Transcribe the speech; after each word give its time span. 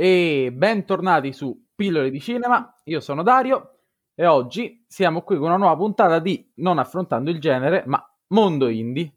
e 0.00 0.52
bentornati 0.52 1.32
su 1.32 1.70
Pillole 1.74 2.10
di 2.10 2.20
Cinema. 2.20 2.72
Io 2.84 3.00
sono 3.00 3.24
Dario 3.24 3.80
e 4.14 4.26
oggi 4.26 4.84
siamo 4.86 5.22
qui 5.22 5.38
con 5.38 5.46
una 5.46 5.56
nuova 5.56 5.76
puntata 5.76 6.20
di 6.20 6.52
Non 6.58 6.78
affrontando 6.78 7.30
il 7.30 7.40
genere, 7.40 7.82
ma 7.84 8.00
Mondo 8.28 8.68
Indie. 8.68 9.12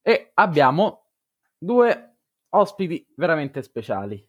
E 0.00 0.30
abbiamo 0.34 1.06
due 1.58 2.18
ospiti 2.50 3.12
veramente 3.16 3.60
speciali. 3.60 4.24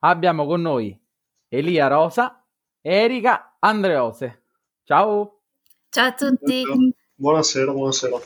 Abbiamo 0.00 0.44
con 0.44 0.60
noi 0.60 1.02
Elia 1.48 1.86
Rosa 1.86 2.44
e 2.82 2.94
Erika 2.94 3.56
Andreose. 3.60 4.48
Ciao! 4.82 5.44
Ciao 5.88 6.08
a 6.08 6.12
tutti! 6.12 6.62
Buonasera, 7.14 7.72
buonasera. 7.72 8.18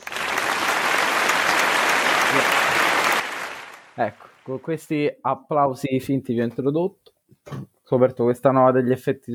Ecco, 3.95 4.28
con 4.49 4.59
questi 4.61 5.07
applausi 5.21 5.99
finti 5.99 6.33
vi 6.33 6.41
ho 6.41 6.43
introdotto. 6.43 7.13
Ho 7.51 7.67
scoperto 7.83 8.23
questa 8.23 8.49
nuova 8.51 8.71
degli 8.71 8.91
effetti, 8.91 9.31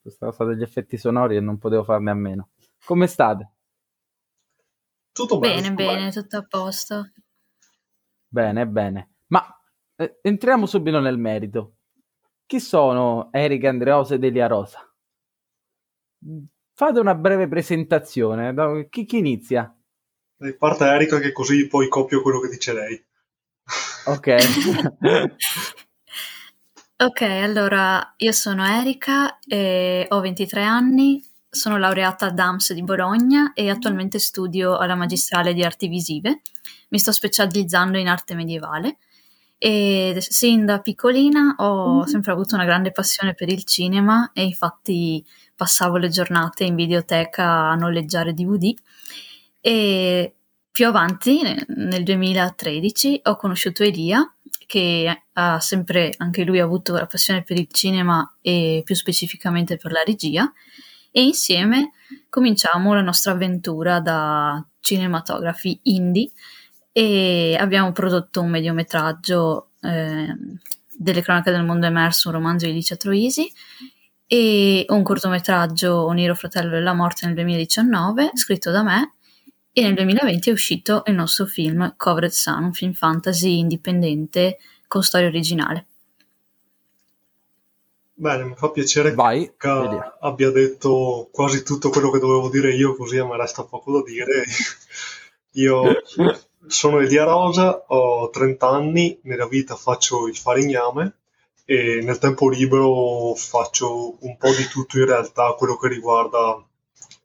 questa 0.00 0.26
cosa 0.26 0.44
degli 0.44 0.62
effetti 0.62 0.96
sonori 0.96 1.36
e 1.36 1.40
non 1.40 1.58
potevo 1.58 1.84
farne 1.84 2.10
a 2.10 2.14
meno. 2.14 2.48
Come 2.84 3.06
state? 3.06 3.50
Tutto 5.12 5.38
bene? 5.38 5.72
Bene, 5.72 5.74
bene, 5.74 6.10
tutto 6.10 6.38
a 6.38 6.46
posto. 6.46 7.10
Bene, 8.28 8.66
bene. 8.66 9.16
Ma 9.28 9.46
eh, 9.96 10.18
entriamo 10.22 10.66
subito 10.66 11.00
nel 11.00 11.18
merito. 11.18 11.76
Chi 12.46 12.60
sono 12.60 13.28
Erika 13.32 13.68
Andreosa 13.68 14.14
ed 14.14 14.24
Elia 14.24 14.46
Rosa? 14.46 14.80
Fate 16.72 16.98
una 17.00 17.14
breve 17.14 17.48
presentazione. 17.48 18.54
Chi, 18.88 19.04
chi 19.04 19.18
inizia? 19.18 19.74
Parte 20.58 20.84
Erika 20.84 21.18
che 21.18 21.32
così 21.32 21.66
poi 21.66 21.88
copio 21.88 22.22
quello 22.22 22.40
che 22.40 22.48
dice 22.48 22.72
lei. 22.72 23.05
Ok. 24.06 24.34
ok, 26.96 27.20
allora 27.22 28.14
io 28.18 28.32
sono 28.32 28.64
Erika, 28.64 29.38
ho 30.08 30.20
23 30.20 30.62
anni, 30.62 31.20
sono 31.50 31.76
laureata 31.76 32.26
a 32.26 32.30
DAMS 32.30 32.72
di 32.72 32.84
Bologna 32.84 33.52
e 33.52 33.68
attualmente 33.68 34.20
studio 34.20 34.76
alla 34.76 34.94
magistrale 34.94 35.54
di 35.54 35.64
arti 35.64 35.88
visive. 35.88 36.42
Mi 36.90 36.98
sto 37.00 37.10
specializzando 37.10 37.98
in 37.98 38.06
arte 38.06 38.34
medievale 38.34 38.98
e 39.58 40.16
sin 40.20 40.66
da 40.66 40.80
piccolina 40.80 41.56
ho 41.58 41.96
mm-hmm. 41.96 42.06
sempre 42.06 42.32
avuto 42.32 42.54
una 42.54 42.66
grande 42.66 42.92
passione 42.92 43.34
per 43.34 43.48
il 43.48 43.64
cinema 43.64 44.30
e 44.34 44.44
infatti 44.44 45.24
passavo 45.56 45.96
le 45.96 46.10
giornate 46.10 46.64
in 46.64 46.74
videoteca 46.74 47.70
a 47.70 47.74
noleggiare 47.74 48.34
DVD 48.34 48.72
e 49.60 50.35
più 50.76 50.86
avanti, 50.86 51.40
nel 51.68 52.02
2013, 52.02 53.22
ho 53.24 53.36
conosciuto 53.36 53.82
Elia, 53.82 54.30
che 54.66 55.22
ha 55.32 55.58
sempre 55.58 56.12
anche 56.18 56.44
lui 56.44 56.60
avuto 56.60 56.92
la 56.92 57.06
passione 57.06 57.42
per 57.42 57.58
il 57.58 57.68
cinema 57.70 58.36
e 58.42 58.82
più 58.84 58.94
specificamente 58.94 59.78
per 59.78 59.90
la 59.90 60.02
regia, 60.04 60.52
e 61.10 61.22
insieme 61.22 61.92
cominciamo 62.28 62.92
la 62.92 63.00
nostra 63.00 63.32
avventura 63.32 64.00
da 64.00 64.62
cinematografi 64.80 65.80
indie 65.84 66.30
e 66.92 67.56
abbiamo 67.58 67.92
prodotto 67.92 68.42
un 68.42 68.50
mediometraggio 68.50 69.70
eh, 69.80 70.36
delle 70.94 71.22
cronache 71.22 71.52
del 71.52 71.64
mondo 71.64 71.86
emerso, 71.86 72.28
un 72.28 72.34
romanzo 72.34 72.66
di 72.66 72.74
Licia 72.74 72.96
Troisi 72.96 73.50
e 74.26 74.84
un 74.90 75.02
cortometraggio 75.02 76.04
Oniro 76.04 76.34
Fratello 76.34 76.68
della 76.72 76.92
Morte 76.92 77.24
nel 77.24 77.34
2019 77.34 78.32
scritto 78.34 78.70
da 78.70 78.82
me 78.82 79.15
e 79.78 79.82
nel 79.82 79.92
2020 79.92 80.48
è 80.48 80.52
uscito 80.54 81.02
il 81.04 81.12
nostro 81.12 81.44
film 81.44 81.96
Covered 81.98 82.30
Sun, 82.30 82.64
un 82.64 82.72
film 82.72 82.94
fantasy 82.94 83.58
indipendente 83.58 84.56
con 84.88 85.02
storia 85.02 85.26
originale. 85.26 85.86
Bene, 88.14 88.44
mi 88.44 88.54
fa 88.56 88.70
piacere 88.70 89.12
Vai, 89.12 89.52
che 89.54 89.68
abbia 90.20 90.50
detto 90.50 91.28
quasi 91.30 91.62
tutto 91.62 91.90
quello 91.90 92.10
che 92.10 92.18
dovevo 92.18 92.48
dire 92.48 92.74
io, 92.74 92.96
così 92.96 93.18
a 93.18 93.26
me 93.26 93.36
resta 93.36 93.64
poco 93.64 93.92
da 93.92 94.02
dire. 94.02 94.44
io 95.60 96.02
sono 96.66 97.00
Elia 97.00 97.24
Rosa, 97.24 97.84
ho 97.88 98.30
30 98.30 98.66
anni, 98.66 99.18
nella 99.24 99.46
vita 99.46 99.74
faccio 99.74 100.26
il 100.26 100.38
falegname 100.38 101.16
e 101.66 102.00
nel 102.02 102.16
tempo 102.16 102.48
libero 102.48 103.34
faccio 103.34 104.16
un 104.20 104.38
po' 104.38 104.54
di 104.54 104.66
tutto 104.68 104.98
in 104.98 105.04
realtà, 105.04 105.52
quello 105.52 105.76
che 105.76 105.88
riguarda 105.88 106.64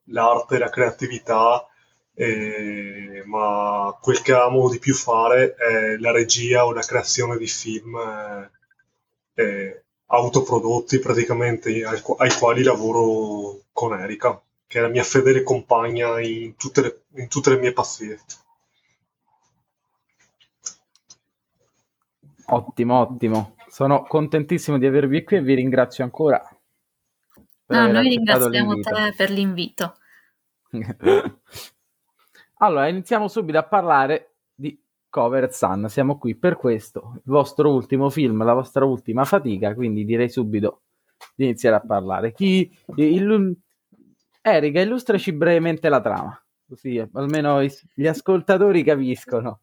l'arte, 0.08 0.58
la 0.58 0.70
creatività 0.70 1.66
eh, 2.14 3.24
ma 3.26 3.98
quel 4.02 4.22
che 4.22 4.34
amo 4.34 4.70
di 4.70 4.80
più 4.80 4.94
fare 4.94 5.56
è 5.56 5.98
la 5.98 6.12
regia 6.12 6.66
o 6.66 6.74
la 6.74 6.82
creazione 6.82 7.38
di 7.38 7.48
film 7.48 7.96
eh, 7.96 8.52
eh, 9.34 9.84
autoprodotti 10.08 11.00
praticamente 11.00 11.70
ai, 11.84 12.02
ai, 12.18 12.32
quali 12.38 12.64
lavoro 12.64 13.62
con 13.72 13.98
Erika, 13.98 14.42
che 14.68 14.80
è 14.80 14.82
la 14.82 14.90
mia 14.90 15.04
fedele 15.04 15.44
compagna 15.44 16.20
in 16.20 16.56
tutte 16.56 16.82
le, 16.82 17.02
in 17.16 17.28
tutte 17.28 17.52
le 17.52 17.60
mie 17.60 17.74
pazzie. 17.74 18.20
Ottimo, 22.48 23.00
ottimo. 23.00 23.56
Sono 23.70 24.04
contentissimo 24.04 24.78
di 24.78 24.86
avervi 24.86 25.24
qui 25.24 25.38
e 25.38 25.42
vi 25.42 25.54
ringrazio 25.54 26.04
ancora. 26.04 26.46
No, 27.68 27.88
noi 27.88 28.10
ringraziamo 28.10 28.74
l'invito. 28.74 28.94
te 28.94 29.14
per 29.16 29.30
l'invito. 29.30 29.96
Allora, 32.64 32.88
iniziamo 32.88 33.28
subito 33.28 33.58
a 33.58 33.64
parlare 33.64 34.36
di 34.54 34.80
Covered 35.10 35.50
Sun. 35.50 35.88
Siamo 35.90 36.20
qui 36.20 36.36
per 36.36 36.58
questo, 36.58 37.14
il 37.16 37.22
vostro 37.24 37.74
ultimo 37.74 38.12
film, 38.12 38.44
la 38.44 38.54
vostra 38.54 38.86
ultima 38.86 39.26
fatica, 39.26 39.74
quindi 39.74 40.06
direi 40.06 40.30
subito 40.30 40.84
di 41.34 41.46
iniziare 41.46 41.78
a 41.78 41.82
parlare. 41.82 42.34
Chi, 42.34 42.72
il, 42.98 43.56
Erika, 44.42 44.80
illustraci 44.80 45.32
brevemente 45.32 45.90
la 45.90 46.02
trama, 46.02 46.40
così 46.68 47.04
almeno 47.14 47.64
gli 47.96 48.06
ascoltatori 48.06 48.84
capiscono. 48.84 49.62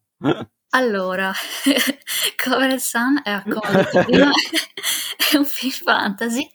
Allora, 0.71 1.31
Covered 2.43 2.79
Sun 2.79 3.21
è, 3.23 3.31
è 5.31 5.37
un 5.37 5.45
film 5.45 5.71
fantasy 5.71 6.49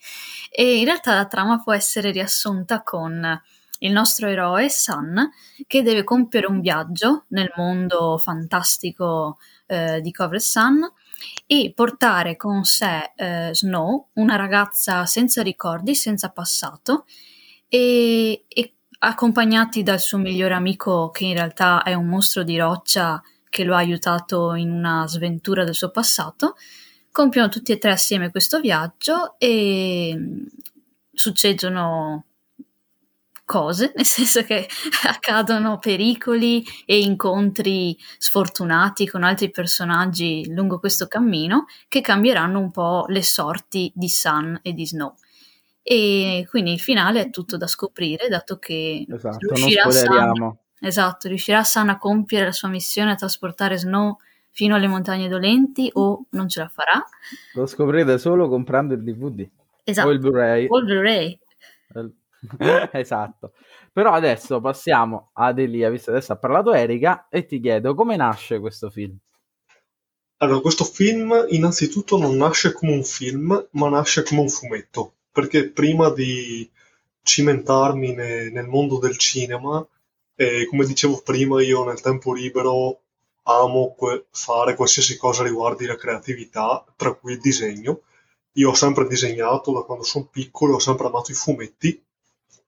e 0.50 0.76
in 0.76 0.84
realtà 0.84 1.14
la 1.14 1.26
trama 1.26 1.62
può 1.62 1.72
essere 1.72 2.10
riassunta 2.10 2.82
con 2.82 3.42
il 3.80 3.92
nostro 3.92 4.28
eroe 4.28 4.68
Sun 4.68 5.30
che 5.66 5.82
deve 5.82 6.04
compiere 6.04 6.46
un 6.46 6.60
viaggio 6.60 7.24
nel 7.28 7.52
mondo 7.56 8.18
fantastico 8.18 9.38
eh, 9.66 10.00
di 10.00 10.12
Cover 10.12 10.40
Sun 10.40 10.80
e 11.46 11.72
portare 11.74 12.36
con 12.36 12.64
sé 12.64 13.12
eh, 13.16 13.50
Snow, 13.52 14.08
una 14.14 14.36
ragazza 14.36 15.06
senza 15.06 15.42
ricordi, 15.42 15.94
senza 15.94 16.30
passato 16.30 17.04
e, 17.68 18.44
e 18.48 18.74
accompagnati 18.98 19.82
dal 19.82 20.00
suo 20.00 20.18
migliore 20.18 20.54
amico 20.54 21.10
che 21.10 21.24
in 21.24 21.34
realtà 21.34 21.82
è 21.82 21.94
un 21.94 22.06
mostro 22.06 22.42
di 22.42 22.56
roccia 22.56 23.22
che 23.48 23.64
lo 23.64 23.74
ha 23.74 23.78
aiutato 23.78 24.54
in 24.54 24.70
una 24.70 25.06
sventura 25.06 25.64
del 25.64 25.74
suo 25.74 25.90
passato, 25.90 26.56
compiono 27.12 27.48
tutti 27.48 27.72
e 27.72 27.78
tre 27.78 27.92
assieme 27.92 28.30
questo 28.30 28.58
viaggio 28.60 29.36
e 29.38 30.12
mm, 30.16 30.44
succedono 31.12 32.24
cose, 33.44 33.92
nel 33.94 34.04
senso 34.04 34.42
che 34.42 34.66
accadono 35.06 35.78
pericoli 35.78 36.64
e 36.84 36.98
incontri 37.00 37.96
sfortunati 38.18 39.08
con 39.08 39.22
altri 39.22 39.50
personaggi 39.50 40.52
lungo 40.52 40.78
questo 40.78 41.06
cammino 41.06 41.66
che 41.88 42.00
cambieranno 42.00 42.58
un 42.58 42.70
po' 42.70 43.04
le 43.08 43.22
sorti 43.22 43.92
di 43.94 44.08
Sun 44.08 44.58
e 44.62 44.72
di 44.72 44.86
Snow. 44.86 45.14
E 45.82 46.46
quindi 46.48 46.72
il 46.72 46.80
finale 46.80 47.20
è 47.20 47.30
tutto 47.30 47.58
da 47.58 47.66
scoprire, 47.66 48.28
dato 48.28 48.58
che 48.58 49.04
esatto, 49.06 49.54
riuscirà, 49.54 49.90
Sun, 49.90 50.56
esatto, 50.80 51.28
riuscirà 51.28 51.62
Sun 51.62 51.90
a 51.90 51.98
compiere 51.98 52.46
la 52.46 52.52
sua 52.52 52.68
missione 52.68 53.10
a 53.10 53.16
trasportare 53.16 53.76
Snow 53.76 54.16
fino 54.50 54.76
alle 54.76 54.86
montagne 54.86 55.28
dolenti 55.28 55.90
o 55.92 56.24
non 56.30 56.48
ce 56.48 56.60
la 56.60 56.68
farà. 56.68 57.04
Lo 57.54 57.66
scoprirete 57.66 58.16
solo 58.18 58.48
comprando 58.48 58.94
il 58.94 59.02
DVD 59.02 59.46
esatto, 59.84 60.08
o 60.08 60.12
il 60.12 60.18
Blu-ray. 60.18 60.66
O 60.68 60.78
il 60.78 60.84
Blu-ray. 60.84 61.38
esatto. 62.92 63.52
Però 63.92 64.12
adesso 64.12 64.60
passiamo 64.60 65.30
ad 65.34 65.58
Elia, 65.58 65.90
visto 65.90 66.10
che 66.10 66.18
adesso 66.18 66.32
ha 66.32 66.36
parlato 66.36 66.72
Erika, 66.72 67.28
e 67.28 67.46
ti 67.46 67.60
chiedo 67.60 67.94
come 67.94 68.16
nasce 68.16 68.58
questo 68.58 68.90
film. 68.90 69.16
Allora, 70.38 70.60
questo 70.60 70.84
film 70.84 71.46
innanzitutto 71.48 72.18
non 72.18 72.36
nasce 72.36 72.72
come 72.72 72.92
un 72.92 73.04
film, 73.04 73.68
ma 73.72 73.88
nasce 73.88 74.22
come 74.24 74.40
un 74.40 74.48
fumetto, 74.48 75.14
perché 75.32 75.70
prima 75.70 76.10
di 76.10 76.68
cimentarmi 77.22 78.14
ne, 78.14 78.50
nel 78.50 78.66
mondo 78.66 78.98
del 78.98 79.16
cinema, 79.16 79.86
eh, 80.34 80.66
come 80.66 80.84
dicevo 80.84 81.22
prima, 81.22 81.62
io 81.62 81.84
nel 81.84 82.00
tempo 82.00 82.34
libero 82.34 83.00
amo 83.44 83.94
que- 83.96 84.26
fare 84.30 84.74
qualsiasi 84.74 85.16
cosa 85.16 85.42
riguardi 85.42 85.86
la 85.86 85.96
creatività, 85.96 86.84
tra 86.96 87.14
cui 87.14 87.32
il 87.32 87.40
disegno. 87.40 88.02
Io 88.54 88.70
ho 88.70 88.74
sempre 88.74 89.06
disegnato 89.06 89.72
da 89.72 89.82
quando 89.82 90.04
sono 90.04 90.28
piccolo, 90.30 90.74
ho 90.74 90.78
sempre 90.78 91.06
amato 91.06 91.30
i 91.30 91.34
fumetti 91.34 92.02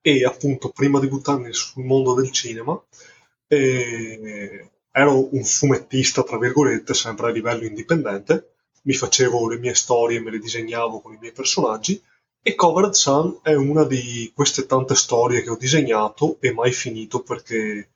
e 0.06 0.24
appunto 0.24 0.68
prima 0.68 1.00
di 1.00 1.08
buttarmi 1.08 1.52
sul 1.52 1.84
mondo 1.84 2.14
del 2.14 2.30
cinema 2.30 2.80
eh, 3.48 4.70
ero 4.92 5.34
un 5.34 5.42
fumettista 5.42 6.22
tra 6.22 6.38
virgolette 6.38 6.94
sempre 6.94 7.26
a 7.26 7.30
livello 7.32 7.64
indipendente. 7.64 8.52
Mi 8.82 8.94
facevo 8.94 9.48
le 9.48 9.58
mie 9.58 9.74
storie, 9.74 10.20
me 10.20 10.30
le 10.30 10.38
disegnavo 10.38 11.00
con 11.00 11.12
i 11.12 11.18
miei 11.20 11.32
personaggi. 11.32 12.00
E 12.40 12.54
Covered 12.54 12.92
Sun 12.92 13.40
è 13.42 13.54
una 13.54 13.82
di 13.82 14.30
queste 14.32 14.66
tante 14.66 14.94
storie 14.94 15.42
che 15.42 15.50
ho 15.50 15.56
disegnato 15.56 16.36
e 16.38 16.52
mai 16.52 16.70
finito 16.70 17.24
perché 17.24 17.88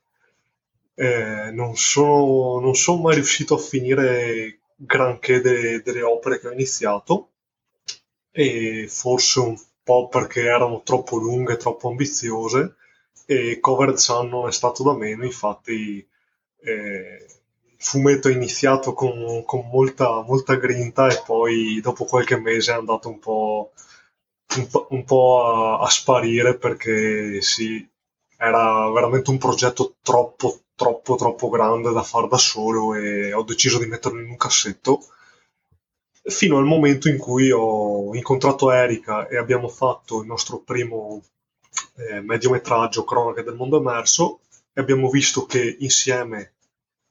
eh, 0.93 1.49
non, 1.53 1.77
sono, 1.77 2.59
non 2.59 2.75
sono 2.75 3.03
mai 3.03 3.15
riuscito 3.15 3.55
a 3.55 3.57
finire 3.57 4.59
granché 4.75 5.39
de, 5.39 5.81
delle 5.81 6.01
opere 6.01 6.41
che 6.41 6.49
ho 6.49 6.51
iniziato. 6.51 7.29
E 8.31 8.87
forse 8.89 9.39
un 9.39 9.57
po' 9.83 10.07
perché 10.07 10.41
erano 10.41 10.81
troppo 10.83 11.17
lunghe, 11.17 11.57
troppo 11.57 11.89
ambiziose 11.89 12.75
e 13.25 13.59
Covered 13.59 13.95
Sun 13.95 14.29
non 14.29 14.47
è 14.47 14.51
stato 14.51 14.83
da 14.83 14.93
meno, 14.93 15.23
infatti 15.23 16.05
eh, 16.63 17.25
il 17.63 17.75
fumetto 17.77 18.27
è 18.27 18.33
iniziato 18.33 18.93
con, 18.93 19.43
con 19.45 19.67
molta, 19.71 20.21
molta, 20.21 20.55
grinta 20.55 21.07
e 21.07 21.21
poi 21.25 21.79
dopo 21.81 22.05
qualche 22.05 22.37
mese 22.37 22.73
è 22.73 22.75
andato 22.75 23.09
un 23.09 23.19
po', 23.19 23.71
un 24.57 24.67
po', 24.67 24.87
un 24.91 25.03
po 25.05 25.43
a, 25.43 25.79
a, 25.79 25.89
sparire 25.89 26.57
perché 26.57 27.41
sì, 27.41 27.87
era 28.37 28.89
veramente 28.91 29.29
un 29.29 29.37
progetto 29.37 29.95
troppo, 30.01 30.61
troppo, 30.75 31.15
troppo 31.15 31.49
grande 31.49 31.91
da 31.91 32.03
fare 32.03 32.27
da 32.27 32.37
solo 32.37 32.95
e 32.95 33.33
ho 33.33 33.43
deciso 33.43 33.79
di 33.79 33.87
metterlo 33.87 34.19
in 34.19 34.29
un 34.29 34.37
cassetto 34.37 35.05
fino 36.23 36.57
al 36.57 36.65
momento 36.65 37.09
in 37.09 37.17
cui 37.17 37.51
ho 37.51 38.13
incontrato 38.15 38.71
Erika 38.71 39.27
e 39.27 39.37
abbiamo 39.37 39.67
fatto 39.67 40.21
il 40.21 40.27
nostro 40.27 40.59
primo 40.59 41.23
eh, 41.95 42.21
mediometraggio 42.21 43.03
Cronache 43.03 43.43
del 43.43 43.55
mondo 43.55 43.77
emerso 43.77 44.41
e 44.73 44.81
abbiamo 44.81 45.09
visto 45.09 45.45
che 45.45 45.77
insieme 45.79 46.53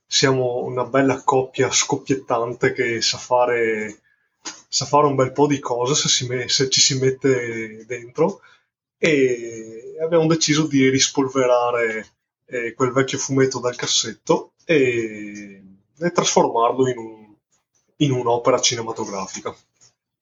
siamo 0.06 0.64
una 0.64 0.84
bella 0.84 1.22
coppia 1.22 1.70
scoppiettante 1.70 2.72
che 2.72 3.00
sa 3.00 3.18
fare, 3.18 4.00
sa 4.68 4.84
fare 4.84 5.06
un 5.06 5.14
bel 5.14 5.32
po' 5.32 5.46
di 5.46 5.58
cose 5.60 5.94
se, 5.94 6.08
si 6.08 6.26
me- 6.26 6.48
se 6.48 6.68
ci 6.68 6.80
si 6.80 6.98
mette 6.98 7.84
dentro 7.86 8.40
e 8.98 9.96
abbiamo 10.02 10.26
deciso 10.26 10.66
di 10.66 10.88
rispolverare 10.88 12.06
eh, 12.46 12.74
quel 12.74 12.92
vecchio 12.92 13.18
fumetto 13.18 13.60
dal 13.60 13.76
cassetto 13.76 14.52
e, 14.64 15.62
e 15.98 16.10
trasformarlo 16.10 16.88
in 16.88 16.98
un 16.98 17.19
in 18.00 18.12
un'opera 18.12 18.60
cinematografica. 18.60 19.54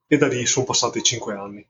E 0.07 0.17
da 0.17 0.27
lì 0.27 0.47
sono 0.47 0.67
passati 0.67 1.03
cinque 1.03 1.35
anni. 1.35 1.67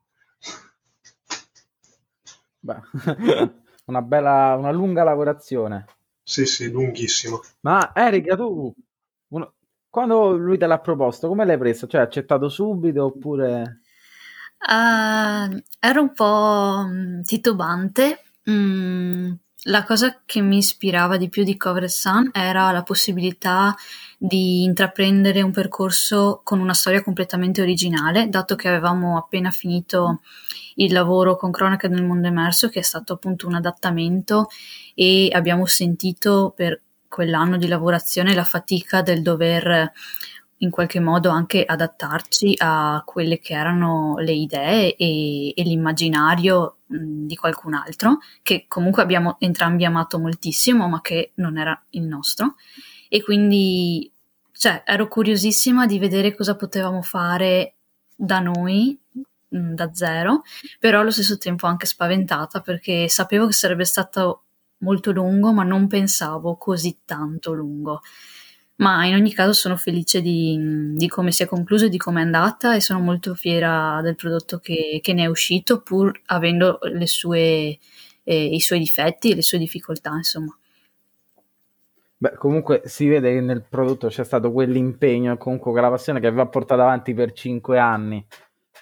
Beh, 2.61 2.81
una 3.87 4.03
bella, 4.03 4.55
una 4.57 4.71
lunga 4.71 5.03
lavorazione. 5.03 5.87
Sì, 6.23 6.47
sì, 6.47 6.71
lunghissima. 6.71 7.39
Ma 7.61 7.93
Erika, 7.95 8.37
tu 8.37 8.73
un... 9.29 9.51
quando 9.89 10.37
lui 10.37 10.59
te 10.59 10.67
l'ha 10.67 10.79
proposto, 10.79 11.29
come 11.29 11.45
l'hai 11.45 11.59
preso? 11.59 11.87
Cioè, 11.87 12.01
hai 12.01 12.07
accettato 12.07 12.49
subito 12.49 13.05
oppure... 13.05 13.81
Uh, 14.61 15.63
ero 15.79 16.03
un 16.03 16.13
po' 16.13 16.85
mm, 16.87 17.23
titubante. 17.23 18.23
Mm, 18.51 19.33
la 19.69 19.85
cosa 19.85 20.21
che 20.25 20.41
mi 20.41 20.59
ispirava 20.59 21.17
di 21.17 21.29
più 21.29 21.45
di 21.45 21.57
Covered 21.57 21.89
Sun 21.89 22.31
era 22.33 22.71
la 22.71 22.83
possibilità 22.83 23.75
di 24.17 24.63
intraprendere 24.65 25.43
un 25.43 25.53
percorso 25.53 26.41
con 26.43 26.61
una 26.61 26.75
storia 26.75 27.03
completamente 27.03 27.61
originale, 27.61 28.29
dato 28.29 28.57
che 28.57 28.69
avevamo 28.69 29.17
appena 29.17 29.51
finito 29.51 30.21
il 30.77 30.93
lavoro 30.93 31.37
con 31.37 31.51
Cronaca 31.51 31.87
del 31.89 32.05
mondo 32.05 32.29
emerso, 32.29 32.69
che 32.69 32.81
è 32.81 32.83
stato 32.83 33.15
appunto 33.15 33.47
un 33.47 33.55
adattamento 33.55 34.49
e 34.95 35.29
abbiamo 35.33 35.67
sentito 35.67 36.53
per 36.55 36.81
quell'anno 37.09 37.57
di 37.57 37.69
lavorazione 37.69 38.35
la 38.35 38.45
fatica 38.45 39.03
del 39.03 39.23
dover 39.23 39.93
in 40.59 40.71
qualche 40.71 41.01
modo 41.01 41.31
anche 41.31 41.65
adattarci 41.65 42.55
a 42.59 43.03
quelle 43.05 43.39
che 43.39 43.55
erano 43.55 44.17
le 44.19 44.33
idee 44.33 44.97
e, 44.97 45.53
e 45.55 45.63
l'immaginario 45.63 46.79
di 46.87 47.37
qualcun 47.37 47.75
altro, 47.75 48.19
che 48.43 48.65
comunque 48.67 49.03
abbiamo 49.03 49.37
entrambi 49.39 49.85
amato 49.85 50.19
moltissimo, 50.19 50.89
ma 50.89 51.01
che 51.01 51.33
non 51.35 51.59
era 51.59 51.81
il 51.91 52.03
nostro 52.03 52.55
e 53.09 53.23
quindi 53.23 54.11
cioè, 54.53 54.83
ero 54.85 55.07
curiosissima 55.07 55.87
di 55.87 55.99
vedere 55.99 56.35
cosa 56.35 56.57
potevamo 56.57 57.01
fare 57.03 57.77
da 58.17 58.41
noi 58.41 58.99
da 59.49 59.95
zero, 59.95 60.43
però 60.79 61.01
allo 61.01 61.11
stesso 61.11 61.39
tempo 61.39 61.67
anche 61.67 61.87
spaventata 61.87 62.61
perché 62.61 63.09
sapevo 63.09 63.47
che 63.47 63.53
sarebbe 63.53 63.85
stato 63.85 64.43
molto 64.79 65.11
lungo, 65.11 65.53
ma 65.53 65.63
non 65.63 65.87
pensavo 65.87 66.57
così 66.57 66.99
tanto 67.05 67.53
lungo. 67.53 68.01
Ma 68.81 69.05
in 69.07 69.15
ogni 69.15 69.33
caso 69.33 69.53
sono 69.53 69.77
felice 69.77 70.21
di, 70.21 70.95
di 70.95 71.09
come 71.09 71.33
si 71.33 71.43
è 71.43 71.47
concluso 71.47 71.87
e 71.87 71.89
di 71.89 71.97
come 71.97 72.21
è 72.21 72.25
andata 72.25 72.77
e 72.77 72.81
sono 72.81 73.01
molto 73.01 73.35
fiera 73.35 74.01
del 74.03 74.15
prodotto 74.15 74.59
che, 74.59 75.01
che 75.03 75.13
ne 75.13 75.25
è 75.25 75.27
uscito, 75.27 75.83
pur 75.83 76.21
avendo 76.27 76.79
sue, 77.05 77.79
eh, 78.23 78.45
i 78.45 78.61
suoi 78.61 78.79
difetti 78.79 79.33
e 79.33 79.35
le 79.35 79.43
sue 79.43 79.59
difficoltà, 79.59 80.13
insomma. 80.15 80.57
Beh, 82.21 82.37
comunque 82.37 82.83
si 82.85 83.09
vede 83.09 83.33
che 83.33 83.41
nel 83.41 83.63
prodotto 83.63 84.09
c'è 84.09 84.25
stato 84.25 84.53
quell'impegno 84.53 85.33
e 85.33 85.39
comunque 85.39 85.73
quella 85.73 85.91
passione 85.91 86.21
che 86.21 86.27
aveva 86.29 86.47
portato 86.47 86.81
avanti 86.81 87.15
per 87.15 87.33
cinque 87.33 87.81
anni. 87.81 88.25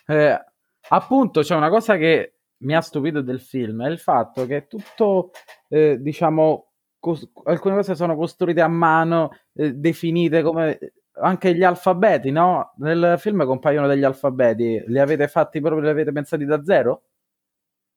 Eh, 0.06 0.44
appunto, 0.88 1.40
c'è 1.40 1.54
una 1.54 1.70
cosa 1.70 1.96
che 1.96 2.32
mi 2.58 2.74
ha 2.74 2.80
stupito 2.80 3.22
del 3.22 3.40
film, 3.40 3.82
è 3.82 3.88
il 3.88 3.98
fatto 3.98 4.46
che 4.46 4.66
tutto, 4.66 5.30
eh, 5.68 5.98
diciamo, 6.00 6.65
cos- 6.98 7.28
alcune 7.44 7.76
cose 7.76 7.94
sono 7.94 8.16
costruite 8.16 8.60
a 8.60 8.68
mano, 8.68 9.30
eh, 9.54 9.72
definite 9.72 10.42
come 10.42 10.78
anche 11.18 11.54
gli 11.54 11.62
alfabeti, 11.64 12.30
no? 12.30 12.72
Nel 12.78 13.16
film 13.18 13.44
compaiono 13.46 13.86
degli 13.86 14.04
alfabeti, 14.04 14.82
li 14.86 14.98
avete 14.98 15.28
fatti 15.28 15.60
proprio, 15.60 15.82
li 15.82 15.88
avete 15.88 16.12
pensati 16.12 16.44
da 16.44 16.62
zero? 16.64 17.02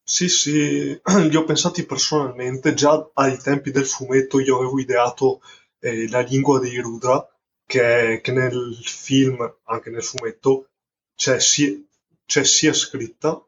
Sì, 0.03 0.27
sì, 0.27 0.99
li 1.29 1.35
ho 1.37 1.43
pensati 1.45 1.85
personalmente, 1.85 2.73
già 2.73 3.09
ai 3.13 3.37
tempi 3.37 3.71
del 3.71 3.85
fumetto 3.85 4.39
io 4.41 4.57
avevo 4.57 4.77
ideato 4.79 5.41
eh, 5.79 6.09
la 6.09 6.19
lingua 6.19 6.59
dei 6.59 6.77
Rudra, 6.79 7.25
che, 7.65 8.19
che, 8.21 8.31
nel 8.33 8.75
film, 8.83 9.37
anche 9.65 9.89
nel 9.89 10.03
fumetto, 10.03 10.71
c'è, 11.15 11.39
si, 11.39 11.87
c'è 12.25 12.43
sia 12.43 12.73
scritta. 12.73 13.41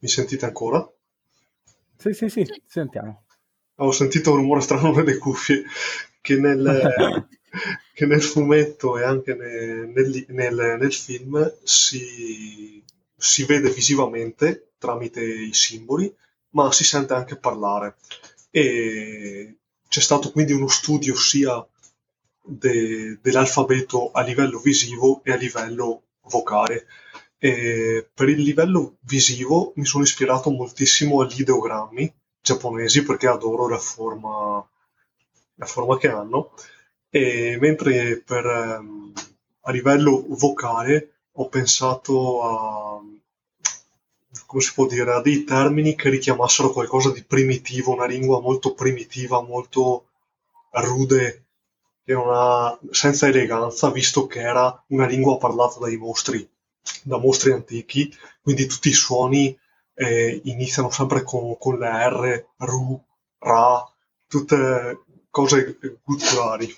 Mi 0.00 0.08
sentite 0.08 0.44
ancora? 0.44 0.84
Sì, 1.98 2.12
sì, 2.12 2.28
sì, 2.28 2.46
sentiamo. 2.66 3.24
Ho 3.76 3.92
sentito 3.92 4.30
un 4.32 4.38
rumore 4.38 4.60
strano 4.60 4.92
nelle 4.92 5.18
cuffie, 5.18 5.64
che 6.20 6.36
nel, 6.36 7.28
che 7.92 8.06
nel 8.06 8.22
fumetto 8.22 8.98
e 8.98 9.04
anche 9.04 9.34
nel, 9.34 10.24
nel, 10.28 10.76
nel 10.78 10.92
film 10.92 11.54
si 11.62 12.82
si 13.18 13.44
vede 13.44 13.70
visivamente 13.70 14.74
tramite 14.78 15.22
i 15.22 15.52
simboli, 15.52 16.14
ma 16.50 16.70
si 16.70 16.84
sente 16.84 17.14
anche 17.14 17.36
parlare. 17.36 17.96
E 18.50 19.56
c'è 19.88 20.00
stato 20.00 20.30
quindi 20.30 20.52
uno 20.52 20.68
studio 20.68 21.16
sia 21.16 21.66
de, 22.44 23.18
dell'alfabeto 23.20 24.12
a 24.12 24.22
livello 24.22 24.60
visivo 24.60 25.20
e 25.24 25.32
a 25.32 25.36
livello 25.36 26.02
vocale. 26.28 26.86
E 27.40 28.08
per 28.12 28.28
il 28.28 28.42
livello 28.42 28.96
visivo 29.00 29.72
mi 29.76 29.84
sono 29.84 30.02
ispirato 30.02 30.50
moltissimo 30.50 31.20
agli 31.20 31.40
ideogrammi 31.40 32.12
giapponesi 32.40 33.02
perché 33.02 33.26
adoro 33.28 33.68
la 33.68 33.78
forma, 33.78 34.66
la 35.54 35.66
forma 35.66 35.96
che 35.98 36.08
hanno. 36.08 36.52
E 37.10 37.56
mentre 37.60 38.20
per, 38.20 38.44
ehm, 38.44 39.12
a 39.62 39.70
livello 39.72 40.24
vocale 40.28 41.12
ho 41.32 41.48
pensato 41.48 42.42
a, 42.42 43.00
come 44.46 44.62
si 44.62 44.72
può 44.74 44.86
dire, 44.86 45.12
a 45.12 45.20
dei 45.20 45.44
termini 45.44 45.94
che 45.94 46.10
richiamassero 46.10 46.70
qualcosa 46.70 47.10
di 47.12 47.22
primitivo, 47.24 47.92
una 47.92 48.06
lingua 48.06 48.40
molto 48.40 48.74
primitiva, 48.74 49.42
molto 49.42 50.08
rude 50.70 51.44
una, 52.06 52.78
senza 52.90 53.26
eleganza, 53.26 53.90
visto 53.90 54.26
che 54.26 54.40
era 54.40 54.82
una 54.88 55.06
lingua 55.06 55.36
parlata 55.36 55.78
dai 55.78 55.96
mostri, 55.96 56.48
da 57.02 57.18
mostri 57.18 57.52
antichi, 57.52 58.12
quindi 58.42 58.66
tutti 58.66 58.88
i 58.88 58.92
suoni 58.92 59.56
eh, 59.94 60.40
iniziano 60.44 60.90
sempre 60.90 61.22
con, 61.22 61.56
con 61.58 61.78
le 61.78 62.08
R, 62.08 62.46
Ru, 62.58 63.02
Ra, 63.38 63.84
tutte 64.26 65.00
cose 65.30 65.78
culturali. 66.02 66.74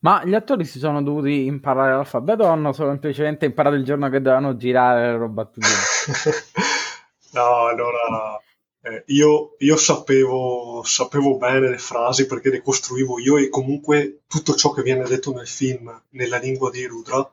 Ma 0.00 0.24
gli 0.24 0.34
attori 0.34 0.64
si 0.64 0.78
sono 0.78 1.02
dovuti 1.02 1.46
imparare 1.46 1.94
l'alfabeto 1.94 2.44
o 2.44 2.48
hanno 2.48 2.72
semplicemente 2.72 3.44
imparato 3.46 3.74
il 3.76 3.84
giorno 3.84 4.08
che 4.08 4.20
dovevano 4.20 4.56
girare 4.56 5.10
le 5.10 5.16
roba 5.16 5.50
no, 7.32 7.66
allora 7.66 8.40
eh, 8.86 9.02
io, 9.06 9.56
io 9.58 9.76
sapevo, 9.76 10.82
sapevo, 10.84 11.36
bene 11.36 11.70
le 11.70 11.78
frasi 11.78 12.26
perché 12.26 12.50
le 12.50 12.62
costruivo 12.62 13.18
io 13.18 13.36
e 13.36 13.48
comunque 13.48 14.20
tutto 14.26 14.54
ciò 14.54 14.72
che 14.72 14.82
viene 14.82 15.04
detto 15.04 15.32
nel 15.32 15.48
film 15.48 16.02
nella 16.10 16.38
lingua 16.38 16.70
di 16.70 16.84
Rudra 16.86 17.28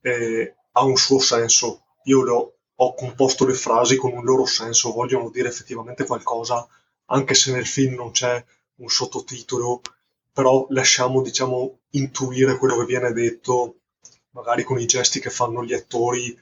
eh, 0.00 0.54
ha 0.72 0.84
un 0.84 0.96
suo 0.96 1.18
senso. 1.20 1.82
Io 2.04 2.22
lo, 2.22 2.56
ho 2.74 2.94
composto 2.94 3.46
le 3.46 3.54
frasi 3.54 3.96
con 3.96 4.12
un 4.12 4.24
loro 4.24 4.46
senso, 4.46 4.92
vogliono 4.92 5.30
dire 5.30 5.48
effettivamente 5.48 6.04
qualcosa, 6.04 6.66
anche 7.06 7.34
se 7.34 7.52
nel 7.52 7.66
film 7.66 7.94
non 7.94 8.10
c'è 8.10 8.44
un 8.76 8.88
sottotitolo 8.88 9.80
però 10.36 10.66
lasciamo, 10.68 11.22
diciamo, 11.22 11.78
intuire 11.92 12.58
quello 12.58 12.76
che 12.76 12.84
viene 12.84 13.10
detto, 13.12 13.76
magari 14.32 14.64
con 14.64 14.78
i 14.78 14.84
gesti 14.84 15.18
che 15.18 15.30
fanno 15.30 15.64
gli 15.64 15.72
attori 15.72 16.38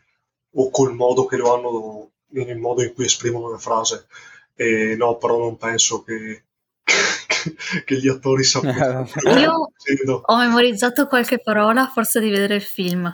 o 0.57 0.71
col 0.71 0.95
modo 0.95 1.27
che 1.27 1.37
lo 1.37 1.55
hanno, 1.55 2.11
nel 2.31 2.59
modo 2.59 2.83
in 2.83 2.93
cui 2.93 3.05
esprimono 3.05 3.49
la 3.49 3.59
frase. 3.59 4.09
E 4.57 4.95
no, 4.97 5.17
però 5.17 5.39
non 5.39 5.57
penso 5.57 6.03
che, 6.03 6.45
che 7.85 7.97
gli 7.97 8.09
attori 8.09 8.45
sappiano. 8.45 9.07
Io 9.39 9.71
ho 10.23 10.37
memorizzato 10.37 11.07
qualche 11.07 11.41
parola, 11.41 11.87
forse 11.87 12.21
di 12.21 12.31
vedere 12.31 12.57
il 12.57 12.63
film. 12.63 13.05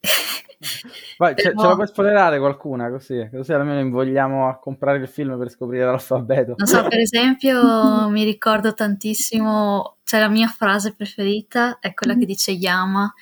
Vai, 1.18 1.34
ce, 1.36 1.54
ce, 1.56 1.66
la 1.66 1.74
puoi 1.74 1.86
spoilerare 1.86 2.38
qualcuna 2.38 2.90
così, 2.90 3.28
così 3.32 3.52
almeno 3.52 3.80
invogliamo 3.80 4.48
a 4.48 4.58
comprare 4.58 4.98
il 4.98 5.08
film 5.08 5.38
per 5.38 5.50
scoprire 5.50 5.84
l'alfabeto. 5.84 6.54
Non 6.56 6.66
so, 6.66 6.82
per 6.82 6.98
esempio, 6.98 8.08
mi 8.08 8.24
ricordo 8.24 8.74
tantissimo, 8.74 9.96
cioè 10.04 10.20
la 10.20 10.28
mia 10.28 10.48
frase 10.48 10.94
preferita 10.94 11.78
è 11.80 11.94
quella 11.94 12.16
che 12.16 12.26
dice 12.26 12.50
Yama 12.52 13.12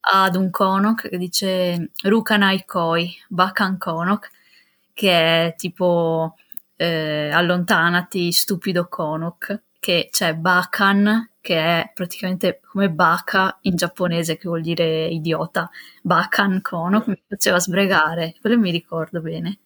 ad 0.00 0.36
un 0.36 0.50
Konok, 0.50 1.08
che 1.08 1.18
dice 1.18 1.90
Rukanai 2.02 2.64
Koi, 2.66 3.14
Bakan 3.28 3.78
Konok, 3.78 4.30
che 4.92 5.10
è 5.10 5.54
tipo 5.56 6.36
eh, 6.76 7.30
allontanati, 7.32 8.32
stupido 8.32 8.86
Konok, 8.88 9.62
che 9.78 10.08
c'è 10.10 10.34
Bakan, 10.34 11.32
che 11.40 11.58
è 11.58 11.90
praticamente 11.92 12.60
come 12.66 12.90
Baka 12.90 13.58
in 13.62 13.76
giapponese, 13.76 14.36
che 14.36 14.48
vuol 14.48 14.62
dire 14.62 15.06
idiota. 15.08 15.68
Bakan 16.02 16.60
Konok 16.62 17.06
mi 17.08 17.22
faceva 17.28 17.58
sbregare, 17.58 18.34
quello 18.40 18.58
mi 18.58 18.70
ricordo 18.70 19.20
bene. 19.20 19.58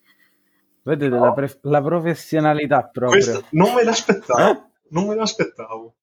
Vedete 0.82 1.14
no. 1.14 1.24
la, 1.24 1.32
pre- 1.32 1.58
la, 1.62 1.82
professionalità 1.82 2.82
proprio. 2.82 3.22
Questo 3.22 3.46
non 3.50 3.74
me 3.74 3.84
l'aspettavo, 3.84 4.50
eh? 4.50 4.62
non 4.88 5.06
me 5.06 5.14
l'aspettavo. 5.14 5.94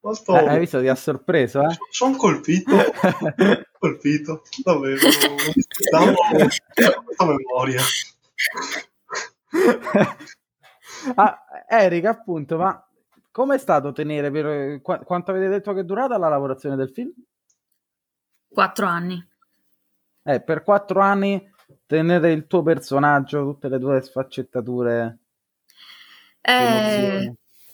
Molto... 0.00 0.34
Eh, 0.34 0.48
hai 0.48 0.58
visto, 0.58 0.80
ti 0.80 0.88
ha 0.88 0.94
sorpreso, 0.96 1.60
eh? 1.60 1.76
Sono 1.90 2.16
colpito, 2.16 2.74
colpito, 3.78 4.42
davvero. 4.64 4.98
Stavo 5.08 6.14
questa 6.74 7.24
memoria. 7.24 7.82
ah, 11.14 11.44
Erika, 11.68 12.10
appunto, 12.10 12.56
ma 12.56 12.86
com'è 13.30 13.58
stato 13.58 13.92
tenere 13.92 14.30
per 14.30 14.80
qu- 14.80 15.04
quanto 15.04 15.30
avete 15.30 15.48
detto 15.48 15.72
che 15.72 15.80
è 15.80 15.84
durata 15.84 16.18
la 16.18 16.28
lavorazione 16.28 16.76
del 16.76 16.90
film? 16.90 17.12
Quattro 18.48 18.86
anni. 18.86 19.28
Eh, 20.24 20.40
per 20.40 20.62
quattro 20.62 21.00
anni 21.00 21.50
tenere 21.86 22.32
il 22.32 22.46
tuo 22.46 22.62
personaggio, 22.62 23.42
tutte 23.42 23.68
le 23.68 23.78
tue 23.78 24.00
sfaccettature. 24.02 25.18
È 26.40 27.32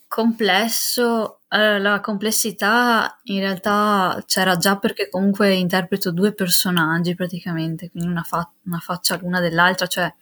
complesso. 0.09 1.41
Eh, 1.49 1.79
la 1.79 2.01
complessità 2.01 3.19
in 3.25 3.41
realtà 3.41 4.23
c'era 4.27 4.57
già 4.57 4.77
perché 4.79 5.09
comunque 5.09 5.55
interpreto 5.55 6.11
due 6.11 6.33
personaggi 6.33 7.15
praticamente, 7.15 7.91
quindi 7.91 8.11
una, 8.11 8.23
fa- 8.23 8.51
una 8.65 8.79
faccia 8.79 9.17
l'una 9.17 9.41
dell'altra, 9.41 9.87
cioè 9.87 10.13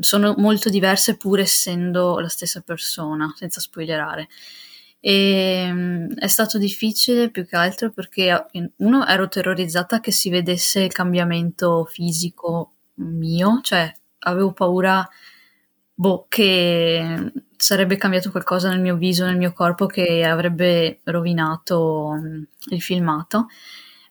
sono 0.00 0.34
molto 0.38 0.68
diverse 0.68 1.16
pur 1.16 1.40
essendo 1.40 2.18
la 2.18 2.28
stessa 2.28 2.60
persona, 2.60 3.32
senza 3.36 3.60
spoilerare. 3.60 4.28
E, 5.00 5.68
um, 5.70 6.14
è 6.14 6.26
stato 6.26 6.58
difficile 6.58 7.30
più 7.30 7.46
che 7.46 7.56
altro 7.56 7.90
perché 7.92 8.46
uno 8.78 9.06
ero 9.06 9.28
terrorizzata 9.28 10.00
che 10.00 10.10
si 10.10 10.28
vedesse 10.30 10.80
il 10.80 10.92
cambiamento 10.92 11.84
fisico 11.84 12.72
mio, 12.94 13.60
cioè 13.62 13.92
avevo 14.20 14.52
paura 14.52 15.08
boh, 15.94 16.26
che 16.28 17.32
sarebbe 17.56 17.96
cambiato 17.96 18.30
qualcosa 18.30 18.68
nel 18.70 18.80
mio 18.80 18.96
viso, 18.96 19.24
nel 19.24 19.36
mio 19.36 19.52
corpo 19.52 19.86
che 19.86 20.24
avrebbe 20.24 21.00
rovinato 21.04 22.14
il 22.70 22.82
filmato 22.82 23.46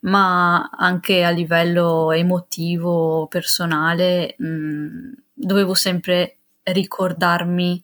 ma 0.02 0.70
anche 0.70 1.24
a 1.24 1.30
livello 1.32 2.12
emotivo, 2.12 3.28
personale, 3.28 4.36
mh, 4.38 5.12
dovevo 5.38 5.76
sempre 5.76 6.38
ricordarmi 6.64 7.82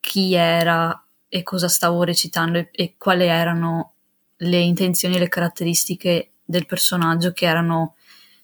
chi 0.00 0.34
era 0.34 1.04
e 1.28 1.42
cosa 1.44 1.68
stavo 1.68 2.02
recitando 2.02 2.58
e, 2.58 2.68
e 2.72 2.94
quali 2.98 3.24
erano 3.26 3.92
le 4.38 4.58
intenzioni 4.58 5.16
e 5.16 5.18
le 5.20 5.28
caratteristiche 5.28 6.32
del 6.44 6.66
personaggio 6.66 7.32
che 7.32 7.46
erano 7.46 7.94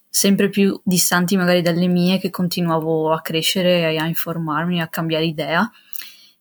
sempre 0.08 0.48
più 0.48 0.80
distanti 0.84 1.36
magari 1.36 1.62
dalle 1.62 1.88
mie 1.88 2.18
che 2.18 2.30
continuavo 2.30 3.12
a 3.12 3.20
crescere 3.20 3.90
e 3.90 3.96
a 3.96 4.06
informarmi, 4.06 4.80
a 4.80 4.88
cambiare 4.88 5.24
idea. 5.24 5.68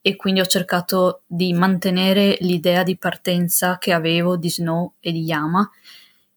E 0.02 0.16
quindi 0.16 0.40
ho 0.40 0.46
cercato 0.46 1.24
di 1.26 1.52
mantenere 1.54 2.38
l'idea 2.42 2.84
di 2.84 2.96
partenza 2.96 3.80
che 3.80 3.92
avevo 3.92 4.38
di 4.38 4.52
Snow 4.52 4.94
e 5.00 5.12
di 5.12 5.24
Yama 5.24 5.68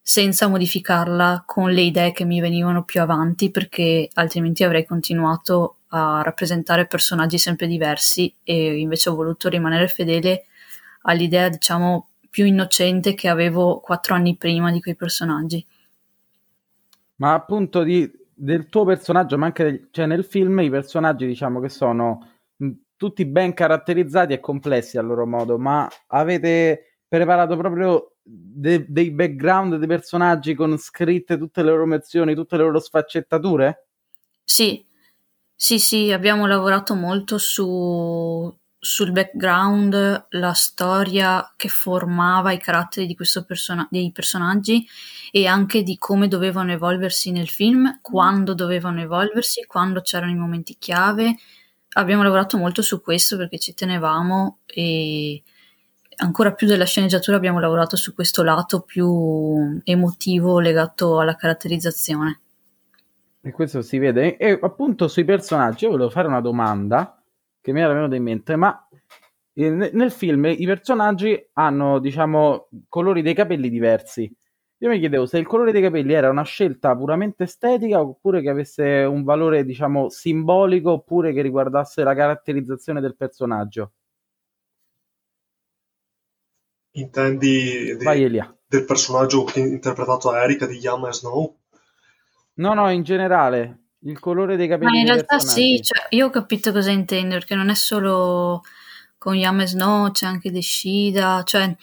senza 0.08 0.48
modificarla 0.48 1.42
con 1.44 1.70
le 1.70 1.82
idee 1.82 2.12
che 2.12 2.24
mi 2.24 2.40
venivano 2.40 2.82
più 2.82 3.02
avanti 3.02 3.50
perché 3.50 4.08
altrimenti 4.14 4.64
avrei 4.64 4.86
continuato 4.86 5.80
a 5.88 6.22
rappresentare 6.24 6.86
personaggi 6.86 7.36
sempre 7.36 7.66
diversi 7.66 8.34
e 8.42 8.78
invece 8.78 9.10
ho 9.10 9.14
voluto 9.14 9.50
rimanere 9.50 9.86
fedele 9.86 10.46
all'idea 11.02 11.50
diciamo 11.50 12.08
più 12.30 12.46
innocente 12.46 13.12
che 13.12 13.28
avevo 13.28 13.80
quattro 13.80 14.14
anni 14.14 14.38
prima 14.38 14.72
di 14.72 14.80
quei 14.80 14.96
personaggi. 14.96 15.62
Ma 17.16 17.34
appunto 17.34 17.82
di, 17.82 18.10
del 18.32 18.70
tuo 18.70 18.86
personaggio, 18.86 19.36
ma 19.36 19.44
anche 19.44 19.62
del, 19.62 19.88
cioè 19.90 20.06
nel 20.06 20.24
film 20.24 20.60
i 20.60 20.70
personaggi 20.70 21.26
diciamo 21.26 21.60
che 21.60 21.68
sono 21.68 22.30
tutti 22.96 23.26
ben 23.26 23.52
caratterizzati 23.52 24.32
e 24.32 24.40
complessi 24.40 24.96
a 24.96 25.02
loro 25.02 25.26
modo, 25.26 25.58
ma 25.58 25.86
avete 26.06 26.87
preparato 27.08 27.56
proprio 27.56 28.12
de- 28.22 28.84
dei 28.86 29.10
background 29.10 29.76
dei 29.76 29.88
personaggi 29.88 30.54
con 30.54 30.76
scritte 30.76 31.38
tutte 31.38 31.62
le 31.62 31.70
loro 31.70 31.84
emozioni, 31.84 32.34
tutte 32.34 32.56
le 32.56 32.62
loro 32.64 32.78
sfaccettature? 32.78 33.86
Sì, 34.44 34.84
sì, 35.54 35.78
sì, 35.78 36.12
abbiamo 36.12 36.46
lavorato 36.46 36.94
molto 36.94 37.38
su, 37.38 38.54
sul 38.78 39.12
background, 39.12 40.26
la 40.30 40.52
storia 40.52 41.52
che 41.56 41.68
formava 41.68 42.52
i 42.52 42.58
caratteri 42.58 43.14
persona- 43.14 43.88
dei 43.90 44.12
personaggi 44.12 44.86
e 45.30 45.46
anche 45.46 45.82
di 45.82 45.98
come 45.98 46.28
dovevano 46.28 46.72
evolversi 46.72 47.32
nel 47.32 47.48
film, 47.48 47.98
quando 48.02 48.54
dovevano 48.54 49.00
evolversi, 49.00 49.66
quando 49.66 50.00
c'erano 50.00 50.32
i 50.32 50.36
momenti 50.36 50.76
chiave. 50.78 51.36
Abbiamo 51.94 52.22
lavorato 52.22 52.56
molto 52.56 52.82
su 52.82 53.00
questo 53.00 53.36
perché 53.36 53.58
ci 53.58 53.74
tenevamo 53.74 54.58
e 54.66 55.42
ancora 56.18 56.52
più 56.52 56.66
della 56.66 56.84
sceneggiatura 56.84 57.36
abbiamo 57.36 57.60
lavorato 57.60 57.96
su 57.96 58.14
questo 58.14 58.42
lato 58.42 58.80
più 58.80 59.80
emotivo 59.84 60.60
legato 60.60 61.20
alla 61.20 61.34
caratterizzazione. 61.34 62.40
E 63.40 63.50
questo 63.52 63.82
si 63.82 63.98
vede. 63.98 64.36
E 64.36 64.58
appunto 64.60 65.08
sui 65.08 65.24
personaggi, 65.24 65.84
io 65.84 65.90
volevo 65.90 66.10
fare 66.10 66.28
una 66.28 66.40
domanda 66.40 67.22
che 67.60 67.72
mi 67.72 67.80
era 67.80 67.92
venuta 67.92 68.16
in 68.16 68.22
mente, 68.22 68.56
ma 68.56 68.88
nel 69.54 70.10
film 70.10 70.44
i 70.46 70.66
personaggi 70.66 71.48
hanno, 71.54 71.98
diciamo, 71.98 72.68
colori 72.88 73.22
dei 73.22 73.34
capelli 73.34 73.68
diversi. 73.68 74.32
Io 74.80 74.88
mi 74.88 75.00
chiedevo 75.00 75.26
se 75.26 75.38
il 75.38 75.46
colore 75.46 75.72
dei 75.72 75.82
capelli 75.82 76.12
era 76.12 76.30
una 76.30 76.44
scelta 76.44 76.96
puramente 76.96 77.42
estetica 77.44 78.00
oppure 78.00 78.40
che 78.40 78.48
avesse 78.48 78.84
un 79.02 79.24
valore, 79.24 79.64
diciamo, 79.64 80.08
simbolico 80.08 80.92
oppure 80.92 81.32
che 81.32 81.42
riguardasse 81.42 82.04
la 82.04 82.14
caratterizzazione 82.14 83.00
del 83.00 83.16
personaggio. 83.16 83.92
Intendi 87.00 87.96
di, 87.96 88.42
del 88.66 88.84
personaggio 88.84 89.46
interpretato 89.54 90.30
da 90.30 90.42
Erika 90.42 90.66
di 90.66 90.78
Yama 90.78 91.08
e 91.08 91.12
Snow? 91.12 91.56
No, 92.54 92.74
no, 92.74 92.90
in 92.90 93.02
generale, 93.02 93.82
il 94.00 94.18
colore 94.18 94.56
dei 94.56 94.68
capelli. 94.68 94.90
Ma 94.90 94.98
in 94.98 95.06
realtà 95.06 95.38
sì, 95.38 95.80
cioè, 95.82 96.06
io 96.10 96.26
ho 96.26 96.30
capito 96.30 96.72
cosa 96.72 96.90
intendo, 96.90 97.34
perché 97.34 97.54
non 97.54 97.68
è 97.68 97.74
solo 97.74 98.62
con 99.16 99.34
Yama 99.34 99.62
e 99.62 99.66
Snow, 99.66 100.10
c'è 100.10 100.26
anche 100.26 100.50
Deshida, 100.50 101.42
cioè, 101.44 101.74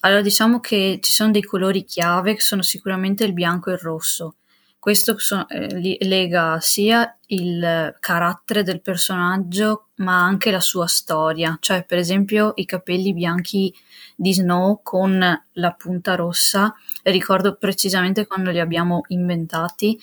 allora 0.00 0.22
diciamo 0.22 0.60
che 0.60 0.98
ci 1.02 1.12
sono 1.12 1.30
dei 1.30 1.42
colori 1.42 1.84
chiave 1.84 2.34
che 2.34 2.40
sono 2.40 2.62
sicuramente 2.62 3.24
il 3.24 3.32
bianco 3.32 3.70
e 3.70 3.74
il 3.74 3.78
rosso. 3.78 4.36
Questo 4.80 5.18
so, 5.18 5.48
eh, 5.48 5.98
lega 6.02 6.58
sia 6.60 7.18
il 7.26 7.96
carattere 7.98 8.62
del 8.62 8.80
personaggio 8.80 9.88
ma 9.96 10.22
anche 10.22 10.52
la 10.52 10.60
sua 10.60 10.86
storia, 10.86 11.56
cioè 11.60 11.84
per 11.84 11.98
esempio 11.98 12.52
i 12.54 12.64
capelli 12.64 13.12
bianchi 13.12 13.74
di 14.14 14.32
Snow 14.32 14.80
con 14.82 15.18
la 15.52 15.72
punta 15.72 16.14
rossa, 16.14 16.72
ricordo 17.02 17.56
precisamente 17.56 18.26
quando 18.26 18.50
li 18.50 18.60
abbiamo 18.60 19.02
inventati, 19.08 20.00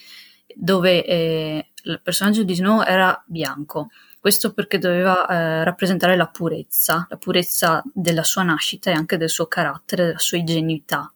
dove 0.53 1.05
eh, 1.05 1.67
il 1.83 2.01
personaggio 2.03 2.43
di 2.43 2.55
Snow 2.55 2.81
era 2.81 3.23
bianco. 3.25 3.89
Questo 4.19 4.53
perché 4.53 4.77
doveva 4.77 5.25
eh, 5.27 5.63
rappresentare 5.63 6.17
la 6.17 6.27
purezza, 6.27 7.07
la 7.09 7.17
purezza 7.17 7.81
della 7.93 8.23
sua 8.23 8.43
nascita 8.43 8.91
e 8.91 8.93
anche 8.93 9.17
del 9.17 9.29
suo 9.29 9.45
carattere, 9.45 10.07
della 10.07 10.19
sua 10.19 10.37
ingenuità. 10.37 11.14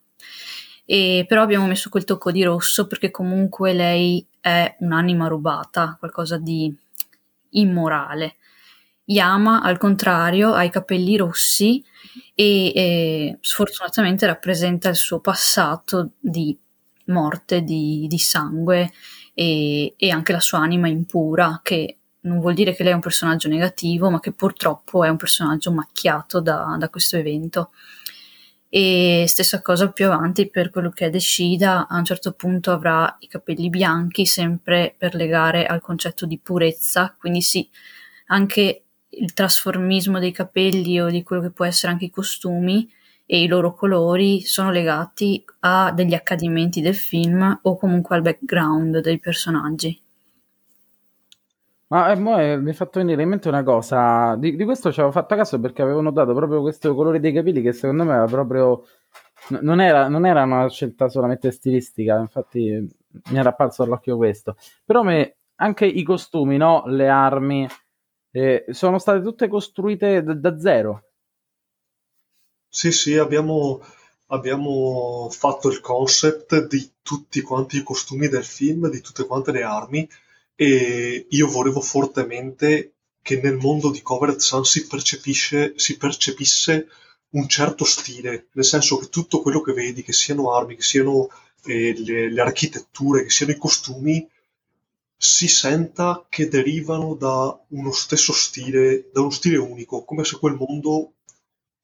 E 0.91 1.25
però 1.27 1.43
abbiamo 1.43 1.67
messo 1.67 1.89
quel 1.89 2.03
tocco 2.03 2.31
di 2.31 2.41
rosso 2.41 2.88
perché 2.88 3.12
comunque 3.12 3.74
lei 3.74 4.25
è 4.39 4.75
un'anima 4.79 5.27
rubata, 5.27 5.96
qualcosa 6.00 6.39
di 6.39 6.75
immorale. 7.51 8.38
Yama, 9.05 9.62
al 9.62 9.77
contrario, 9.77 10.51
ha 10.51 10.63
i 10.63 10.72
capelli 10.72 11.15
rossi 11.15 11.84
e, 12.34 12.72
e 12.74 13.38
sfortunatamente 13.39 14.25
rappresenta 14.25 14.89
il 14.89 14.96
suo 14.96 15.19
passato 15.19 16.13
di 16.19 16.58
morte, 17.05 17.62
di, 17.62 18.08
di 18.10 18.17
sangue 18.17 18.91
e, 19.36 19.93
e, 19.96 20.10
anche 20.10 20.31
la 20.31 20.39
sua 20.39 20.58
anima 20.58 20.88
impura, 20.88 21.60
che 21.62 21.98
non 22.22 22.39
vuol 22.39 22.55
dire 22.55 22.74
che 22.74 22.81
lei 22.81 22.93
è 22.93 22.96
un 22.96 23.01
personaggio 23.01 23.48
negativo, 23.48 24.10
ma 24.10 24.19
che 24.19 24.31
purtroppo 24.31 25.03
è 25.03 25.10
un 25.10 25.17
personaggio 25.17 25.72
macchiato 25.72 26.41
da, 26.41 26.75
da 26.79 26.89
questo 26.89 27.15
evento. 27.15 27.69
E 28.72 29.26
stessa 29.28 29.62
cosa 29.62 29.92
più 29.92 30.06
avanti 30.06 30.48
per 30.50 30.70
quello 30.70 30.92
che 30.92 31.08
è 31.08 31.10
Decida, 31.10 31.88
a 31.88 31.98
un 31.98 32.06
certo 32.06 32.34
punto 32.34 32.72
avrà 32.72 33.16
i 33.20 33.28
capelli 33.28 33.70
bianchi, 33.70 34.28
sempre 34.28 34.94
per 34.96 35.16
legare 35.16 35.66
al 35.66 35.82
concetto 35.82 36.28
di 36.28 36.38
purezza, 36.38 37.16
quindi 37.18 37.42
sì, 37.42 37.68
anche 38.28 38.84
il 39.10 39.34
trasformismo 39.34 40.20
dei 40.20 40.32
capelli 40.32 41.02
o 41.02 41.10
di 41.10 41.24
quello 41.24 41.42
che 41.42 41.52
può 41.52 41.66
essere 41.66 41.92
anche 41.94 42.06
i 42.06 42.12
costumi 42.12 42.88
e 43.26 43.42
i 43.42 43.48
loro 43.48 43.74
colori 43.74 44.42
sono 44.42 44.72
legati 44.72 45.44
a 45.62 45.92
degli 45.92 46.14
accadimenti 46.14 46.82
del 46.82 46.96
film 46.96 47.60
o 47.64 47.78
comunque 47.78 48.16
al 48.16 48.22
background 48.22 49.00
dei 49.00 49.20
personaggi. 49.20 50.00
Ma 51.91 52.12
eh, 52.12 52.51
eh, 52.51 52.58
mi 52.58 52.69
è 52.69 52.74
fatto 52.74 53.00
venire 53.00 53.24
in 53.24 53.29
mente 53.29 53.48
una 53.48 53.63
cosa, 53.63 54.36
di, 54.36 54.55
di 54.55 54.63
questo 54.63 54.91
ci 54.91 55.00
avevo 55.00 55.12
fatto 55.13 55.36
caso 55.36 55.60
perché 55.60 55.81
avevo 55.81 56.01
notato 56.01 56.36
proprio 56.36 56.62
questo 56.62 56.93
colore 56.93 57.19
dei 57.19 57.34
capelli 57.34 57.63
che 57.63 57.74
secondo 57.74 58.03
me 58.03 58.13
era 58.13 58.25
proprio, 58.25 58.86
non 59.62 59.81
era, 59.81 60.08
non 60.08 60.27
era 60.27 60.43
una 60.43 60.69
scelta 60.69 61.10
solamente 61.10 61.50
stilistica, 61.50 62.19
infatti 62.19 62.88
mi 63.31 63.38
era 63.38 63.50
apparso 63.50 63.81
all'occhio 63.81 64.17
questo, 64.17 64.55
però 64.86 65.01
me, 65.01 65.38
anche 65.55 65.86
i 65.86 66.03
costumi, 66.03 66.58
no? 66.58 66.84
le 66.86 67.10
armi, 67.10 67.67
eh, 68.31 68.65
sono 68.69 69.00
state 69.00 69.24
tutte 69.24 69.48
costruite 69.48 70.22
da, 70.22 70.36
da 70.36 70.60
zero. 70.60 71.03
Sì, 72.67 72.91
sì, 72.91 73.17
abbiamo, 73.17 73.81
abbiamo 74.27 75.27
fatto 75.31 75.69
il 75.69 75.79
concept 75.79 76.67
di 76.67 76.91
tutti 77.01 77.41
quanti 77.41 77.77
i 77.77 77.84
costumi 77.84 78.27
del 78.27 78.43
film, 78.43 78.91
di 78.91 79.01
tutte 79.01 79.25
quante 79.25 79.51
le 79.51 79.63
armi 79.63 80.08
e 80.62 81.25
io 81.30 81.48
volevo 81.48 81.80
fortemente 81.80 82.96
che 83.22 83.39
nel 83.39 83.56
mondo 83.56 83.92
di 83.92 84.01
Covered 84.01 84.39
Sun 84.39 84.66
si, 84.66 84.86
si 85.75 85.98
percepisse 85.98 86.88
un 87.30 87.48
certo 87.48 87.86
stile, 87.86 88.48
nel 88.51 88.66
senso 88.66 88.98
che 88.98 89.08
tutto 89.08 89.42
quello 89.42 89.62
che 89.62 89.72
vedi, 89.72 90.04
che 90.04 90.12
siano 90.12 90.54
armi, 90.54 90.75
che 90.75 90.82
siano 90.82 91.30
eh, 91.63 91.94
le, 91.98 92.30
le, 92.30 92.42
architetture, 92.42 93.24
che 93.24 93.30
siano 93.30 93.54
i 93.54 93.58
costumi, 93.58 94.28
si 95.16 95.48
senta 95.48 96.25
che 96.28 96.50
derivano 96.50 97.13
da 97.13 97.58
uno 97.70 97.94
stesso 97.94 98.34
stile, 98.34 99.08
da 99.13 99.22
uno 99.22 99.30
stile 99.30 99.56
unico, 99.56 100.04
come 100.04 100.25
se 100.25 100.39
quel 100.39 100.56
mondo 100.56 101.13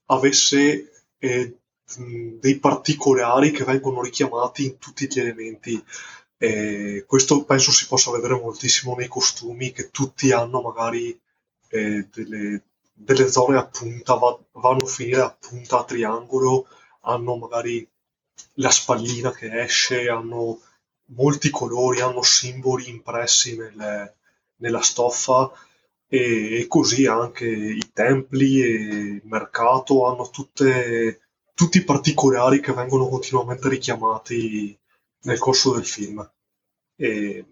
avesse 0.06 1.06
eh, 1.16 1.56
dei 1.96 2.58
particolari 2.58 3.52
che 3.52 3.64
vengono 3.64 4.02
richiamati 4.02 4.66
in 4.66 4.76
tutti 4.76 5.06
gli 5.06 5.18
elementi. 5.18 5.82
E 6.38 7.04
questo 7.06 7.44
penso 7.44 7.72
si 7.72 7.86
possa 7.86 8.10
vedere 8.10 8.34
moltissimo 8.34 8.94
nei 8.94 9.08
costumi 9.08 9.72
che 9.72 9.90
tutti 9.90 10.32
hanno 10.32 10.60
magari 10.60 11.18
eh, 11.68 12.08
delle, 12.12 12.62
delle, 12.92 13.28
zone 13.28 13.56
a 13.56 13.66
punta, 13.66 14.14
va, 14.14 14.38
vanno 14.52 14.84
a 14.84 14.88
finire 14.88 15.22
a 15.22 15.34
punta 15.38 15.78
a 15.78 15.84
triangolo, 15.84 16.66
hanno 17.02 17.36
magari 17.36 17.88
la 18.54 18.70
spallina 18.70 19.32
che 19.32 19.62
esce, 19.62 20.08
hanno 20.08 20.60
molti 21.06 21.50
colori, 21.50 22.00
hanno 22.00 22.22
simboli 22.22 22.88
impressi 22.88 23.56
nelle, 23.56 24.16
nella 24.56 24.82
stoffa 24.82 25.50
e, 26.08 26.60
e, 26.60 26.66
così 26.66 27.06
anche 27.06 27.46
i 27.46 27.90
templi 27.92 28.62
e 28.62 28.68
il 28.68 29.22
mercato 29.24 30.06
hanno 30.06 30.30
tutte, 30.30 31.20
tutti 31.54 31.78
i 31.78 31.84
particolari 31.84 32.60
che 32.60 32.72
vengono 32.72 33.08
continuamente 33.08 33.68
richiamati 33.68 34.78
nel 35.22 35.38
corso 35.38 35.72
del 35.74 35.86
film. 35.86 36.28
E, 36.96 37.44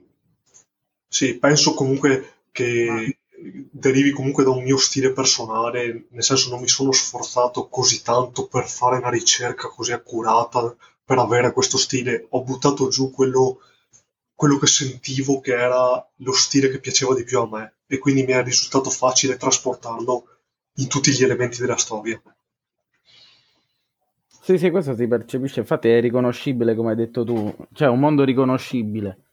sì, 1.06 1.38
penso 1.38 1.74
comunque 1.74 2.44
che 2.50 3.18
derivi 3.70 4.10
comunque 4.10 4.44
da 4.44 4.50
un 4.50 4.62
mio 4.62 4.76
stile 4.76 5.12
personale, 5.12 6.06
nel 6.10 6.22
senso 6.22 6.50
non 6.50 6.60
mi 6.60 6.68
sono 6.68 6.92
sforzato 6.92 7.68
così 7.68 8.02
tanto 8.02 8.46
per 8.46 8.66
fare 8.68 8.96
una 8.96 9.10
ricerca 9.10 9.68
così 9.68 9.92
accurata 9.92 10.74
per 11.04 11.18
avere 11.18 11.52
questo 11.52 11.76
stile, 11.76 12.26
ho 12.30 12.42
buttato 12.42 12.88
giù 12.88 13.10
quello, 13.10 13.60
quello 14.34 14.58
che 14.58 14.66
sentivo 14.66 15.40
che 15.40 15.52
era 15.52 16.08
lo 16.16 16.32
stile 16.32 16.70
che 16.70 16.80
piaceva 16.80 17.14
di 17.14 17.24
più 17.24 17.38
a 17.40 17.48
me 17.48 17.74
e 17.86 17.98
quindi 17.98 18.24
mi 18.24 18.32
è 18.32 18.42
risultato 18.42 18.88
facile 18.88 19.36
trasportarlo 19.36 20.24
in 20.76 20.88
tutti 20.88 21.10
gli 21.10 21.22
elementi 21.22 21.60
della 21.60 21.76
storia. 21.76 22.20
Sì, 24.40 24.58
sì, 24.58 24.70
questo 24.70 24.94
si 24.94 25.06
percepisce, 25.06 25.60
infatti 25.60 25.88
è 25.88 26.00
riconoscibile 26.00 26.74
come 26.74 26.90
hai 26.90 26.96
detto 26.96 27.24
tu, 27.24 27.54
cioè 27.72 27.88
un 27.88 27.98
mondo 27.98 28.24
riconoscibile. 28.24 29.23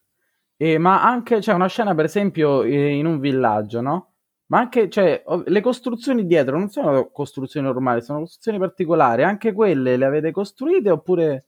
E, 0.61 0.77
ma 0.77 1.01
anche 1.01 1.39
c'è 1.39 1.53
una 1.53 1.65
scena, 1.65 1.95
per 1.95 2.05
esempio, 2.05 2.63
in 2.63 3.07
un 3.07 3.19
villaggio, 3.19 3.81
no? 3.81 4.13
Ma 4.51 4.59
anche, 4.59 4.91
cioè, 4.91 5.23
le 5.45 5.59
costruzioni 5.59 6.27
dietro 6.27 6.55
non 6.55 6.69
sono 6.69 7.09
costruzioni 7.09 7.65
normali, 7.65 8.03
sono 8.03 8.19
costruzioni 8.19 8.59
particolari. 8.59 9.23
Anche 9.23 9.53
quelle 9.53 9.97
le 9.97 10.05
avete 10.05 10.29
costruite 10.29 10.91
oppure... 10.91 11.47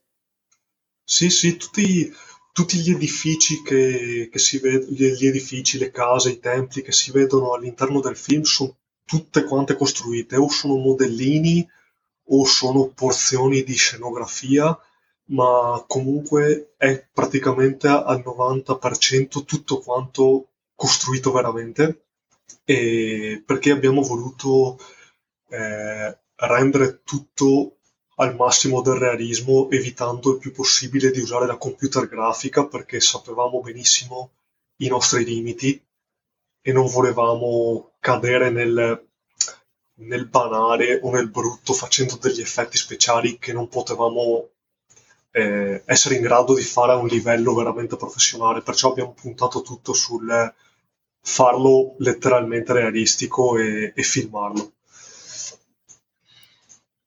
Sì, 1.03 1.29
sì, 1.29 1.57
tutti, 1.57 2.11
tutti 2.53 2.77
gli 2.79 2.89
edifici 2.89 3.61
che, 3.61 4.29
che 4.31 4.39
si 4.39 4.57
vedono, 4.57 4.91
gli 4.91 5.27
edifici, 5.27 5.77
le 5.77 5.91
case, 5.91 6.31
i 6.31 6.39
templi 6.39 6.81
che 6.81 6.91
si 6.91 7.11
vedono 7.11 7.53
all'interno 7.53 7.99
del 7.99 8.15
film 8.15 8.41
sono 8.41 8.77
tutte 9.05 9.43
quante 9.43 9.75
costruite, 9.75 10.37
o 10.37 10.49
sono 10.49 10.77
modellini 10.77 11.63
o 12.29 12.45
sono 12.45 12.87
porzioni 12.87 13.61
di 13.61 13.75
scenografia, 13.75 14.75
ma 15.25 15.83
comunque 15.87 16.73
è 16.77 17.07
praticamente 17.11 17.87
al 17.87 18.21
90% 18.25 19.45
tutto 19.45 19.79
quanto 19.79 20.49
costruito 20.75 21.31
veramente, 21.31 22.05
e 22.65 23.41
perché 23.45 23.71
abbiamo 23.71 24.01
voluto 24.01 24.77
eh, 25.49 26.17
rendere 26.35 27.01
tutto 27.03 27.77
al 28.15 28.35
massimo 28.35 28.81
del 28.81 28.95
realismo, 28.95 29.69
evitando 29.71 30.33
il 30.33 30.39
più 30.39 30.51
possibile 30.51 31.11
di 31.11 31.19
usare 31.19 31.45
la 31.47 31.57
computer 31.57 32.07
grafica, 32.07 32.67
perché 32.67 32.99
sapevamo 32.99 33.61
benissimo 33.61 34.31
i 34.77 34.87
nostri 34.87 35.23
limiti 35.25 35.81
e 36.61 36.71
non 36.71 36.87
volevamo 36.87 37.93
cadere 37.99 38.49
nel 38.49 39.07
nel 39.95 40.27
banale 40.27 40.99
o 41.01 41.11
nel 41.11 41.29
brutto 41.29 41.73
facendo 41.73 42.17
degli 42.17 42.41
effetti 42.41 42.77
speciali 42.77 43.37
che 43.37 43.53
non 43.53 43.67
potevamo 43.67 44.49
eh, 45.35 45.81
essere 45.85 46.15
in 46.15 46.21
grado 46.21 46.53
di 46.53 46.61
fare 46.61 46.91
a 46.91 46.97
un 46.97 47.07
livello 47.07 47.55
veramente 47.55 47.95
professionale, 47.95 48.61
perciò 48.61 48.91
abbiamo 48.91 49.13
puntato 49.19 49.63
tutto 49.63 49.93
sul 49.93 50.53
farlo 51.19 51.95
letteralmente 51.97 52.73
realistico 52.73 53.57
e, 53.57 53.93
e 53.95 54.03
filmarlo. 54.03 54.73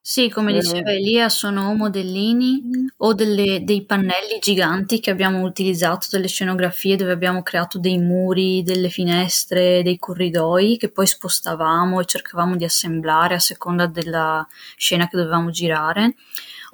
Sì, 0.01 0.31
come 0.31 0.53
diceva 0.53 0.93
Elia, 0.93 1.29
sono 1.29 1.75
modellini 1.75 2.63
o 2.99 3.13
delle, 3.13 3.65
dei 3.65 3.85
pannelli 3.85 4.39
giganti 4.41 5.01
che 5.01 5.11
abbiamo 5.11 5.43
utilizzato, 5.43 6.07
delle 6.11 6.29
scenografie 6.29 6.95
dove 6.95 7.11
abbiamo 7.11 7.43
creato 7.43 7.81
dei 7.81 7.99
muri, 7.99 8.63
delle 8.63 8.89
finestre, 8.89 9.83
dei 9.83 9.99
corridoi 9.99 10.77
che 10.77 10.91
poi 10.91 11.09
spostavamo 11.09 12.01
e 12.01 12.05
cercavamo 12.05 12.55
di 12.57 12.65
assemblare 12.65 13.35
a 13.35 13.41
seconda 13.41 13.87
della 13.87 14.47
scena 14.77 15.09
che 15.09 15.17
dovevamo 15.17 15.51
girare. 15.51 16.15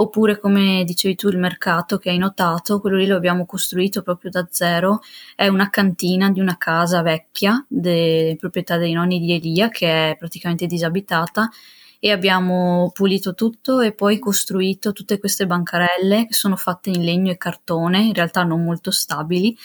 Oppure, 0.02 0.40
come 0.40 0.82
dicevi 0.84 1.14
tu, 1.14 1.28
il 1.28 1.38
mercato 1.38 1.96
che 1.96 2.10
hai 2.10 2.18
notato, 2.18 2.80
quello 2.80 2.96
lì 2.96 3.06
lo 3.06 3.14
abbiamo 3.14 3.46
costruito 3.46 4.02
proprio 4.02 4.32
da 4.32 4.48
zero. 4.50 4.98
È 5.36 5.46
una 5.46 5.70
cantina 5.70 6.28
di 6.28 6.40
una 6.40 6.58
casa 6.58 7.02
vecchia, 7.02 7.64
de, 7.68 8.36
proprietà 8.36 8.78
dei 8.78 8.94
nonni 8.94 9.20
di 9.20 9.32
Elia, 9.32 9.68
che 9.68 10.10
è 10.10 10.16
praticamente 10.18 10.66
disabitata 10.66 11.48
e 12.00 12.10
abbiamo 12.10 12.90
pulito 12.92 13.32
tutto 13.34 13.78
e 13.78 13.92
poi 13.92 14.18
costruito 14.18 14.90
tutte 14.92 15.20
queste 15.20 15.46
bancarelle 15.46 16.26
che 16.26 16.32
sono 16.32 16.56
fatte 16.56 16.90
in 16.90 17.04
legno 17.04 17.30
e 17.30 17.36
cartone, 17.36 18.02
in 18.02 18.12
realtà 18.12 18.42
non 18.42 18.64
molto 18.64 18.90
stabili, 18.90 19.56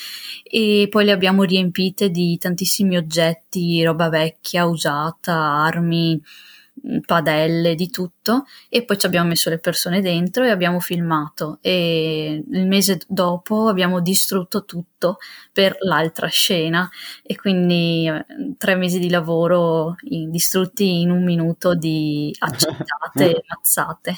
e 0.43 0.85
poi 0.87 1.05
le 1.05 1.13
abbiamo 1.13 1.41
riempite 1.41 2.11
di 2.11 2.37
tantissimi 2.37 2.95
oggetti, 2.95 3.83
roba 3.83 4.09
vecchia, 4.09 4.67
usata, 4.67 5.33
armi, 5.33 6.21
padelle, 7.05 7.75
di 7.75 7.89
tutto 7.89 8.45
e 8.69 8.83
poi 8.85 8.97
ci 8.97 9.05
abbiamo 9.05 9.29
messo 9.29 9.49
le 9.49 9.59
persone 9.59 10.01
dentro 10.01 10.43
e 10.43 10.49
abbiamo 10.49 10.79
filmato. 10.79 11.59
E 11.61 12.43
il 12.49 12.67
mese 12.67 12.99
dopo 13.07 13.67
abbiamo 13.67 13.99
distrutto 14.01 14.65
tutto 14.65 15.17
per 15.51 15.75
l'altra 15.79 16.27
scena. 16.27 16.89
E 17.23 17.35
quindi 17.35 18.07
eh, 18.07 18.55
tre 18.57 18.75
mesi 18.75 18.99
di 18.99 19.09
lavoro 19.09 19.95
in, 20.09 20.29
distrutti 20.31 21.01
in 21.01 21.11
un 21.11 21.23
minuto 21.23 21.75
di 21.75 22.33
accettate 22.39 23.35
e 23.35 23.43
mazzate. 23.47 24.15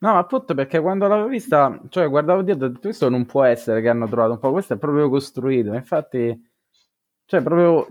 No, 0.00 0.16
appunto 0.16 0.54
perché 0.54 0.80
quando 0.80 1.08
l'avevo 1.08 1.28
vista, 1.28 1.80
cioè 1.88 2.08
guardavo 2.08 2.42
dietro, 2.42 2.66
ho 2.66 2.68
detto 2.68 2.80
questo 2.82 3.08
non 3.08 3.26
può 3.26 3.42
essere 3.42 3.80
che 3.80 3.88
hanno 3.88 4.06
trovato 4.08 4.32
un 4.34 4.38
po', 4.38 4.52
questo 4.52 4.74
è 4.74 4.78
proprio 4.78 5.08
costruito, 5.08 5.74
infatti 5.74 6.40
Cioè, 7.26 7.42
proprio 7.42 7.88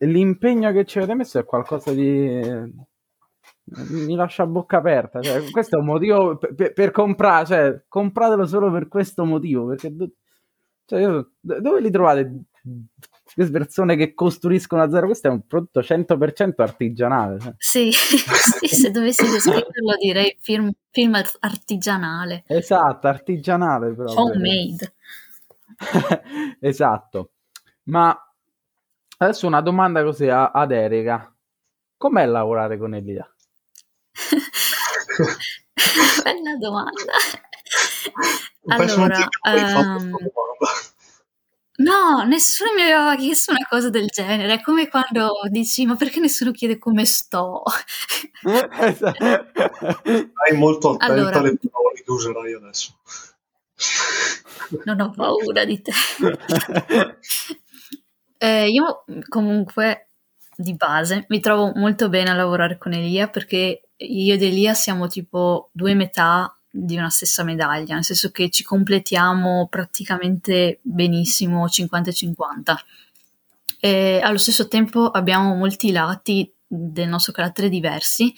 l'impegno 0.00 0.72
che 0.72 0.84
ci 0.86 0.98
avete 0.98 1.14
messo 1.14 1.38
è 1.38 1.44
qualcosa 1.44 1.92
di 1.92 2.40
mi 3.90 4.14
lascia 4.14 4.42
a 4.42 4.46
bocca 4.46 4.78
aperta. 4.78 5.20
Cioè, 5.20 5.50
questo 5.50 5.76
è 5.76 5.80
un 5.80 5.86
motivo 5.86 6.36
per, 6.36 6.72
per, 6.72 6.90
comprare, 6.90 7.46
cioè, 7.46 7.82
compratelo 7.88 8.46
solo 8.46 8.70
per 8.70 8.88
questo 8.88 9.24
motivo. 9.24 9.66
Perché 9.66 9.92
cioè, 10.86 11.00
io, 11.00 11.30
dove 11.40 11.80
li 11.80 11.90
trovate 11.90 12.44
queste 13.32 13.52
persone 13.52 13.96
che 13.96 14.12
costruiscono 14.14 14.82
a 14.82 14.90
zero? 14.90 15.06
Questo 15.06 15.28
è 15.28 15.30
un 15.30 15.46
prodotto 15.46 15.80
100% 15.80 16.54
artigianale. 16.56 17.38
Cioè. 17.38 17.54
Sì, 17.58 17.92
sì, 17.92 18.66
se 18.66 18.90
dovessi 18.90 19.30
descriverlo 19.30 19.96
direi 20.00 20.36
film, 20.40 20.70
film 20.90 21.14
artigianale. 21.40 22.42
Esatto, 22.46 23.06
artigianale 23.06 23.94
però. 23.94 24.12
Homemade. 24.14 24.94
esatto. 26.60 27.30
Ma 27.84 28.16
adesso 29.18 29.46
una 29.46 29.60
domanda 29.60 30.02
così 30.02 30.28
ad 30.28 30.72
Erika. 30.72 31.32
Com'è 31.96 32.24
lavorare 32.26 32.78
con 32.78 32.94
Elia? 32.94 33.30
Bella 36.24 36.56
domanda. 36.58 37.12
allora, 38.66 39.28
um, 39.44 40.16
no, 41.78 42.24
nessuno 42.26 42.74
mi 42.74 42.82
aveva 42.82 43.16
chiesto 43.16 43.52
una 43.52 43.64
cosa 43.68 43.88
del 43.90 44.08
genere. 44.08 44.54
È 44.54 44.60
come 44.60 44.88
quando 44.88 45.30
dici: 45.48 45.86
Ma 45.86 45.94
perché 45.96 46.18
nessuno 46.20 46.50
chiede 46.50 46.78
come 46.78 47.06
sto? 47.06 47.62
Hai 48.44 50.56
molto 50.56 50.90
attenta 50.90 51.12
allora, 51.12 51.38
alle 51.38 51.56
parole 51.70 52.02
che 52.02 52.10
userai 52.10 52.52
adesso. 52.54 52.98
Non 54.84 55.00
ho 55.00 55.10
paura 55.10 55.64
di 55.64 55.80
te. 55.80 55.92
eh, 58.38 58.68
io 58.68 59.04
comunque 59.28 60.09
di 60.60 60.74
base 60.74 61.24
mi 61.28 61.40
trovo 61.40 61.72
molto 61.74 62.08
bene 62.08 62.30
a 62.30 62.34
lavorare 62.34 62.76
con 62.76 62.92
Elia 62.92 63.28
perché 63.28 63.88
io 63.96 64.34
ed 64.34 64.42
Elia 64.42 64.74
siamo 64.74 65.06
tipo 65.06 65.70
due 65.72 65.94
metà 65.94 66.54
di 66.70 66.96
una 66.96 67.10
stessa 67.10 67.42
medaglia, 67.42 67.94
nel 67.94 68.04
senso 68.04 68.30
che 68.30 68.48
ci 68.48 68.62
completiamo 68.62 69.66
praticamente 69.68 70.78
benissimo 70.82 71.66
50-50. 71.66 72.74
E 73.80 74.20
allo 74.22 74.38
stesso 74.38 74.68
tempo 74.68 75.08
abbiamo 75.08 75.54
molti 75.54 75.90
lati 75.90 76.52
del 76.66 77.08
nostro 77.08 77.32
carattere 77.32 77.68
diversi 77.68 78.32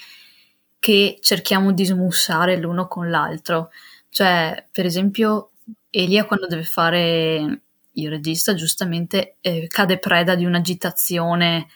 che 0.78 1.18
cerchiamo 1.20 1.72
di 1.72 1.84
smussare 1.84 2.56
l'uno 2.56 2.86
con 2.86 3.10
l'altro. 3.10 3.70
Cioè, 4.08 4.66
per 4.70 4.86
esempio, 4.86 5.50
Elia 5.90 6.24
quando 6.24 6.46
deve 6.46 6.64
fare 6.64 7.62
il 7.92 8.08
regista, 8.08 8.54
giustamente 8.54 9.36
eh, 9.40 9.66
cade 9.68 9.98
preda 9.98 10.34
di 10.34 10.46
un'agitazione 10.46 11.66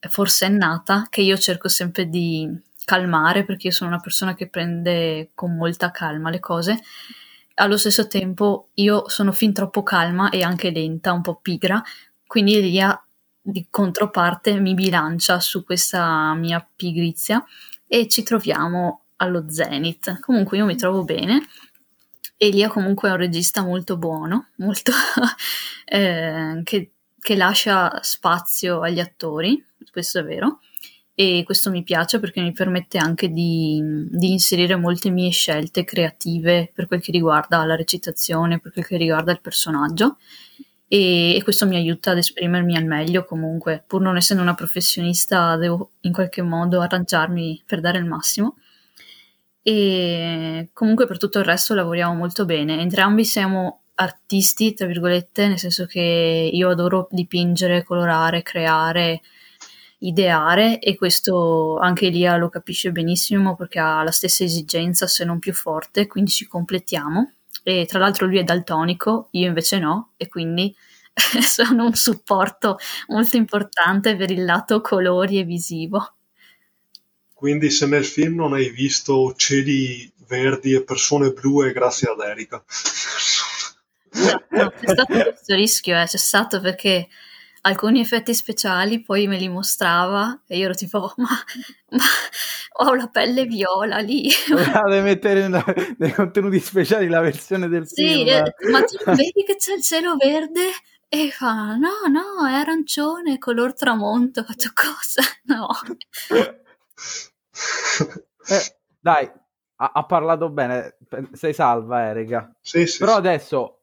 forsennata 0.00 1.06
che 1.10 1.22
io 1.22 1.36
cerco 1.36 1.68
sempre 1.68 2.08
di 2.08 2.48
calmare 2.84 3.44
perché 3.44 3.68
io 3.68 3.72
sono 3.72 3.90
una 3.90 4.00
persona 4.00 4.34
che 4.34 4.48
prende 4.48 5.30
con 5.34 5.56
molta 5.56 5.90
calma 5.90 6.30
le 6.30 6.40
cose. 6.40 6.80
Allo 7.54 7.76
stesso 7.76 8.06
tempo 8.06 8.68
io 8.74 9.08
sono 9.08 9.32
fin 9.32 9.52
troppo 9.52 9.82
calma 9.82 10.30
e 10.30 10.42
anche 10.42 10.70
lenta, 10.70 11.12
un 11.12 11.22
po' 11.22 11.40
pigra, 11.40 11.82
quindi 12.26 12.56
Elia 12.56 13.00
di 13.40 13.66
controparte 13.70 14.58
mi 14.58 14.74
bilancia 14.74 15.38
su 15.40 15.64
questa 15.64 16.34
mia 16.34 16.66
pigrizia 16.74 17.44
e 17.86 18.08
ci 18.08 18.22
troviamo 18.22 19.04
allo 19.16 19.48
zenith. 19.48 20.20
Comunque 20.20 20.58
io 20.58 20.64
mi 20.64 20.76
trovo 20.76 21.04
bene. 21.04 21.46
Elia 22.36 22.68
comunque 22.68 23.08
è 23.08 23.12
un 23.12 23.18
regista 23.18 23.62
molto 23.62 23.96
buono, 23.96 24.48
molto 24.56 24.92
eh, 25.86 26.60
che, 26.64 26.90
che 27.26 27.34
lascia 27.34 27.98
spazio 28.02 28.82
agli 28.82 29.00
attori, 29.00 29.60
questo 29.90 30.20
è 30.20 30.22
vero 30.22 30.60
e 31.12 31.42
questo 31.44 31.70
mi 31.70 31.82
piace 31.82 32.20
perché 32.20 32.40
mi 32.40 32.52
permette 32.52 32.98
anche 32.98 33.30
di, 33.32 33.82
di, 34.08 34.30
inserire 34.30 34.76
molte 34.76 35.10
mie 35.10 35.30
scelte 35.30 35.82
creative 35.82 36.70
per 36.72 36.86
quel 36.86 37.00
che 37.00 37.10
riguarda 37.10 37.64
la 37.64 37.74
recitazione, 37.74 38.60
per 38.60 38.70
quel 38.70 38.86
che 38.86 38.96
riguarda 38.96 39.32
il 39.32 39.40
personaggio. 39.40 40.18
E, 40.86 41.34
e, 41.34 41.42
questo 41.42 41.66
mi 41.66 41.74
aiuta 41.74 42.12
ad 42.12 42.18
esprimermi 42.18 42.76
al 42.76 42.84
meglio 42.84 43.24
comunque, 43.24 43.82
pur 43.84 44.02
non 44.02 44.16
essendo 44.16 44.44
una 44.44 44.54
professionista 44.54 45.56
devo 45.56 45.94
in 46.02 46.12
qualche 46.12 46.42
modo 46.42 46.80
arrangiarmi 46.80 47.64
per 47.66 47.80
dare 47.80 47.98
il 47.98 48.04
massimo. 48.04 48.58
E 49.62 50.68
comunque 50.72 51.08
per 51.08 51.18
tutto 51.18 51.40
il 51.40 51.44
resto 51.44 51.74
lavoriamo 51.74 52.14
molto 52.14 52.44
bene, 52.44 52.78
entrambi 52.78 53.24
siamo 53.24 53.85
artisti 53.96 54.74
tra 54.74 54.86
virgolette, 54.86 55.48
nel 55.48 55.58
senso 55.58 55.86
che 55.86 56.50
io 56.52 56.70
adoro 56.70 57.08
dipingere, 57.10 57.84
colorare, 57.84 58.42
creare 58.42 59.20
ideare 59.98 60.78
e 60.78 60.94
questo 60.94 61.78
anche 61.78 62.06
Elia 62.06 62.36
lo 62.36 62.48
capisce 62.48 62.92
benissimo 62.92 63.56
perché 63.56 63.78
ha 63.78 64.02
la 64.02 64.10
stessa 64.10 64.44
esigenza 64.44 65.06
se 65.06 65.24
non 65.24 65.38
più 65.38 65.54
forte, 65.54 66.06
quindi 66.06 66.30
ci 66.30 66.46
completiamo 66.46 67.32
e 67.62 67.86
tra 67.86 67.98
l'altro 67.98 68.26
lui 68.26 68.38
è 68.38 68.44
daltonico, 68.44 69.28
io 69.32 69.46
invece 69.46 69.78
no 69.78 70.12
e 70.16 70.28
quindi 70.28 70.74
sono 71.42 71.86
un 71.86 71.94
supporto 71.94 72.78
molto 73.08 73.36
importante 73.36 74.16
per 74.16 74.30
il 74.30 74.44
lato 74.44 74.80
colori 74.80 75.38
e 75.38 75.44
visivo. 75.44 76.14
Quindi 77.32 77.70
se 77.70 77.86
nel 77.86 78.04
film 78.04 78.36
non 78.36 78.52
hai 78.54 78.70
visto 78.70 79.34
cieli 79.36 80.10
verdi 80.26 80.72
e 80.72 80.82
persone 80.82 81.32
blu 81.32 81.64
è 81.64 81.72
grazie 81.72 82.08
ad 82.08 82.20
Erika. 82.20 82.62
No, 84.50 84.70
c'è 84.70 84.88
stato 84.88 85.12
questo 85.12 85.54
rischio, 85.54 86.00
eh, 86.00 86.04
c'è 86.04 86.16
stato 86.16 86.60
perché 86.60 87.08
alcuni 87.66 88.00
effetti 88.00 88.32
speciali 88.32 89.02
poi 89.02 89.26
me 89.26 89.36
li 89.36 89.48
mostrava 89.48 90.42
e 90.46 90.56
io 90.56 90.66
ero 90.66 90.74
tipo 90.74 91.12
ma, 91.16 91.28
ma 91.90 92.04
ho 92.78 92.94
la 92.94 93.08
pelle 93.08 93.44
viola 93.44 93.98
lì 93.98 94.28
deve 94.48 95.02
mettere 95.02 95.44
una, 95.44 95.64
nei 95.98 96.12
contenuti 96.12 96.60
speciali 96.60 97.08
la 97.08 97.20
versione 97.20 97.68
del 97.68 97.86
sì, 97.86 98.06
film? 98.06 98.28
eh, 98.28 98.54
ma 98.70 98.82
tu 98.84 98.96
vedi 99.04 99.42
che 99.44 99.56
c'è 99.56 99.74
il 99.74 99.82
cielo 99.82 100.16
verde? 100.16 100.70
E 101.08 101.30
fa 101.30 101.76
no 101.76 102.06
no 102.10 102.46
è 102.48 102.52
arancione 102.52 103.38
color 103.38 103.74
tramonto 103.74 104.42
faccio 104.44 104.70
cosa? 104.74 105.22
No. 105.46 105.68
Eh, 108.48 108.76
dai 109.00 109.30
ha, 109.76 109.90
ha, 109.94 110.04
parlato 110.04 110.50
bene 110.50 110.95
sei 111.32 111.52
salva 111.54 112.06
Erika 112.06 112.54
sì, 112.60 112.86
sì, 112.86 112.98
però 112.98 113.12
sì. 113.12 113.18
adesso 113.18 113.80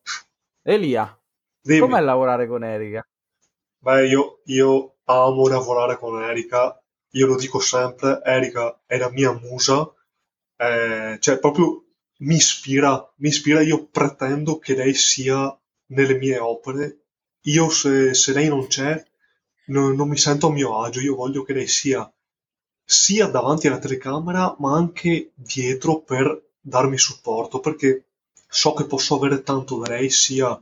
Elia 0.62 1.18
Dimmi. 1.60 1.80
com'è 1.80 2.00
lavorare 2.00 2.46
con 2.46 2.62
Erika? 2.62 3.06
Beh, 3.78 4.06
io, 4.06 4.40
io 4.44 4.96
amo 5.04 5.48
lavorare 5.48 5.98
con 5.98 6.22
Erika, 6.22 6.78
io 7.12 7.26
lo 7.26 7.36
dico 7.36 7.58
sempre, 7.58 8.20
Erika 8.22 8.82
è 8.86 8.98
la 8.98 9.10
mia 9.10 9.32
musa, 9.32 9.90
eh, 10.56 11.16
cioè 11.20 11.38
proprio 11.38 11.84
mi 12.18 12.34
ispira, 12.34 13.12
mi 13.16 13.28
ispira, 13.28 13.62
io 13.62 13.86
pretendo 13.86 14.58
che 14.58 14.74
lei 14.74 14.92
sia 14.94 15.58
nelle 15.86 16.18
mie 16.18 16.38
opere, 16.38 17.04
io 17.42 17.70
se, 17.70 18.12
se 18.12 18.32
lei 18.32 18.48
non 18.48 18.66
c'è 18.66 19.02
non, 19.66 19.94
non 19.94 20.08
mi 20.08 20.18
sento 20.18 20.48
a 20.48 20.52
mio 20.52 20.80
agio, 20.82 21.00
io 21.00 21.14
voglio 21.14 21.42
che 21.44 21.54
lei 21.54 21.66
sia 21.66 22.10
sia 22.86 23.26
davanti 23.28 23.66
alla 23.66 23.78
telecamera 23.78 24.54
ma 24.58 24.76
anche 24.76 25.32
dietro 25.34 26.02
per 26.02 26.42
darmi 26.66 26.96
supporto 26.96 27.60
perché 27.60 28.06
so 28.48 28.72
che 28.72 28.86
posso 28.86 29.16
avere 29.16 29.42
tanto 29.42 29.78
da 29.78 29.94
lei 29.94 30.08
sia 30.08 30.58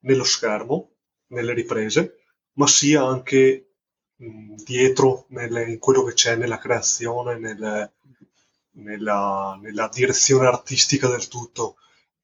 nello 0.00 0.24
schermo, 0.24 0.90
nelle 1.28 1.54
riprese, 1.54 2.18
ma 2.54 2.66
sia 2.66 3.04
anche 3.04 3.74
mh, 4.16 4.54
dietro 4.64 5.26
nelle, 5.28 5.70
in 5.70 5.78
quello 5.78 6.02
che 6.02 6.14
c'è 6.14 6.34
nella 6.36 6.58
creazione, 6.58 7.38
nel, 7.38 7.92
nella, 8.72 9.58
nella, 9.60 9.88
direzione 9.92 10.46
artistica 10.46 11.08
del 11.08 11.28
tutto. 11.28 11.76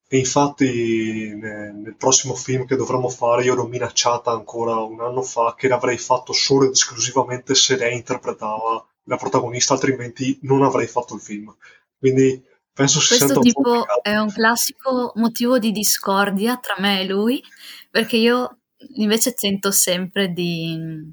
E 0.08 0.18
infatti 0.18 1.32
ne, 1.36 1.72
nel 1.72 1.94
prossimo 1.96 2.34
film 2.34 2.66
che 2.66 2.74
dovremmo 2.74 3.08
fare 3.08 3.44
io 3.44 3.54
l'ho 3.54 3.66
minacciata 3.68 4.32
ancora 4.32 4.80
un 4.80 5.00
anno 5.00 5.22
fa 5.22 5.54
che 5.56 5.68
l'avrei 5.68 5.98
fatto 5.98 6.32
solo 6.32 6.64
ed 6.64 6.72
esclusivamente 6.72 7.54
se 7.54 7.76
lei 7.76 7.94
interpretava 7.94 8.84
la 9.04 9.16
protagonista, 9.16 9.74
altrimenti 9.74 10.38
non 10.42 10.62
avrei 10.62 10.88
fatto 10.88 11.14
il 11.14 11.20
film. 11.20 11.54
Quindi 11.96 12.42
penso 12.80 13.00
si 13.00 13.18
Questo 13.18 13.40
tipo 13.40 13.84
è 14.02 14.16
un 14.16 14.32
classico 14.32 15.12
motivo 15.16 15.58
di 15.58 15.70
discordia 15.70 16.56
tra 16.56 16.76
me 16.78 17.00
e 17.00 17.06
lui, 17.06 17.42
perché 17.90 18.16
io 18.16 18.58
invece 18.94 19.34
tento 19.34 19.70
sempre 19.70 20.32
di, 20.32 21.12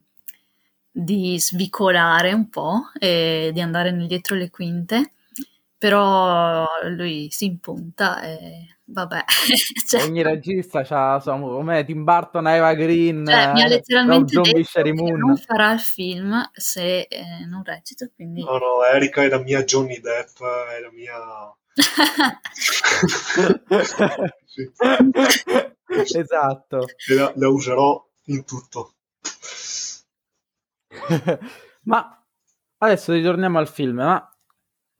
di 0.90 1.40
svicolare 1.40 2.32
un 2.32 2.48
po' 2.50 2.92
e 2.98 3.52
di 3.54 3.60
andare 3.60 3.92
dietro 4.08 4.36
le 4.36 4.50
quinte, 4.50 5.12
però 5.78 6.66
lui 6.90 7.28
si 7.30 7.46
impunta 7.46 8.22
e 8.22 8.77
vabbè. 8.88 9.24
cioè, 9.88 10.04
Ogni 10.04 10.24
regista 10.24 10.84
ha 10.88 11.22
come 11.22 11.86
Tim 11.86 12.04
Burton, 12.04 12.48
Eva 12.48 12.74
Green, 12.74 13.24
cioè, 13.26 13.54
mi 13.54 13.62
ha 13.62 13.68
letteralmente 13.68 14.36
detto 14.36 14.82
che 14.82 14.94
non 14.94 15.38
farà 15.38 15.74
il 15.74 15.80
film 15.80 16.50
se 16.54 17.02
eh, 17.02 17.46
non 17.48 17.64
recita, 17.64 18.10
quindi... 18.14 18.44
No, 18.44 18.58
no, 18.58 18.84
Erika 18.84 19.24
è 19.24 19.30
la 19.30 19.40
mia 19.40 19.64
Johnny 19.64 20.00
Depp, 20.00 20.42
è 20.42 20.82
la 20.82 20.92
mia... 20.92 21.16
esatto. 26.16 26.86
La, 27.16 27.32
la, 27.36 27.50
userò 27.50 28.04
in 28.26 28.44
tutto. 28.46 28.94
ma 31.84 32.26
adesso 32.78 33.14
ritorniamo 33.14 33.60
al 33.60 33.68
film, 33.68 33.98
ma 33.98 34.28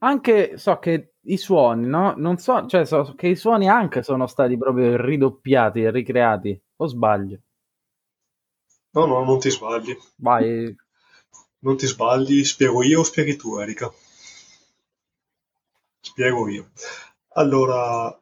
anche 0.00 0.56
so 0.56 0.78
che 0.78 1.14
i 1.32 1.36
suoni, 1.36 1.86
no? 1.86 2.14
Non 2.16 2.38
so, 2.38 2.66
cioè 2.66 2.84
so 2.84 3.14
che 3.16 3.28
i 3.28 3.36
suoni 3.36 3.68
anche 3.68 4.02
sono 4.02 4.26
stati 4.26 4.56
proprio 4.56 4.96
ridoppiati 5.00 5.82
e 5.82 5.90
ricreati, 5.90 6.60
o 6.76 6.86
sbaglio? 6.86 7.38
No, 8.96 9.06
no, 9.06 9.24
non 9.24 9.38
ti 9.38 9.50
sbagli. 9.50 9.96
Vai. 10.16 10.76
Non 11.60 11.76
ti 11.76 11.86
sbagli, 11.86 12.44
spiego 12.44 12.82
io 12.82 13.00
o 13.00 13.02
spieghi 13.04 13.36
tu, 13.36 13.58
Erika? 13.58 13.92
Spiego 16.00 16.48
io. 16.48 16.70
Allora, 17.34 18.18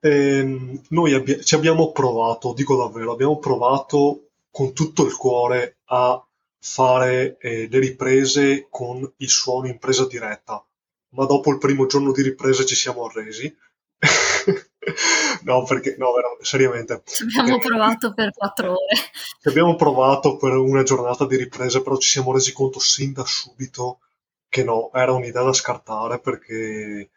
ehm, 0.00 0.80
noi 0.88 1.12
abbi- 1.14 1.44
ci 1.44 1.54
abbiamo 1.54 1.92
provato, 1.92 2.52
dico 2.54 2.76
davvero, 2.76 3.12
abbiamo 3.12 3.38
provato 3.38 4.30
con 4.50 4.72
tutto 4.72 5.04
il 5.04 5.14
cuore 5.16 5.78
a 5.86 6.24
fare 6.60 7.36
eh, 7.38 7.68
le 7.68 7.78
riprese 7.78 8.66
con 8.70 9.08
il 9.18 9.28
suono 9.28 9.68
in 9.68 9.78
presa 9.78 10.06
diretta 10.06 10.64
ma 11.10 11.24
dopo 11.24 11.50
il 11.50 11.58
primo 11.58 11.86
giorno 11.86 12.12
di 12.12 12.22
ripresa 12.22 12.64
ci 12.64 12.74
siamo 12.74 13.04
arresi. 13.06 13.54
no, 15.44 15.64
perché, 15.64 15.96
no, 15.98 16.12
veramente, 16.12 16.44
seriamente. 16.44 17.02
Ci 17.04 17.24
abbiamo 17.24 17.58
provato 17.58 18.12
per 18.12 18.32
quattro 18.32 18.72
ore. 18.72 18.96
Ci 19.40 19.48
abbiamo 19.48 19.74
provato 19.76 20.36
per 20.36 20.52
una 20.56 20.82
giornata 20.82 21.26
di 21.26 21.36
ripresa, 21.36 21.82
però 21.82 21.96
ci 21.96 22.08
siamo 22.08 22.32
resi 22.32 22.52
conto 22.52 22.78
sin 22.78 23.12
da 23.12 23.24
subito 23.24 24.00
che 24.48 24.64
no, 24.64 24.90
era 24.92 25.12
un'idea 25.12 25.42
da 25.42 25.52
scartare 25.52 26.20
perché 26.20 27.10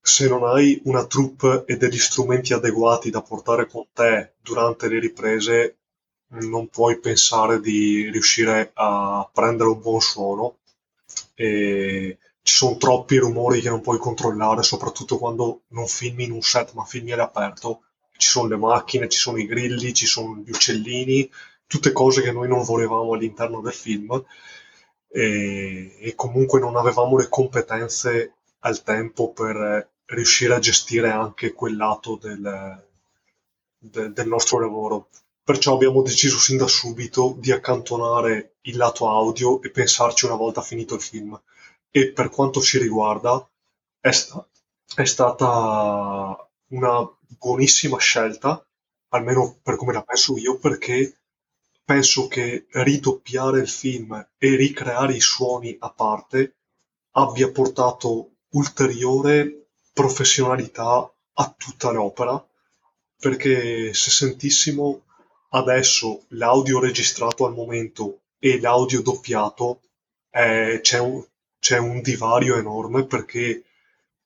se 0.00 0.28
non 0.28 0.44
hai 0.44 0.80
una 0.84 1.06
troupe 1.06 1.64
e 1.66 1.76
degli 1.76 1.98
strumenti 1.98 2.52
adeguati 2.52 3.10
da 3.10 3.22
portare 3.22 3.66
con 3.66 3.86
te 3.92 4.34
durante 4.40 4.88
le 4.88 4.98
riprese, 5.00 5.76
non 6.28 6.68
puoi 6.68 6.98
pensare 6.98 7.60
di 7.60 8.10
riuscire 8.10 8.70
a 8.74 9.28
prendere 9.32 9.68
un 9.68 9.80
buon 9.80 10.00
suono. 10.00 10.58
E 11.34 12.18
ci 12.48 12.54
sono 12.54 12.78
troppi 12.78 13.18
rumori 13.18 13.60
che 13.60 13.68
non 13.68 13.82
puoi 13.82 13.98
controllare, 13.98 14.62
soprattutto 14.62 15.18
quando 15.18 15.64
non 15.68 15.86
filmi 15.86 16.24
in 16.24 16.32
un 16.32 16.40
set 16.40 16.72
ma 16.72 16.82
filmi 16.84 17.12
all'aperto. 17.12 17.82
Ci 18.16 18.26
sono 18.26 18.48
le 18.48 18.56
macchine, 18.56 19.06
ci 19.10 19.18
sono 19.18 19.36
i 19.36 19.44
grilli, 19.44 19.92
ci 19.92 20.06
sono 20.06 20.36
gli 20.36 20.48
uccellini, 20.48 21.30
tutte 21.66 21.92
cose 21.92 22.22
che 22.22 22.32
noi 22.32 22.48
non 22.48 22.64
volevamo 22.64 23.12
all'interno 23.12 23.60
del 23.60 23.74
film 23.74 24.24
e, 25.10 25.98
e 26.00 26.14
comunque 26.14 26.58
non 26.58 26.76
avevamo 26.76 27.18
le 27.18 27.28
competenze 27.28 28.36
al 28.60 28.82
tempo 28.82 29.30
per 29.30 29.90
riuscire 30.06 30.54
a 30.54 30.58
gestire 30.58 31.10
anche 31.10 31.52
quel 31.52 31.76
lato 31.76 32.16
del, 32.16 32.82
de, 33.78 34.10
del 34.10 34.26
nostro 34.26 34.58
lavoro. 34.58 35.10
Perciò 35.44 35.74
abbiamo 35.74 36.00
deciso 36.00 36.38
sin 36.38 36.56
da 36.56 36.66
subito 36.66 37.36
di 37.38 37.52
accantonare 37.52 38.54
il 38.62 38.78
lato 38.78 39.06
audio 39.06 39.60
e 39.60 39.70
pensarci 39.70 40.24
una 40.24 40.36
volta 40.36 40.62
finito 40.62 40.94
il 40.94 41.02
film 41.02 41.38
e 41.90 42.12
per 42.12 42.30
quanto 42.30 42.60
ci 42.60 42.78
riguarda 42.78 43.48
è, 44.00 44.10
sta- 44.10 44.46
è 44.94 45.04
stata 45.04 46.48
una 46.68 47.16
buonissima 47.38 47.98
scelta, 47.98 48.64
almeno 49.08 49.58
per 49.62 49.76
come 49.76 49.92
la 49.92 50.02
penso 50.02 50.36
io, 50.36 50.58
perché 50.58 51.20
penso 51.84 52.28
che 52.28 52.66
ridoppiare 52.70 53.60
il 53.60 53.68
film 53.68 54.14
e 54.36 54.56
ricreare 54.56 55.14
i 55.14 55.20
suoni 55.20 55.76
a 55.80 55.90
parte 55.90 56.56
abbia 57.12 57.50
portato 57.50 58.32
ulteriore 58.50 59.68
professionalità 59.92 61.10
a 61.32 61.54
tutta 61.56 61.90
l'opera, 61.90 62.46
perché 63.18 63.92
se 63.94 64.10
sentissimo 64.10 65.04
adesso 65.50 66.24
l'audio 66.28 66.78
registrato 66.78 67.46
al 67.46 67.54
momento 67.54 68.20
e 68.38 68.60
l'audio 68.60 69.02
doppiato, 69.02 69.80
eh, 70.30 70.78
c'è, 70.82 70.98
un, 70.98 71.24
c'è 71.58 71.78
un 71.78 72.00
divario 72.00 72.56
enorme 72.56 73.04
perché 73.04 73.64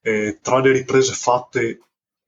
eh, 0.01 0.39
tra 0.43 0.61
le 0.61 0.73
riprese 0.73 1.13
fatte 1.13 1.81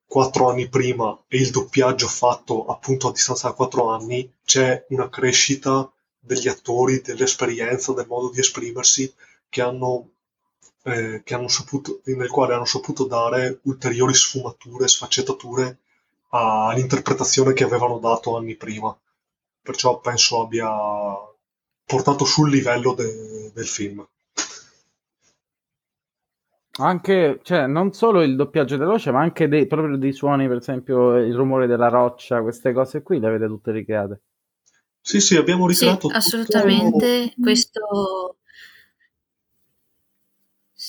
quattro 0.07 0.49
anni 0.49 0.69
prima 0.69 1.19
e 1.29 1.39
il 1.39 1.51
doppiaggio 1.51 2.07
fatto 2.07 2.67
appunto 2.67 3.09
a 3.09 3.13
distanza 3.13 3.49
da 3.49 3.55
quattro 3.55 3.91
anni 3.91 4.33
c'è 4.45 4.87
una 4.91 5.09
crescita 5.09 5.91
degli 6.19 6.49
attori, 6.49 7.01
dell'esperienza, 7.01 7.93
del 7.93 8.07
modo 8.07 8.31
di 8.31 8.41
esprimersi 8.41 9.13
che 9.49 9.61
hanno, 9.61 10.11
eh, 10.85 11.23
che 11.25 11.35
hanno 11.35 11.49
saputo, 11.49 12.01
nel 12.05 12.31
quale 12.31 12.55
hanno 12.55 12.65
saputo 12.65 13.05
dare 13.05 13.59
ulteriori 13.63 14.15
sfumature, 14.15 14.89
sfaccettature 14.89 15.79
all'interpretazione 16.31 17.53
che 17.53 17.65
avevano 17.65 17.99
dato 17.99 18.37
anni 18.37 18.57
prima. 18.57 18.97
Perciò 19.63 20.01
penso 20.01 20.43
abbia 20.43 20.71
portato 21.85 22.25
sul 22.25 22.51
livello 22.51 22.95
de- 22.95 23.53
del 23.53 23.67
film. 23.67 24.07
Anche, 26.77 27.41
cioè, 27.43 27.67
non 27.67 27.93
solo 27.93 28.23
il 28.23 28.35
doppiaggio 28.35 28.77
della 28.77 28.91
voce, 28.91 29.13
ma 29.13 29.21
anche 29.21 29.47
dei, 29.49 29.67
proprio 29.67 29.97
dei 29.97 30.13
suoni, 30.13 30.49
per 30.49 30.57
esempio 30.57 31.17
il 31.17 31.35
rumore 31.35 31.67
della 31.67 31.89
roccia, 31.89 32.43
queste 32.43 32.73
cose 32.73 33.03
qui 33.03 33.21
le 33.21 33.29
avete 33.29 33.47
tutte 33.47 33.71
ricreate. 33.71 34.21
Sì, 35.01 35.21
sì, 35.21 35.37
abbiamo 35.37 35.67
ricreato 35.67 36.09
sì, 36.09 36.15
assolutamente. 36.15 37.29
Tutto... 37.29 37.43
Questo 37.43 38.37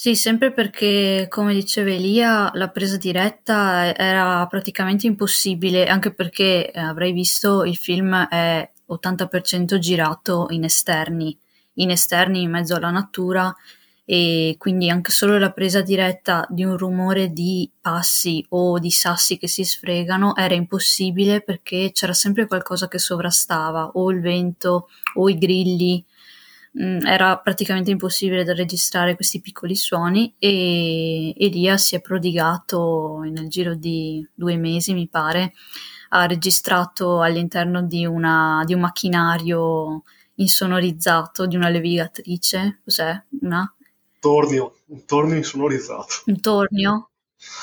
sì, 0.05 0.15
sempre 0.15 0.51
perché, 0.51 1.25
come 1.29 1.53
diceva 1.53 1.89
Elia, 1.89 2.51
la 2.53 2.69
presa 2.69 2.95
diretta 2.97 3.95
era 3.95 4.45
praticamente 4.45 5.07
impossibile, 5.07 5.87
anche 5.87 6.13
perché 6.13 6.69
eh, 6.69 6.79
avrei 6.79 7.11
visto 7.11 7.63
il 7.63 7.75
film 7.75 8.13
è 8.27 8.69
80% 8.87 9.77
girato 9.77 10.45
in 10.49 10.63
esterni, 10.63 11.35
in 11.75 11.89
esterni 11.89 12.41
in 12.43 12.51
mezzo 12.51 12.75
alla 12.75 12.91
natura 12.91 13.51
e 14.07 14.55
quindi 14.59 14.89
anche 14.91 15.09
solo 15.09 15.39
la 15.39 15.51
presa 15.51 15.81
diretta 15.81 16.45
di 16.49 16.63
un 16.63 16.77
rumore 16.77 17.31
di 17.31 17.69
passi 17.81 18.45
o 18.49 18.77
di 18.77 18.91
sassi 18.91 19.37
che 19.37 19.47
si 19.47 19.63
sfregano 19.63 20.35
era 20.35 20.53
impossibile 20.53 21.41
perché 21.41 21.89
c'era 21.91 22.13
sempre 22.13 22.45
qualcosa 22.45 22.87
che 22.87 22.99
sovrastava, 22.99 23.91
o 23.95 24.11
il 24.11 24.21
vento 24.21 24.89
o 25.15 25.27
i 25.27 25.37
grilli. 25.37 26.05
Mm, 26.79 27.05
era 27.05 27.37
praticamente 27.37 27.89
impossibile 27.89 28.43
da 28.43 28.53
registrare 28.53 29.15
questi 29.15 29.39
piccoli 29.41 29.75
suoni 29.75 30.35
e 30.37 31.33
Elia 31.37 31.77
si 31.77 31.95
è 31.95 32.01
prodigato 32.01 33.21
nel 33.23 33.47
giro 33.47 33.75
di 33.75 34.27
due 34.33 34.57
mesi, 34.57 34.93
mi 34.93 35.07
pare, 35.07 35.53
ha 36.09 36.25
registrato 36.27 37.21
all'interno 37.21 37.81
di, 37.81 38.05
una, 38.05 38.61
di 38.65 38.73
un 38.73 38.81
macchinario 38.81 40.03
insonorizzato 40.35 41.45
di 41.45 41.55
una 41.55 41.69
levigatrice, 41.69 42.81
cos'è? 42.83 43.23
Una 43.41 43.73
tornio, 44.25 44.77
un 44.87 45.05
tornio 45.05 45.35
insonorizzato. 45.35 46.23
Un 46.25 46.39
tornio? 46.41 47.09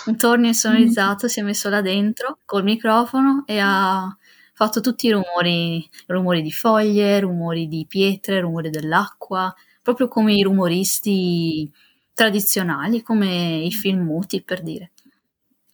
Un 0.07 0.17
tornio 0.17 0.47
insonorizzato, 0.47 1.27
si 1.27 1.41
è 1.41 1.43
messo 1.43 1.69
là 1.69 1.81
dentro 1.81 2.39
col 2.45 2.63
microfono 2.63 3.43
e 3.47 3.59
ha 3.59 4.17
fatto 4.55 4.81
tutti 4.81 5.09
i 5.09 5.11
rumori, 5.11 5.85
rumori 6.07 6.41
di 6.41 6.53
foglie, 6.53 7.19
rumori 7.19 7.67
di 7.67 7.85
pietre, 7.89 8.39
rumori 8.39 8.71
dell'acqua, 8.71 9.53
proprio 9.83 10.07
come 10.07 10.35
i 10.35 10.43
rumoristi 10.43 11.69
tradizionali, 12.15 13.03
come 13.03 13.57
i 13.57 13.73
film 13.73 14.05
muti 14.05 14.41
per 14.41 14.63
dire. 14.63 14.93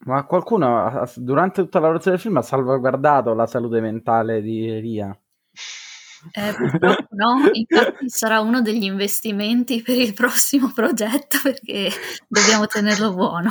Ma 0.07 0.25
qualcuno 0.25 1.05
durante 1.17 1.61
tutta 1.61 1.81
la 1.81 1.85
lavorazione 1.85 2.17
del 2.17 2.25
film 2.25 2.39
ha 2.39 2.43
salvaguardato 2.43 3.35
la 3.35 3.47
salute 3.47 3.83
mentale 3.83 4.41
di 4.41 4.67
Elia? 4.67 5.15
Eh, 6.33 6.55
purtroppo 6.55 7.09
no, 7.11 7.49
infatti 7.53 8.09
sarà 8.09 8.41
uno 8.41 8.61
degli 8.61 8.85
investimenti 8.85 9.83
per 9.83 9.97
il 9.97 10.15
prossimo 10.15 10.73
progetto 10.75 11.39
perché 11.43 11.91
dobbiamo 12.27 12.67
tenerlo 12.67 13.13
buono. 13.13 13.51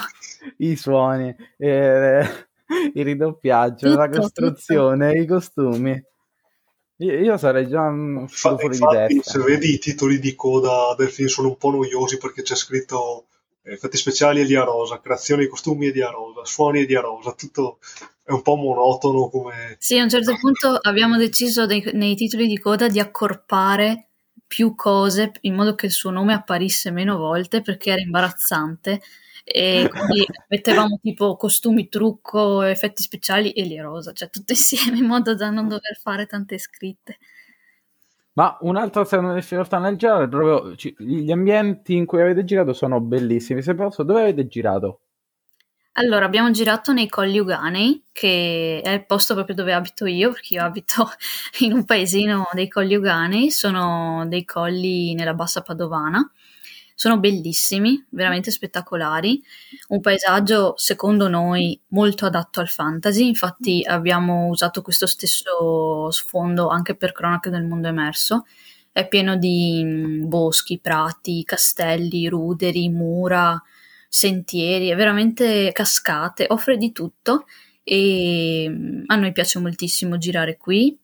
I 0.58 0.76
suoni, 0.76 1.36
eh, 1.58 2.48
il 2.94 3.04
ridoppiaggio, 3.04 3.88
tutto, 3.88 4.00
la 4.00 4.10
costruzione, 4.10 5.12
tutto. 5.12 5.22
i 5.22 5.28
costumi. 5.28 6.04
Io, 7.00 7.20
io 7.20 7.38
sarei 7.38 7.68
già 7.68 7.88
uscito 7.88 8.58
fuori 8.58 8.76
infatti, 8.76 9.14
di 9.14 9.20
testa. 9.20 9.32
Se 9.32 9.40
vedi 9.46 9.74
i 9.74 9.78
titoli 9.78 10.20
di 10.20 10.36
coda 10.36 10.96
del 10.98 11.10
film 11.10 11.28
sono 11.28 11.50
un 11.50 11.58
po' 11.58 11.72
noiosi 11.72 12.18
perché 12.18 12.42
c'è 12.42 12.56
scritto 12.56 13.28
effetti 13.74 13.98
speciali 13.98 14.42
Elia 14.42 14.64
Rosa, 14.64 15.00
creazione 15.00 15.44
di 15.44 15.50
costumi 15.50 15.88
Elia 15.88 16.10
Rosa, 16.10 16.46
suoni 16.46 16.82
Elia 16.82 17.02
Rosa, 17.02 17.34
tutto 17.34 17.80
è 18.24 18.32
un 18.32 18.42
po' 18.42 18.56
monotono 18.56 19.30
come... 19.30 19.76
Sì, 19.80 19.98
a 19.98 20.04
un 20.04 20.10
certo 20.10 20.36
punto 20.38 20.76
abbiamo 20.82 21.18
deciso 21.18 21.66
dei, 21.66 21.84
nei 21.94 22.16
titoli 22.16 22.48
di 22.48 22.58
coda 22.58 22.88
di 22.88 23.00
accorpare 23.00 24.08
più 24.46 24.76
cose 24.76 25.32
in 25.42 25.54
modo 25.56 25.76
che 25.76 25.88
il 25.88 25.92
suo 25.92 26.10
nome 26.10 26.34
apparisse 26.34 26.92
meno 26.92 27.18
volte 27.18 27.62
perché 27.62 27.92
era 27.92 28.02
imbarazzante 28.02 29.02
e 29.44 29.88
quindi 29.92 30.26
mettevamo 30.50 31.00
tipo 31.02 31.38
costumi, 31.38 31.88
trucco, 31.88 32.64
effetti 32.64 33.02
speciali 33.02 33.54
Elia 33.56 33.84
Rosa, 33.84 34.12
cioè 34.12 34.30
tutto 34.30 34.52
insieme 34.54 34.98
in 34.98 35.06
modo 35.06 35.34
da 35.36 35.50
non 35.50 35.68
dover 35.68 35.98
fare 36.02 36.26
tante 36.26 36.58
scritte. 36.58 37.18
Ma 38.38 38.56
un'altra 38.62 39.04
difficoltà 39.34 39.80
nel 39.80 39.96
è 39.96 40.28
proprio 40.28 40.76
gli 40.98 41.32
ambienti 41.32 41.96
in 41.96 42.06
cui 42.06 42.22
avete 42.22 42.44
girato 42.44 42.72
sono 42.72 43.02
bellissimi. 43.02 43.64
Se 43.64 43.74
posso, 43.74 44.04
dove 44.04 44.22
avete 44.22 44.46
girato? 44.46 45.00
Allora, 45.94 46.26
abbiamo 46.26 46.52
girato 46.52 46.94
nei 46.94 47.10
Colli 47.10 47.40
Uganei, 47.40 48.06
che 48.12 48.80
è 48.84 48.92
il 48.92 49.08
posto 49.08 49.34
proprio 49.34 49.56
dove 49.56 49.74
abito 49.74 50.06
io, 50.06 50.32
perché 50.32 50.54
io 50.54 50.64
abito 50.64 51.10
in 51.62 51.74
un 51.74 51.86
paesino 51.86 52.48
dei 52.52 52.68
Colli 52.68 52.94
Uganei, 52.94 53.50
sono 53.50 54.24
dei 54.28 54.46
colli 54.46 55.16
nella 55.16 55.34
bassa 55.34 55.64
padovana. 55.64 56.32
Sono 57.00 57.20
bellissimi, 57.20 58.04
veramente 58.10 58.50
spettacolari. 58.50 59.40
Un 59.90 60.00
paesaggio, 60.02 60.74
secondo 60.78 61.28
noi, 61.28 61.80
molto 61.90 62.26
adatto 62.26 62.60
al 62.60 62.70
fantasy. 62.70 63.28
Infatti, 63.28 63.84
abbiamo 63.86 64.48
usato 64.48 64.82
questo 64.82 65.06
stesso 65.06 66.10
sfondo 66.10 66.70
anche 66.70 66.96
per 66.96 67.12
Cronache 67.12 67.52
del 67.52 67.66
mondo 67.66 67.88
emerso. 67.88 68.48
È 68.92 69.08
pieno 69.08 69.38
di 69.38 69.84
mm, 69.86 70.28
boschi, 70.28 70.80
prati, 70.80 71.44
castelli, 71.44 72.28
ruderi, 72.28 72.90
mura 72.90 73.62
sentieri, 74.10 74.88
è 74.88 74.96
veramente 74.96 75.72
cascate, 75.74 76.48
offre 76.50 76.78
di 76.78 76.92
tutto 76.94 77.46
e 77.84 78.66
mm, 78.68 79.04
a 79.06 79.16
noi 79.18 79.34
piace 79.34 79.60
moltissimo 79.60 80.18
girare 80.18 80.58
qui, 80.58 80.98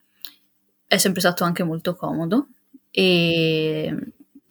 è 0.87 0.97
sempre 0.97 1.19
stato 1.21 1.43
anche 1.43 1.61
molto 1.63 1.95
comodo 1.95 2.47
e 2.89 3.95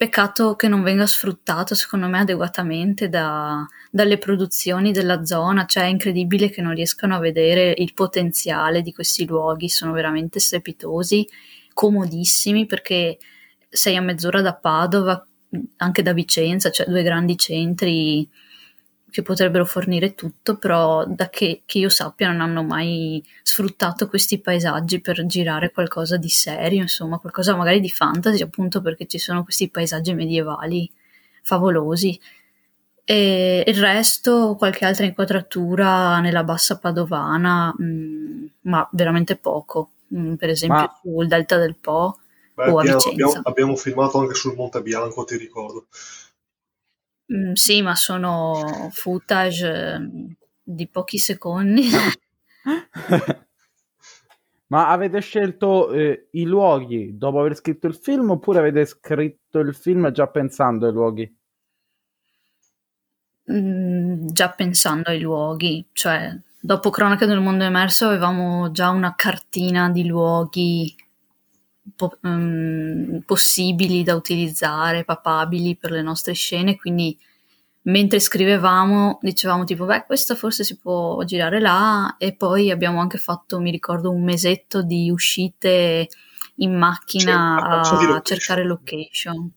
peccato 0.03 0.57
che 0.57 0.67
non 0.67 0.83
venga 0.83 1.07
sfruttato 1.07 1.75
secondo 1.75 2.07
me 2.09 2.19
adeguatamente 2.19 3.07
da, 3.07 3.65
dalle 3.89 4.17
produzioni 4.17 4.91
della 4.91 5.23
zona, 5.23 5.65
cioè 5.65 5.83
è 5.83 5.87
incredibile 5.87 6.49
che 6.49 6.61
non 6.61 6.73
riescano 6.73 7.15
a 7.15 7.19
vedere 7.19 7.73
il 7.77 7.93
potenziale 7.93 8.81
di 8.81 8.91
questi 8.91 9.25
luoghi, 9.25 9.69
sono 9.69 9.93
veramente 9.93 10.41
strepitosi, 10.41 11.25
comodissimi 11.73 12.65
perché 12.65 13.17
sei 13.69 13.95
a 13.95 14.01
mezz'ora 14.01 14.41
da 14.41 14.53
Padova, 14.53 15.25
anche 15.77 16.01
da 16.01 16.11
Vicenza, 16.11 16.69
cioè 16.69 16.85
due 16.87 17.01
grandi 17.01 17.37
centri 17.37 18.27
che 19.13 19.21
potrebbero 19.21 19.63
fornire 19.63 20.15
tutto, 20.15 20.57
però 20.57 21.05
da 21.05 21.29
che, 21.29 21.61
che, 21.67 21.77
io 21.77 21.89
sappia 21.89 22.31
non 22.31 22.41
hanno 22.41 22.63
mai 22.63 23.23
sfruttato 23.43 24.07
questi 24.07 24.39
paesaggi 24.39 25.01
per 25.01 25.23
girare 25.27 25.71
qualcosa 25.71 26.17
di 26.17 26.29
serio, 26.29 26.81
insomma, 26.81 27.19
qualcosa 27.19 27.55
magari 27.55 27.79
di 27.79 27.91
fantasy, 27.91 28.41
appunto 28.41 28.81
perché 28.81 29.05
ci 29.05 29.19
sono 29.19 29.43
questi 29.43 29.69
paesaggi 29.69 30.15
medievali 30.15 30.91
favolosi. 31.43 32.19
E 33.05 33.63
il 33.67 33.79
resto, 33.79 34.55
qualche 34.57 34.85
altra 34.85 35.05
inquadratura 35.05 36.19
nella 36.19 36.43
bassa 36.43 36.79
padovana, 36.79 37.71
mh, 37.77 37.83
mm, 37.83 38.45
ma 38.61 38.89
veramente 38.93 39.35
poco. 39.35 39.91
Mh, 40.07 40.19
mm, 40.19 40.33
per 40.33 40.49
esempio 40.49 40.79
ma... 40.79 40.99
sul 41.03 41.27
Delta 41.27 41.57
del 41.57 41.75
Po 41.75 42.17
Beh, 42.55 42.71
o 42.71 42.77
a 42.77 42.79
abbiamo, 42.79 42.97
Vicenza. 42.97 43.11
Abbiamo, 43.11 43.41
abbiamo 43.43 43.75
filmato 43.75 44.17
anche 44.17 44.33
sul 44.33 44.55
Monte 44.55 44.81
Bianco, 44.81 45.23
ti 45.23 45.37
ricordo. 45.37 45.85
Mm, 47.31 47.53
sì, 47.53 47.81
ma 47.81 47.95
sono 47.95 48.89
footage 48.91 49.99
mm, 49.99 50.25
di 50.61 50.87
pochi 50.87 51.17
secondi. 51.17 51.87
ma 54.67 54.89
avete 54.89 55.21
scelto 55.21 55.91
eh, 55.91 56.29
i 56.31 56.43
luoghi 56.45 57.17
dopo 57.17 57.39
aver 57.39 57.55
scritto 57.55 57.87
il 57.87 57.95
film 57.95 58.31
oppure 58.31 58.59
avete 58.59 58.85
scritto 58.85 59.59
il 59.59 59.75
film 59.75 60.11
già 60.11 60.27
pensando 60.27 60.87
ai 60.87 60.93
luoghi? 60.93 61.37
Mm, 63.51 64.27
già 64.27 64.49
pensando 64.51 65.09
ai 65.09 65.19
luoghi, 65.19 65.85
cioè 65.91 66.33
dopo 66.59 66.89
Cronache 66.89 67.25
del 67.25 67.41
mondo 67.41 67.65
emerso 67.65 68.07
avevamo 68.07 68.71
già 68.71 68.89
una 68.89 69.15
cartina 69.15 69.89
di 69.89 70.05
luoghi 70.05 70.95
po- 71.95 72.17
um, 72.21 73.21
possibili 73.25 74.03
da 74.03 74.15
utilizzare, 74.15 75.03
papabili 75.03 75.75
per 75.75 75.91
le 75.91 76.01
nostre 76.01 76.33
scene, 76.33 76.75
quindi 76.75 77.17
mentre 77.85 78.21
scrivevamo 78.21 79.19
dicevamo 79.21 79.65
tipo 79.65 79.83
beh 79.83 80.05
questo 80.05 80.35
forse 80.35 80.63
si 80.63 80.77
può 80.77 81.23
girare 81.23 81.59
là. 81.59 82.15
E 82.17 82.35
poi 82.35 82.71
abbiamo 82.71 82.99
anche 82.99 83.17
fatto 83.17 83.59
mi 83.59 83.71
ricordo 83.71 84.11
un 84.11 84.23
mesetto 84.23 84.81
di 84.83 85.09
uscite 85.09 86.07
in 86.57 86.77
macchina 86.77 87.55
a, 87.55 88.15
a 88.15 88.21
cercare 88.21 88.63
location. 88.63 89.51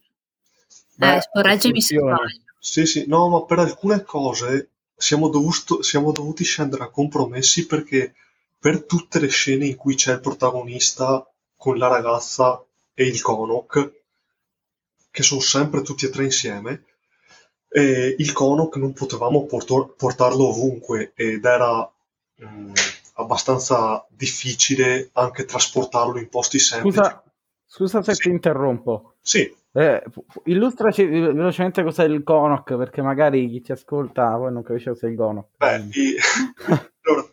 Beh, 0.97 1.17
eh, 1.17 1.21
correggimi 1.33 1.81
se 1.81 1.97
sì 2.59 2.87
sì. 2.87 3.05
No 3.07 3.29
ma 3.29 3.45
per 3.45 3.59
alcune 3.61 4.03
cose 4.03 4.71
siamo, 4.97 5.29
dovuto, 5.29 5.83
siamo 5.83 6.11
dovuti 6.11 6.43
scendere 6.43 6.85
a 6.85 6.91
compromessi 6.91 7.67
perché 7.67 8.15
per 8.59 8.85
tutte 8.85 9.21
le 9.21 9.29
scene 9.29 9.67
in 9.67 9.77
cui 9.77 9.95
c'è 9.95 10.15
il 10.15 10.21
protagonista 10.21 11.25
con 11.67 11.79
la 11.79 11.89
ragazza 11.89 12.65
e 12.95 13.09
il 13.09 13.21
Konok, 13.21 13.93
che 15.11 15.23
sono 15.25 15.41
sempre 15.41 15.83
tutti 15.83 16.07
e 16.07 16.11
tre 16.11 16.23
insieme, 16.23 16.85
e 17.69 18.15
il 18.17 18.33
Konok 18.33 18.77
non 18.77 18.93
potevamo 18.93 19.47
portor- 19.47 19.97
portarlo 19.97 20.45
ovunque 20.45 21.11
ed 21.17 21.45
era 21.45 21.93
mh, 22.37 22.47
mm, 22.47 22.73
abbastanza 23.15 24.07
difficile 24.09 25.11
anche 25.15 25.45
trasportarlo 25.45 26.21
in 26.21 26.29
posti 26.29 26.61
semplici. 26.61 26.99
Scusa, 26.99 27.25
scusa 27.67 28.03
se 28.05 28.15
sì. 28.15 28.21
ti 28.21 28.29
interrompo. 28.29 29.15
Sì. 29.21 29.53
Eh, 29.73 30.05
illustraci 30.45 31.05
velocemente 31.05 31.83
cos'è 31.83 32.05
il 32.05 32.23
Konok, 32.23 32.77
perché 32.77 33.03
magari 33.03 33.51
chi 33.51 33.61
ti 33.61 33.73
ascolta 33.73 34.37
poi 34.37 34.53
non 34.53 34.63
capisce 34.63 34.91
cos'è 34.91 35.09
il 35.09 35.17
Konok. 35.17 35.49
Beh, 35.57 35.89
i... 35.91 36.15
allora, 37.03 37.29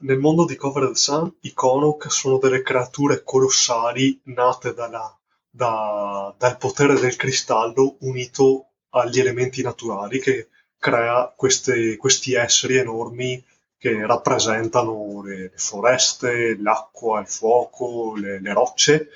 nel 0.00 0.18
mondo 0.18 0.44
di 0.44 0.56
Covered 0.56 0.94
Sun 0.94 1.32
i 1.40 1.52
Konok 1.52 2.10
sono 2.10 2.38
delle 2.38 2.62
creature 2.62 3.22
colossali 3.22 4.18
nate 4.24 4.72
dalla, 4.72 5.14
da, 5.50 6.34
dal 6.38 6.56
potere 6.56 6.98
del 6.98 7.16
cristallo 7.16 7.96
unito 8.00 8.68
agli 8.90 9.20
elementi 9.20 9.62
naturali 9.62 10.18
che 10.18 10.48
crea 10.78 11.32
queste, 11.36 11.96
questi 11.96 12.34
esseri 12.34 12.76
enormi 12.76 13.44
che 13.76 14.06
rappresentano 14.06 15.22
le, 15.22 15.36
le 15.36 15.52
foreste, 15.56 16.56
l'acqua, 16.58 17.20
il 17.20 17.28
fuoco, 17.28 18.14
le, 18.16 18.40
le, 18.40 18.52
rocce. 18.52 19.08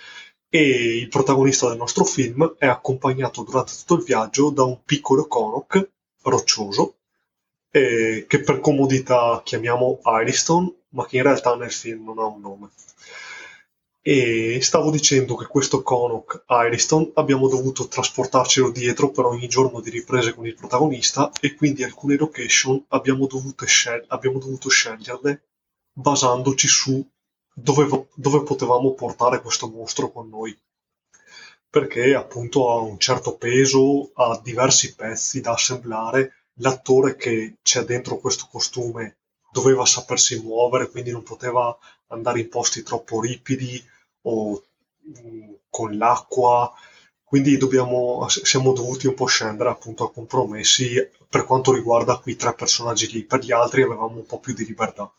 E 0.49 0.97
il 0.99 1.09
protagonista 1.09 1.69
del 1.69 1.77
nostro 1.77 2.05
film 2.05 2.57
è 2.59 2.67
accompagnato 2.67 3.43
durante 3.43 3.73
tutto 3.77 3.95
il 3.97 4.05
viaggio 4.05 4.51
da 4.51 4.63
un 4.63 4.83
piccolo 4.85 5.27
Konok 5.27 5.91
roccioso 6.23 6.97
eh, 7.77 8.27
che 8.29 8.41
per 8.41 8.61
comodità 8.61 9.43
chiamiamo 9.45 10.01
Iriston, 10.05 10.73
ma 10.91 11.07
che 11.07 11.17
in 11.17 11.25
realtà 11.25 11.57
nel 11.57 11.73
film 11.73 12.05
non 12.05 12.21
ha 12.21 12.27
un 12.27 12.41
nome. 12.41 12.69
E 14.01 14.61
stavo 14.63 14.93
dicendo 14.93 15.35
che 15.35 15.47
questo 15.47 15.83
Konok 15.83 16.45
Iriston 16.47 17.11
abbiamo 17.15 17.49
dovuto 17.49 17.89
trasportarcelo 17.89 18.71
dietro 18.71 19.11
per 19.11 19.25
ogni 19.25 19.49
giorno 19.49 19.81
di 19.81 19.91
riprese 19.91 20.35
con 20.35 20.47
il 20.47 20.55
protagonista 20.55 21.33
e 21.41 21.57
quindi 21.57 21.83
alcune 21.83 22.17
location 22.17 22.85
abbiamo 22.91 23.27
dovuto, 23.27 23.67
scel- 23.67 24.05
abbiamo 24.07 24.39
dovuto 24.39 24.69
sceglierle 24.69 25.43
basandoci 25.93 26.69
su 26.69 27.05
dove, 27.53 28.09
dove 28.15 28.43
potevamo 28.45 28.93
portare 28.93 29.41
questo 29.41 29.69
mostro 29.69 30.13
con 30.13 30.29
noi 30.29 30.57
perché 31.69 32.15
appunto 32.15 32.71
ha 32.71 32.77
un 32.77 32.99
certo 32.99 33.37
peso, 33.37 34.13
ha 34.15 34.39
diversi 34.41 34.95
pezzi 34.95 35.41
da 35.41 35.55
assemblare 35.55 36.44
l'attore 36.59 37.17
che 37.17 37.57
c'è 37.63 37.85
dentro 37.85 38.19
questo 38.19 38.47
costume 38.51 39.17
doveva 39.51 39.87
sapersi 39.87 40.41
muovere, 40.43 40.91
quindi 40.91 41.11
non 41.11 41.23
poteva 41.23 41.77
andare 42.09 42.41
in 42.41 42.49
posti 42.49 42.83
troppo 42.83 43.21
ripidi 43.21 43.83
o 44.23 44.63
mm, 45.09 45.53
con 45.71 45.97
l'acqua. 45.97 46.73
Quindi 47.25 47.57
dobbiamo, 47.57 48.27
siamo 48.29 48.73
dovuti 48.73 49.07
un 49.07 49.15
po' 49.15 49.27
scendere 49.27 49.71
appunto 49.71 50.05
a 50.05 50.13
compromessi 50.13 51.09
per 51.29 51.45
quanto 51.45 51.73
riguarda 51.73 52.19
quei 52.19 52.37
tre 52.37 52.55
personaggi 52.55 53.11
lì. 53.11 53.25
Per 53.25 53.41
gli 53.41 53.53
altri 53.53 53.83
avevamo 53.83 54.17
un 54.17 54.27
po' 54.27 54.39
più 54.39 54.55
di 54.55 54.65
libertà. 54.65 55.11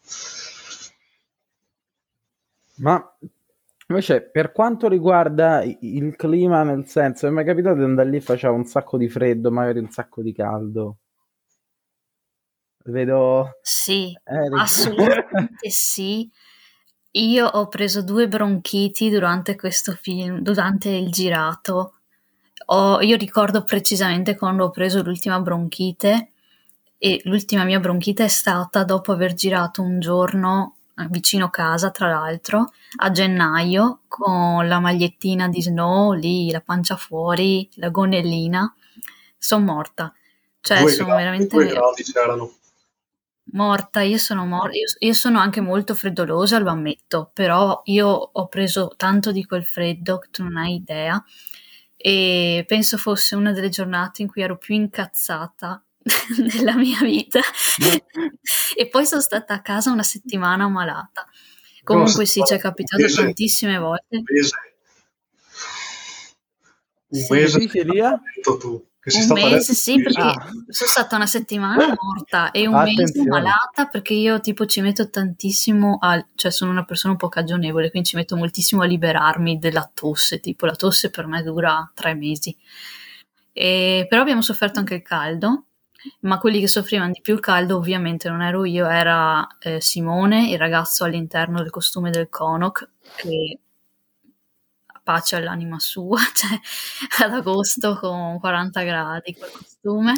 Ma 2.78 3.18
invece 3.88 4.22
per 4.22 4.52
quanto 4.52 4.88
riguarda 4.88 5.64
il 5.64 6.16
clima, 6.16 6.64
nel 6.64 6.88
senso, 6.88 7.28
è 7.28 7.30
mai 7.30 7.46
capitato 7.46 7.78
di 7.78 7.84
andare 7.84 8.10
lì 8.10 8.18
e 8.18 8.22
faceva 8.22 8.54
un 8.54 8.66
sacco 8.66 8.98
di 8.98 9.10
freddo, 9.10 9.52
magari 9.52 9.80
un 9.80 9.90
sacco 9.90 10.22
di 10.22 10.34
caldo? 10.34 10.98
Vedo... 12.86 13.58
Sì, 13.62 14.16
Eric. 14.24 14.60
assolutamente 14.60 15.70
sì. 15.70 16.30
Io 17.12 17.48
ho 17.48 17.68
preso 17.68 18.02
due 18.04 18.28
bronchiti 18.28 19.10
durante 19.10 19.56
questo 19.56 19.94
film, 19.94 20.40
durante 20.40 20.90
il 20.90 21.10
girato. 21.10 21.94
Ho, 22.68 23.02
io 23.02 23.16
ricordo 23.16 23.64
precisamente 23.64 24.36
quando 24.36 24.66
ho 24.66 24.70
preso 24.70 25.02
l'ultima 25.02 25.40
bronchite 25.40 26.32
e 26.98 27.22
l'ultima 27.24 27.64
mia 27.64 27.80
bronchite 27.80 28.26
è 28.26 28.28
stata 28.28 28.84
dopo 28.84 29.14
aver 29.14 29.34
girato 29.34 29.82
un 29.82 30.00
giorno 30.00 30.76
eh, 30.98 31.08
vicino 31.10 31.50
casa, 31.50 31.90
tra 31.90 32.10
l'altro, 32.10 32.72
a 32.98 33.12
gennaio, 33.12 34.02
con 34.08 34.68
la 34.68 34.80
magliettina 34.80 35.48
di 35.48 35.62
snow, 35.62 36.14
lì, 36.14 36.52
la 36.52 36.62
pancia 36.62 36.98
fuori, 36.98 37.70
la 37.76 37.90
gonnellina. 37.90 38.74
Sono 39.38 39.66
morta. 39.66 40.14
Cioè, 40.60 40.82
due 40.82 40.92
sono 40.92 41.08
gradi, 41.08 41.24
veramente... 41.24 41.56
Due 41.56 41.68
gradi 41.68 42.04
c'erano. 42.04 42.52
Morta, 43.52 44.02
io 44.02 44.18
sono 44.18 44.46
morta, 44.46 44.76
io, 44.76 44.86
io 45.00 45.14
sono 45.14 45.40
anche 45.40 45.62
molto 45.62 45.94
freddolosa, 45.94 46.60
lo 46.60 46.72
ammetto, 46.72 47.30
però 47.34 47.82
io 47.86 48.08
ho 48.08 48.48
preso 48.48 48.94
tanto 48.98 49.32
di 49.32 49.46
quel 49.46 49.64
freddo 49.64 50.18
che 50.18 50.30
tu 50.32 50.44
non 50.44 50.58
hai 50.58 50.74
idea 50.76 51.24
e 51.96 52.66
penso 52.68 52.98
fosse 52.98 53.36
una 53.36 53.52
delle 53.52 53.70
giornate 53.70 54.22
in 54.22 54.28
cui 54.28 54.42
ero 54.42 54.58
più 54.58 54.76
incazzata 54.76 55.84
della 56.38 56.76
mia 56.76 57.00
vita 57.02 57.40
e 58.76 58.88
poi 58.90 59.06
sono 59.06 59.22
stata 59.22 59.54
a 59.54 59.62
casa 59.62 59.92
una 59.92 60.04
settimana 60.04 60.68
malata. 60.68 61.28
Comunque 61.84 62.26
sì, 62.26 62.44
ci 62.44 62.56
è 62.56 62.58
capitato 62.58 63.04
mese, 63.04 63.22
tantissime 63.22 63.78
volte. 63.78 64.18
Un 64.18 64.24
mese. 64.26 64.56
Un 67.08 67.20
sì, 67.20 67.34
mese 67.34 67.60
dice 67.60 67.86
Lia? 69.06 69.28
Tu, 69.28 69.34
un 69.34 69.50
mese, 69.50 69.74
sì, 69.74 70.02
perché 70.02 70.22
ah. 70.22 70.48
sono 70.68 70.90
stata 70.90 71.16
una 71.16 71.26
settimana 71.26 71.96
morta 72.00 72.52
e 72.52 72.68
un 72.68 72.76
Attenzione. 72.76 73.04
mese 73.04 73.24
malata 73.30 73.86
perché 73.88 74.14
io 74.14 74.40
tipo 74.40 74.66
ci 74.66 74.82
metto 74.82 75.10
tantissimo 75.10 75.98
a, 76.00 76.26
cioè 76.36 76.52
sono 76.52 76.72
una 76.72 76.86
persona 76.86 77.14
un 77.14 77.20
po' 77.20 77.30
cagionevole, 77.30 77.90
quindi 77.90 78.10
ci 78.10 78.16
metto 78.16 78.36
moltissimo 78.36 78.82
a 78.82 78.86
liberarmi 78.86 79.60
della 79.60 79.90
tosse, 79.94 80.40
tipo 80.40 80.66
la 80.66 80.76
tosse 80.76 81.10
per 81.10 81.28
me 81.28 81.44
dura 81.44 81.90
tre 81.94 82.14
mesi. 82.14 82.56
E, 83.54 84.06
però 84.10 84.22
abbiamo 84.22 84.42
sofferto 84.42 84.80
anche 84.80 84.96
il 84.96 85.02
caldo 85.02 85.66
ma 86.22 86.38
quelli 86.38 86.60
che 86.60 86.68
soffrivano 86.68 87.12
di 87.12 87.22
più 87.22 87.34
il 87.34 87.40
caldo 87.40 87.78
ovviamente 87.78 88.30
non 88.30 88.42
ero 88.42 88.66
io, 88.66 88.88
era 88.88 89.48
eh, 89.60 89.82
Simone, 89.82 90.50
il 90.50 90.58
ragazzo 90.58 91.04
all'interno 91.04 91.62
del 91.62 91.72
costume 91.72 92.12
del 92.12 92.30
Conok, 92.30 92.90
che 93.16 93.60
pace 95.06 95.36
all'anima 95.36 95.78
sua, 95.80 96.18
cioè 96.34 96.60
ad 97.26 97.32
agosto 97.32 97.98
con 98.00 98.40
40 98.40 98.82
gradi 98.82 99.36
quel 99.36 99.52
costume, 99.52 100.14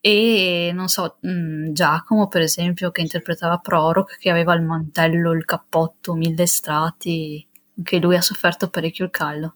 e 0.00 0.70
non 0.74 0.88
so, 0.88 1.16
mh, 1.20 1.30
mm, 1.30 1.72
Giacomo 1.72 2.28
per 2.28 2.42
esempio 2.42 2.90
che 2.90 3.00
interpretava 3.00 3.56
Proroc, 3.58 4.18
che 4.18 4.30
aveva 4.30 4.54
il 4.54 4.62
mantello, 4.62 5.32
il 5.32 5.46
cappotto, 5.46 6.14
mille 6.14 6.46
strati, 6.46 7.48
che 7.82 7.98
lui 7.98 8.16
ha 8.16 8.20
sofferto 8.20 8.68
parecchio 8.68 9.06
il 9.06 9.10
caldo. 9.10 9.54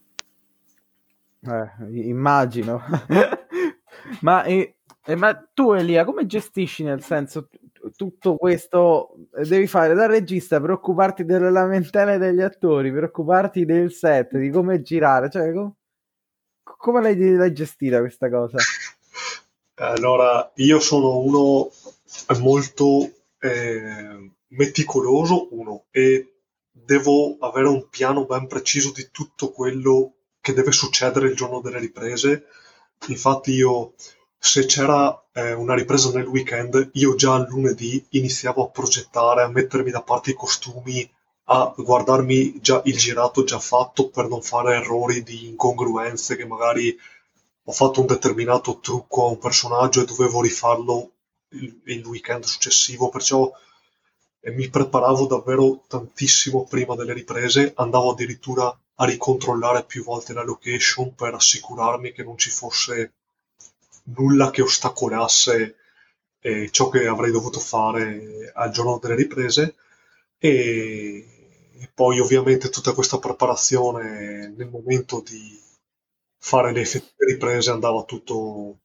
Eh, 1.40 2.08
immagino. 2.08 2.82
Ma 4.20 4.42
eh, 4.44 4.76
ma 5.16 5.34
tu 5.52 5.72
Elia, 5.72 6.04
come 6.04 6.26
gestisci 6.26 6.82
nel 6.82 7.02
senso 7.02 7.48
tutto 7.94 8.36
questo? 8.36 9.16
Eh, 9.36 9.44
devi 9.44 9.66
fare 9.66 9.94
da 9.94 10.06
regista, 10.06 10.60
preoccuparti 10.60 11.24
delle 11.24 11.50
lamentele 11.50 12.18
degli 12.18 12.40
attori, 12.40 12.92
preoccuparti 12.92 13.64
del 13.64 13.92
set, 13.92 14.36
di 14.36 14.50
come 14.50 14.82
girare, 14.82 15.30
cioè 15.30 15.52
com- 15.52 15.74
come 16.62 17.00
l'hai, 17.00 17.34
l'hai 17.34 17.52
gestita 17.52 18.00
questa 18.00 18.28
cosa? 18.28 18.58
Allora, 19.76 20.52
io 20.56 20.78
sono 20.80 21.18
uno 21.18 21.70
molto 22.40 23.10
eh, 23.40 24.30
meticoloso, 24.48 25.48
uno, 25.50 25.86
e 25.90 26.34
devo 26.70 27.36
avere 27.40 27.68
un 27.68 27.88
piano 27.88 28.24
ben 28.26 28.46
preciso 28.46 28.92
di 28.92 29.08
tutto 29.10 29.50
quello 29.50 30.12
che 30.40 30.52
deve 30.52 30.72
succedere 30.72 31.28
il 31.28 31.36
giorno 31.36 31.60
delle 31.60 31.78
riprese. 31.78 32.46
Infatti 33.08 33.52
io 33.52 33.94
se 34.44 34.66
c'era 34.66 35.24
eh, 35.32 35.54
una 35.54 35.74
ripresa 35.74 36.10
nel 36.10 36.26
weekend, 36.26 36.90
io 36.92 37.14
già 37.14 37.34
il 37.36 37.46
lunedì 37.48 38.04
iniziavo 38.10 38.62
a 38.62 38.68
progettare, 38.68 39.42
a 39.42 39.48
mettermi 39.48 39.90
da 39.90 40.02
parte 40.02 40.32
i 40.32 40.34
costumi, 40.34 41.10
a 41.44 41.72
guardarmi 41.74 42.60
già 42.60 42.82
il 42.84 42.96
girato 42.98 43.42
già 43.44 43.58
fatto 43.58 44.10
per 44.10 44.28
non 44.28 44.42
fare 44.42 44.74
errori 44.74 45.22
di 45.22 45.46
incongruenze 45.48 46.36
che 46.36 46.44
magari 46.44 46.94
ho 47.64 47.72
fatto 47.72 48.00
un 48.00 48.06
determinato 48.06 48.80
trucco 48.80 49.24
a 49.24 49.30
un 49.30 49.38
personaggio 49.38 50.02
e 50.02 50.04
dovevo 50.04 50.42
rifarlo 50.42 51.10
il, 51.52 51.80
il 51.86 52.04
weekend 52.04 52.44
successivo, 52.44 53.08
perciò 53.08 53.50
eh, 54.40 54.50
mi 54.50 54.68
preparavo 54.68 55.24
davvero 55.26 55.84
tantissimo 55.88 56.64
prima 56.64 56.94
delle 56.94 57.14
riprese, 57.14 57.72
andavo 57.76 58.10
addirittura 58.10 58.78
a 58.96 59.04
ricontrollare 59.06 59.84
più 59.84 60.04
volte 60.04 60.34
la 60.34 60.44
location 60.44 61.14
per 61.14 61.32
assicurarmi 61.32 62.12
che 62.12 62.22
non 62.22 62.36
ci 62.36 62.50
fosse 62.50 63.14
nulla 64.04 64.50
che 64.50 64.62
ostacolasse 64.62 65.76
eh, 66.40 66.70
ciò 66.70 66.88
che 66.90 67.06
avrei 67.06 67.30
dovuto 67.30 67.60
fare 67.60 68.50
al 68.54 68.70
giorno 68.70 68.98
delle 69.00 69.14
riprese. 69.16 69.76
E, 70.38 71.70
e 71.78 71.90
poi 71.94 72.20
ovviamente 72.20 72.68
tutta 72.68 72.92
questa 72.92 73.18
preparazione 73.18 74.52
nel 74.56 74.68
momento 74.68 75.22
di 75.24 75.58
fare 76.38 76.72
le 76.72 76.84
riprese 77.26 77.70
andava 77.70 78.04
tutto 78.04 78.78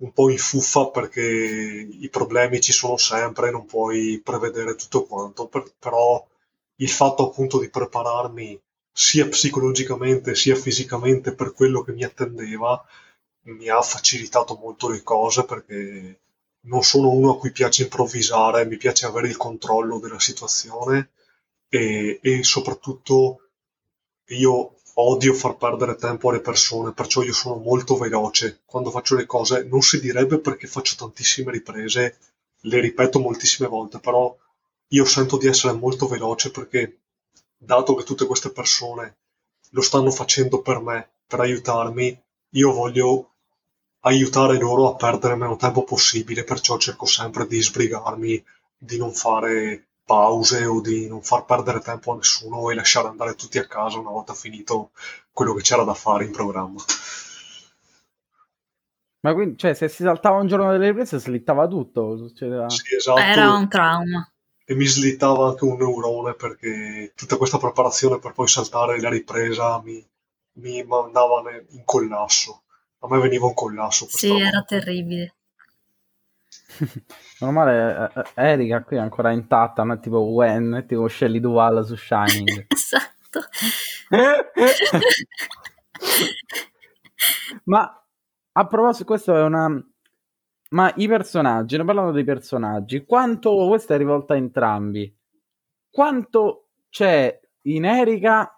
un 0.00 0.12
po' 0.12 0.30
in 0.30 0.38
fuffa 0.38 0.88
perché 0.90 1.22
i 1.22 2.08
problemi 2.10 2.60
ci 2.60 2.72
sono 2.72 2.96
sempre, 2.96 3.50
non 3.50 3.66
puoi 3.66 4.20
prevedere 4.22 4.74
tutto 4.74 5.04
quanto, 5.04 5.46
per, 5.48 5.72
però 5.78 6.26
il 6.76 6.88
fatto 6.88 7.28
appunto 7.28 7.58
di 7.58 7.68
prepararmi 7.68 8.60
sia 8.92 9.28
psicologicamente 9.28 10.34
sia 10.34 10.56
fisicamente 10.56 11.34
per 11.34 11.52
quello 11.52 11.82
che 11.82 11.92
mi 11.92 12.04
attendeva 12.04 12.82
mi 13.42 13.68
ha 13.68 13.80
facilitato 13.80 14.56
molto 14.56 14.88
le 14.88 15.02
cose 15.02 15.44
perché 15.44 16.20
non 16.62 16.82
sono 16.82 17.10
uno 17.10 17.32
a 17.32 17.38
cui 17.38 17.52
piace 17.52 17.84
improvvisare, 17.84 18.66
mi 18.66 18.76
piace 18.76 19.06
avere 19.06 19.28
il 19.28 19.36
controllo 19.36 19.98
della 19.98 20.20
situazione 20.20 21.10
e, 21.68 22.18
e 22.22 22.42
soprattutto 22.42 23.48
io 24.26 24.74
odio 24.94 25.32
far 25.32 25.56
perdere 25.56 25.96
tempo 25.96 26.28
alle 26.28 26.40
persone, 26.40 26.92
perciò 26.92 27.22
io 27.22 27.32
sono 27.32 27.56
molto 27.56 27.96
veloce 27.96 28.60
quando 28.64 28.90
faccio 28.90 29.16
le 29.16 29.26
cose. 29.26 29.64
Non 29.64 29.82
si 29.82 30.00
direbbe 30.00 30.38
perché 30.38 30.66
faccio 30.66 30.96
tantissime 30.96 31.52
riprese, 31.52 32.18
le 32.62 32.80
ripeto 32.80 33.18
moltissime 33.20 33.68
volte, 33.68 33.98
però 33.98 34.36
io 34.88 35.04
sento 35.04 35.36
di 35.38 35.46
essere 35.46 35.72
molto 35.72 36.06
veloce 36.06 36.50
perché 36.50 36.98
dato 37.56 37.94
che 37.94 38.04
tutte 38.04 38.26
queste 38.26 38.50
persone 38.50 39.16
lo 39.70 39.82
stanno 39.82 40.10
facendo 40.10 40.60
per 40.60 40.80
me, 40.80 41.10
per 41.26 41.40
aiutarmi, 41.40 42.20
io 42.50 42.72
voglio 42.72 43.30
aiutare 44.00 44.58
loro 44.58 44.88
a 44.88 44.96
perdere 44.96 45.36
meno 45.36 45.56
tempo 45.56 45.84
possibile, 45.84 46.44
perciò 46.44 46.78
cerco 46.78 47.06
sempre 47.06 47.46
di 47.46 47.60
sbrigarmi, 47.60 48.42
di 48.76 48.96
non 48.96 49.12
fare 49.12 49.86
pause 50.04 50.64
o 50.64 50.80
di 50.80 51.06
non 51.06 51.22
far 51.22 51.44
perdere 51.44 51.80
tempo 51.80 52.12
a 52.12 52.16
nessuno 52.16 52.70
e 52.70 52.74
lasciare 52.74 53.08
andare 53.08 53.34
tutti 53.34 53.58
a 53.58 53.66
casa 53.66 53.98
una 53.98 54.10
volta 54.10 54.34
finito 54.34 54.90
quello 55.32 55.54
che 55.54 55.62
c'era 55.62 55.84
da 55.84 55.94
fare 55.94 56.24
in 56.24 56.32
programma. 56.32 56.82
Ma 59.20 59.34
quindi, 59.34 59.58
cioè, 59.58 59.74
se 59.74 59.88
si 59.88 60.02
saltava 60.02 60.38
un 60.38 60.46
giorno 60.46 60.72
delle 60.72 60.88
riprese, 60.88 61.18
slittava 61.18 61.68
tutto? 61.68 62.16
Succedeva... 62.16 62.68
Sì, 62.70 62.94
esatto. 62.96 63.20
Era 63.20 63.52
un 63.52 63.68
trauma. 63.68 64.32
E 64.64 64.74
mi 64.74 64.86
slittava 64.86 65.48
anche 65.48 65.64
un 65.64 65.76
neurone 65.76 66.34
perché 66.34 67.12
tutta 67.14 67.36
questa 67.36 67.58
preparazione 67.58 68.18
per 68.18 68.32
poi 68.32 68.48
saltare 68.48 68.98
la 69.00 69.10
ripresa 69.10 69.80
mi, 69.84 70.02
mi 70.60 70.84
mandava 70.84 71.42
in 71.70 71.84
collasso 71.84 72.62
a 73.02 73.08
me 73.08 73.18
veniva 73.20 73.46
un 73.46 73.54
collasso. 73.54 74.06
Sì, 74.08 74.28
roba. 74.28 74.46
era 74.46 74.62
terribile. 74.62 75.34
Meno 77.40 77.52
male, 77.52 78.10
eh, 78.14 78.20
eh, 78.20 78.50
Erika 78.50 78.82
qui 78.82 78.96
è 78.96 79.00
ancora 79.00 79.30
intatta, 79.30 79.90
è 79.90 80.00
tipo 80.00 80.30
Gwen, 80.30 80.74
è 80.74 80.84
tipo 80.86 81.08
Shelly 81.08 81.40
Duval 81.40 81.86
su 81.86 81.96
Shining. 81.96 82.66
esatto. 82.68 83.40
Ma 87.64 88.04
a 88.52 88.66
proposito, 88.66 89.04
questo 89.04 89.36
è 89.36 89.42
una... 89.42 89.68
Ma 90.72 90.92
i 90.96 91.08
personaggi, 91.08 91.76
ne 91.76 91.84
parlando 91.84 92.12
dei 92.12 92.22
personaggi, 92.22 93.04
quanto, 93.04 93.66
questa 93.66 93.94
è 93.94 93.98
rivolta 93.98 94.34
a 94.34 94.36
entrambi, 94.36 95.12
quanto 95.90 96.68
c'è 96.88 97.40
in 97.62 97.84
Erika 97.84 98.56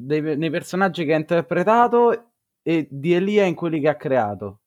dei, 0.00 0.36
nei 0.36 0.50
personaggi 0.50 1.04
che 1.04 1.14
ha 1.14 1.18
interpretato 1.18 2.32
e 2.62 2.88
di 2.90 3.12
Elia 3.12 3.44
in 3.44 3.54
quelli 3.54 3.80
che 3.80 3.88
ha 3.88 3.96
creato? 3.96 4.60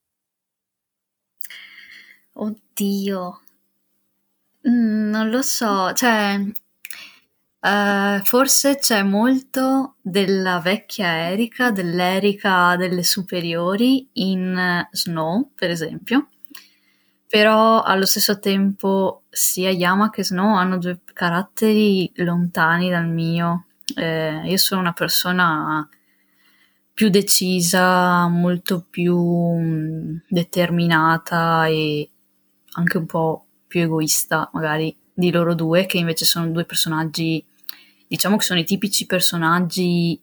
Oddio, 2.34 3.42
mm, 4.70 5.10
non 5.10 5.30
lo 5.30 5.42
so, 5.42 5.92
cioè 5.94 6.40
uh, 7.62 8.20
forse 8.24 8.78
c'è 8.78 9.02
molto 9.02 9.96
della 10.02 10.60
vecchia 10.60 11.30
Erika, 11.30 11.72
dell'Erika 11.72 12.76
delle 12.76 13.04
superiori 13.04 14.08
in 14.14 14.88
Snow, 14.92 15.52
per 15.56 15.72
esempio, 15.72 16.30
però 17.28 17.82
allo 17.82 18.06
stesso 18.06 18.40
tempo 18.40 19.24
sia 19.30 19.70
Yama 19.70 20.10
che 20.10 20.24
Snow 20.24 20.56
hanno 20.56 20.78
due 20.78 21.02
caratteri 21.14 22.12
lontani 22.16 22.90
dal 22.90 23.08
mio. 23.08 23.67
Eh, 23.96 24.42
io 24.46 24.58
sono 24.58 24.82
una 24.82 24.94
persona 24.94 25.88
più 26.94 27.10
decisa, 27.10 28.28
molto 28.28 28.86
più 28.90 29.18
mm, 29.18 30.16
determinata 30.28 31.68
e 31.68 32.10
anche 32.72 32.98
un 32.98 33.06
po' 33.06 33.46
più 33.68 33.82
egoista 33.82 34.50
magari 34.54 34.96
di 35.14 35.32
loro 35.32 35.54
due, 35.54 35.86
che 35.86 35.98
invece 35.98 36.26
sono 36.26 36.50
due 36.50 36.66
personaggi, 36.66 37.46
diciamo 38.08 38.38
che 38.38 38.44
sono 38.44 38.60
i 38.60 38.66
tipici 38.66 39.06
personaggi, 39.06 40.20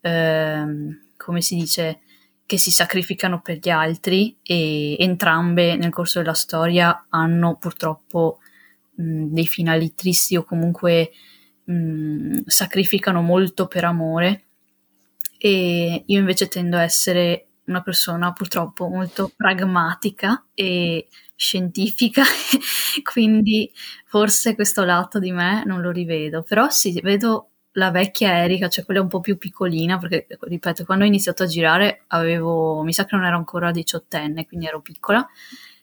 ehm, 0.00 1.00
come 1.16 1.40
si 1.40 1.56
dice, 1.56 2.00
che 2.46 2.58
si 2.58 2.70
sacrificano 2.70 3.40
per 3.40 3.58
gli 3.58 3.68
altri 3.68 4.36
e 4.42 4.96
entrambe 4.98 5.76
nel 5.76 5.90
corso 5.90 6.18
della 6.18 6.34
storia 6.34 7.06
hanno 7.08 7.56
purtroppo 7.56 8.40
mh, 8.96 9.02
mm, 9.02 9.32
dei 9.32 9.46
finali 9.46 9.94
tristi 9.94 10.36
o 10.36 10.44
comunque 10.44 11.12
sacrificano 12.46 13.22
molto 13.22 13.66
per 13.66 13.84
amore. 13.84 14.44
E 15.38 16.02
io 16.06 16.18
invece 16.18 16.48
tendo 16.48 16.76
a 16.76 16.82
essere 16.82 17.46
una 17.64 17.82
persona 17.82 18.32
purtroppo 18.32 18.88
molto 18.88 19.32
pragmatica 19.34 20.44
e 20.54 21.08
scientifica, 21.34 22.22
quindi 23.02 23.70
forse 24.06 24.54
questo 24.54 24.84
lato 24.84 25.18
di 25.18 25.32
me 25.32 25.62
non 25.64 25.80
lo 25.80 25.90
rivedo, 25.90 26.42
però 26.42 26.68
sì, 26.68 27.00
vedo 27.00 27.50
la 27.74 27.90
vecchia 27.90 28.36
Erika, 28.36 28.68
cioè 28.68 28.84
quella 28.84 29.00
un 29.00 29.08
po' 29.08 29.20
più 29.20 29.38
piccolina, 29.38 29.96
perché 29.96 30.26
ripeto, 30.40 30.84
quando 30.84 31.04
ho 31.04 31.06
iniziato 31.06 31.44
a 31.44 31.46
girare 31.46 32.02
avevo, 32.08 32.82
mi 32.82 32.92
sa 32.92 33.04
che 33.06 33.16
non 33.16 33.24
ero 33.24 33.36
ancora 33.36 33.70
diciottenne, 33.70 34.46
quindi 34.46 34.66
ero 34.66 34.80
piccola, 34.80 35.26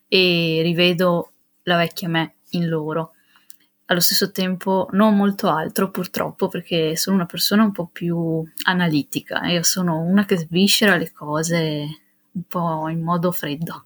e 0.08 0.60
rivedo 0.64 1.32
la 1.64 1.78
vecchia 1.78 2.10
me 2.10 2.36
in 2.52 2.68
loro. 2.68 3.14
Allo 3.90 4.00
stesso 4.02 4.32
tempo 4.32 4.88
non 4.92 5.16
molto 5.16 5.50
altro 5.50 5.90
purtroppo 5.90 6.50
perché 6.50 6.98
sono 6.98 7.16
una 7.16 7.26
persona 7.26 7.64
un 7.64 7.72
po' 7.72 7.88
più 7.88 8.44
analitica, 8.64 9.46
io 9.48 9.64
sono 9.64 10.00
una 10.02 10.26
che 10.26 10.38
sviscera 10.38 10.98
le 10.98 11.12
cose 11.14 11.88
un 12.32 12.44
po' 12.44 12.90
in 12.90 13.02
modo 13.02 13.32
freddo. 13.32 13.86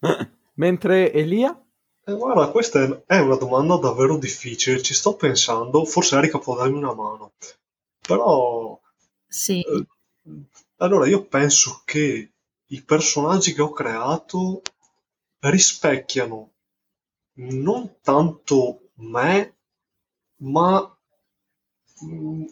Mentre 0.54 1.12
Elia? 1.12 1.56
Eh, 2.04 2.12
guarda, 2.14 2.50
questa 2.50 3.02
è 3.06 3.18
una 3.18 3.36
domanda 3.36 3.76
davvero 3.76 4.18
difficile, 4.18 4.82
ci 4.82 4.94
sto 4.94 5.14
pensando, 5.14 5.84
forse 5.84 6.16
Erika 6.16 6.38
può 6.38 6.56
darmi 6.56 6.76
una 6.76 6.94
mano, 6.94 7.32
però... 8.00 8.78
Sì. 9.26 9.60
Eh, 9.60 9.86
allora, 10.78 11.06
io 11.06 11.24
penso 11.26 11.82
che 11.84 12.32
i 12.66 12.82
personaggi 12.82 13.52
che 13.52 13.62
ho 13.62 13.70
creato 13.70 14.62
rispecchiano 15.40 16.50
non 17.40 17.96
tanto 18.02 18.90
me, 18.94 19.56
ma 20.36 20.98
mm, 22.04 22.44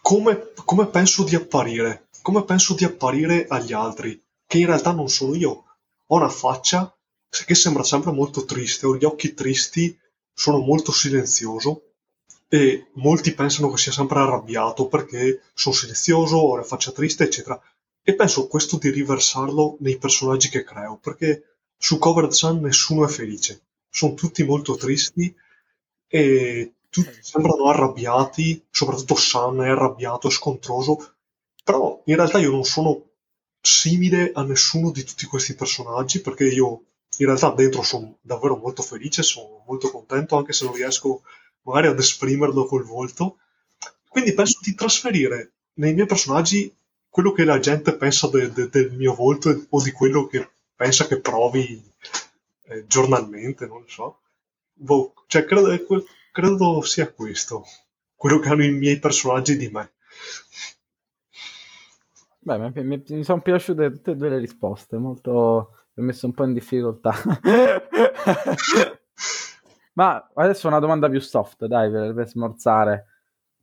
come, 0.00 0.52
come 0.64 0.86
penso 0.86 1.24
di 1.24 1.34
apparire, 1.34 2.08
come 2.22 2.44
penso 2.44 2.74
di 2.74 2.84
apparire 2.84 3.46
agli 3.48 3.72
altri, 3.72 4.22
che 4.46 4.58
in 4.58 4.66
realtà 4.66 4.92
non 4.92 5.08
sono 5.08 5.34
io. 5.34 5.64
Ho 6.06 6.16
una 6.16 6.28
faccia 6.28 6.94
che 7.28 7.54
sembra 7.54 7.82
sempre 7.82 8.12
molto 8.12 8.44
triste, 8.44 8.86
ho 8.86 8.96
gli 8.96 9.04
occhi 9.04 9.34
tristi, 9.34 9.98
sono 10.32 10.58
molto 10.58 10.92
silenzioso 10.92 11.82
e 12.48 12.90
molti 12.94 13.34
pensano 13.34 13.70
che 13.70 13.76
sia 13.76 13.92
sempre 13.92 14.20
arrabbiato 14.20 14.86
perché 14.86 15.42
sono 15.52 15.74
silenzioso, 15.74 16.36
ho 16.36 16.56
la 16.56 16.62
faccia 16.62 16.92
triste, 16.92 17.24
eccetera. 17.24 17.60
E 18.02 18.14
penso 18.14 18.46
questo 18.46 18.78
di 18.78 18.88
riversarlo 18.88 19.76
nei 19.80 19.98
personaggi 19.98 20.48
che 20.48 20.64
creo, 20.64 20.96
perché 20.96 21.57
su 21.78 21.98
Covered 21.98 22.32
Sun 22.32 22.60
nessuno 22.60 23.06
è 23.06 23.08
felice, 23.08 23.62
sono 23.88 24.14
tutti 24.14 24.42
molto 24.44 24.76
tristi 24.76 25.34
e 26.08 26.72
tutti 26.90 27.18
sembrano 27.20 27.68
arrabbiati, 27.68 28.66
soprattutto 28.70 29.14
Sun 29.14 29.60
è 29.62 29.68
arrabbiato, 29.68 30.28
scontroso, 30.28 31.14
però 31.62 32.02
in 32.06 32.16
realtà 32.16 32.38
io 32.38 32.50
non 32.50 32.64
sono 32.64 33.04
simile 33.60 34.32
a 34.34 34.42
nessuno 34.42 34.90
di 34.90 35.04
tutti 35.04 35.26
questi 35.26 35.54
personaggi 35.54 36.20
perché 36.20 36.46
io 36.46 36.82
in 37.18 37.26
realtà 37.26 37.50
dentro 37.50 37.82
sono 37.82 38.18
davvero 38.20 38.56
molto 38.56 38.82
felice, 38.82 39.22
sono 39.22 39.62
molto 39.66 39.90
contento 39.90 40.36
anche 40.36 40.52
se 40.52 40.64
non 40.64 40.74
riesco 40.74 41.22
magari 41.62 41.88
ad 41.88 41.98
esprimerlo 41.98 42.64
col 42.66 42.84
volto. 42.84 43.38
Quindi 44.08 44.32
penso 44.34 44.58
di 44.62 44.74
trasferire 44.74 45.52
nei 45.74 45.94
miei 45.94 46.06
personaggi 46.06 46.74
quello 47.08 47.32
che 47.32 47.44
la 47.44 47.58
gente 47.58 47.94
pensa 47.96 48.28
de- 48.28 48.52
de- 48.52 48.68
del 48.68 48.92
mio 48.92 49.14
volto 49.14 49.66
o 49.68 49.82
di 49.82 49.90
quello 49.92 50.26
che 50.26 50.48
pensa 50.78 51.08
che 51.08 51.20
provi 51.20 51.82
eh, 52.66 52.86
giornalmente, 52.86 53.66
non 53.66 53.80
lo 53.80 53.88
so. 53.88 54.20
Boh, 54.72 55.12
cioè, 55.26 55.44
credo, 55.44 55.76
credo 56.30 56.80
sia 56.82 57.12
questo, 57.12 57.64
quello 58.14 58.38
che 58.38 58.48
hanno 58.48 58.62
i 58.62 58.70
miei 58.70 59.00
personaggi 59.00 59.56
di 59.56 59.68
me. 59.70 59.94
Beh, 62.38 62.58
mi, 62.58 62.84
mi, 62.84 63.02
mi 63.08 63.24
sono 63.24 63.42
piaciute 63.42 63.90
tutte 63.90 64.12
e 64.12 64.14
due 64.14 64.28
le 64.28 64.38
risposte, 64.38 64.96
molto... 64.98 65.72
mi 65.94 66.04
ho 66.04 66.06
messo 66.06 66.26
un 66.26 66.32
po' 66.32 66.44
in 66.44 66.52
difficoltà. 66.52 67.12
Ma 69.94 70.30
adesso 70.34 70.68
una 70.68 70.78
domanda 70.78 71.08
più 71.08 71.18
soft, 71.20 71.66
dai, 71.66 71.90
per, 71.90 72.14
per 72.14 72.28
smorzare. 72.28 73.06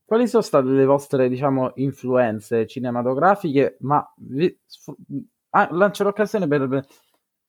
Quali 0.04 0.28
sono 0.28 0.44
state 0.44 0.68
le 0.68 0.84
vostre, 0.84 1.30
diciamo, 1.30 1.72
influenze 1.76 2.68
cinematografiche? 2.68 3.78
Ma 3.80 4.06
vi, 4.18 4.54
ah, 5.52 5.70
lancio 5.72 6.04
l'occasione 6.04 6.46
per, 6.46 6.86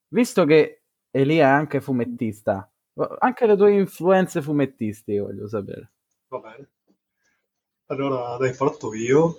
visto 0.08 0.44
che 0.44 0.82
Elia 1.10 1.46
è 1.46 1.50
anche 1.50 1.80
fumettista, 1.80 2.70
anche 3.18 3.46
le 3.46 3.56
tue 3.56 3.72
influenze 3.72 4.42
fumettistiche 4.42 5.20
voglio 5.20 5.48
sapere. 5.48 5.92
Va 6.28 6.38
bene. 6.38 6.68
Allora, 7.86 8.36
dai, 8.36 8.52
parto 8.54 8.94
io. 8.94 9.38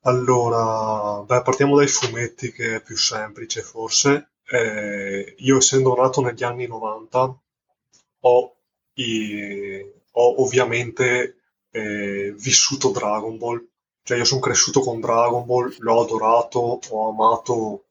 Allora, 0.00 1.22
beh, 1.22 1.42
partiamo 1.42 1.76
dai 1.76 1.86
fumetti 1.88 2.52
che 2.52 2.76
è 2.76 2.82
più 2.82 2.96
semplice 2.96 3.62
forse. 3.62 4.30
Eh, 4.48 5.34
io 5.38 5.56
essendo 5.56 5.94
nato 5.94 6.20
negli 6.20 6.44
anni 6.44 6.66
90 6.66 7.40
ho, 8.20 8.56
i, 8.94 9.92
ho 10.12 10.42
ovviamente 10.42 11.36
eh, 11.70 12.32
vissuto 12.36 12.90
Dragon 12.90 13.36
Ball, 13.38 13.64
cioè 14.02 14.18
io 14.18 14.24
sono 14.24 14.40
cresciuto 14.40 14.80
con 14.80 15.00
Dragon 15.00 15.44
Ball, 15.44 15.74
l'ho 15.78 16.00
adorato, 16.00 16.80
ho 16.88 17.08
amato 17.08 17.84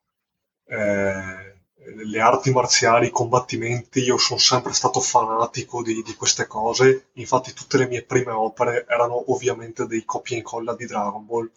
eh, 0.65 1.54
le 1.93 2.19
arti 2.19 2.51
marziali, 2.51 3.07
i 3.07 3.11
combattimenti, 3.11 3.99
io 3.99 4.17
sono 4.17 4.39
sempre 4.39 4.73
stato 4.73 4.99
fanatico 4.99 5.83
di, 5.83 6.01
di, 6.01 6.15
queste 6.15 6.47
cose, 6.47 7.07
infatti 7.13 7.53
tutte 7.53 7.77
le 7.77 7.88
mie 7.88 8.03
prime 8.03 8.31
opere 8.31 8.86
erano 8.88 9.31
ovviamente 9.31 9.86
dei 9.86 10.03
copia 10.05 10.36
e 10.36 10.39
incolla 10.39 10.75
di 10.75 10.86
Dragon 10.86 11.25
Ball 11.25 11.49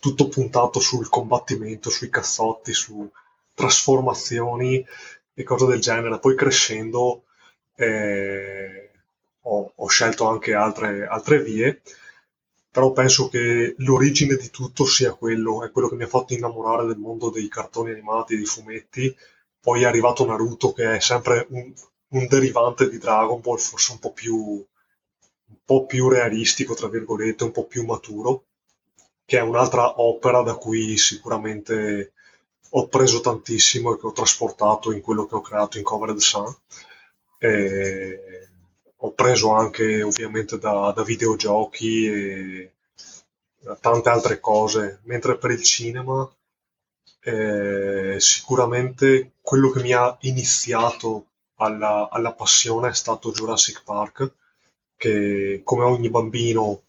tutto 0.00 0.28
puntato 0.28 0.80
sul 0.80 1.08
combattimento, 1.08 1.90
sui 1.90 2.08
cazzotti, 2.08 2.72
su 2.72 3.08
trasformazioni 3.54 4.84
e 5.34 5.42
cose 5.42 5.66
del 5.66 5.80
genere. 5.80 6.18
Poi 6.18 6.34
crescendo 6.34 7.24
eh, 7.76 8.90
ho, 9.42 9.72
ho, 9.74 9.86
scelto 9.86 10.28
anche 10.28 10.54
altre, 10.54 11.06
altre 11.06 11.42
vie, 11.42 11.80
però 12.70 12.92
penso 12.92 13.28
che 13.28 13.74
l'origine 13.78 14.36
di 14.36 14.50
tutto 14.50 14.84
sia 14.84 15.12
quello, 15.14 15.64
è 15.64 15.70
quello 15.70 15.88
che 15.88 15.94
mi 15.94 16.04
ha 16.04 16.08
fatto 16.08 16.34
innamorare 16.34 16.86
del 16.86 16.98
mondo 16.98 17.30
dei 17.30 17.48
cartoni 17.48 17.90
animati, 17.92 18.36
dei 18.36 18.44
fumetti. 18.44 19.16
Poi 19.66 19.82
è 19.82 19.84
arrivato 19.84 20.24
Naruto 20.24 20.72
che 20.72 20.94
è 20.94 21.00
sempre 21.00 21.44
un, 21.50 21.72
un 22.10 22.26
derivante 22.28 22.88
di 22.88 22.98
Dragon 22.98 23.40
Ball, 23.40 23.56
forse 23.56 23.90
un 23.90 23.98
po' 23.98 24.12
più 24.12 24.36
un 24.36 25.56
po' 25.64 25.86
più 25.86 26.08
realistico, 26.08 26.74
tra 26.74 26.86
virgolette, 26.86 27.42
un 27.42 27.50
po' 27.50 27.64
più 27.64 27.84
maturo 27.84 28.44
che 29.24 29.38
è 29.38 29.40
un'altra 29.40 30.00
opera 30.00 30.42
da 30.42 30.54
cui 30.54 30.96
sicuramente 30.96 32.12
ho 32.70 32.86
preso 32.86 33.20
tantissimo 33.20 33.92
e 33.92 33.98
che 33.98 34.06
ho 34.06 34.12
trasportato 34.12 34.92
in 34.92 35.00
quello 35.00 35.26
che 35.26 35.34
ho 35.34 35.40
creato 35.40 35.78
in 35.78 35.82
Covered 35.82 36.18
Sun. 36.18 36.54
E 37.38 38.48
ho 38.98 39.12
preso 39.14 39.50
anche 39.50 40.00
ovviamente 40.00 40.60
da, 40.60 40.92
da 40.94 41.02
videogiochi 41.02 42.06
e 42.06 42.72
tante 43.80 44.08
altre 44.10 44.38
cose, 44.38 45.00
mentre 45.06 45.36
per 45.36 45.50
il 45.50 45.64
cinema 45.64 46.35
eh, 47.26 48.20
sicuramente 48.20 49.32
quello 49.40 49.70
che 49.70 49.82
mi 49.82 49.92
ha 49.92 50.16
iniziato 50.20 51.26
alla, 51.56 52.08
alla 52.08 52.32
passione 52.32 52.90
è 52.90 52.94
stato 52.94 53.32
Jurassic 53.32 53.82
Park, 53.82 54.32
che 54.96 55.60
come 55.64 55.82
ogni 55.82 56.08
bambino 56.08 56.82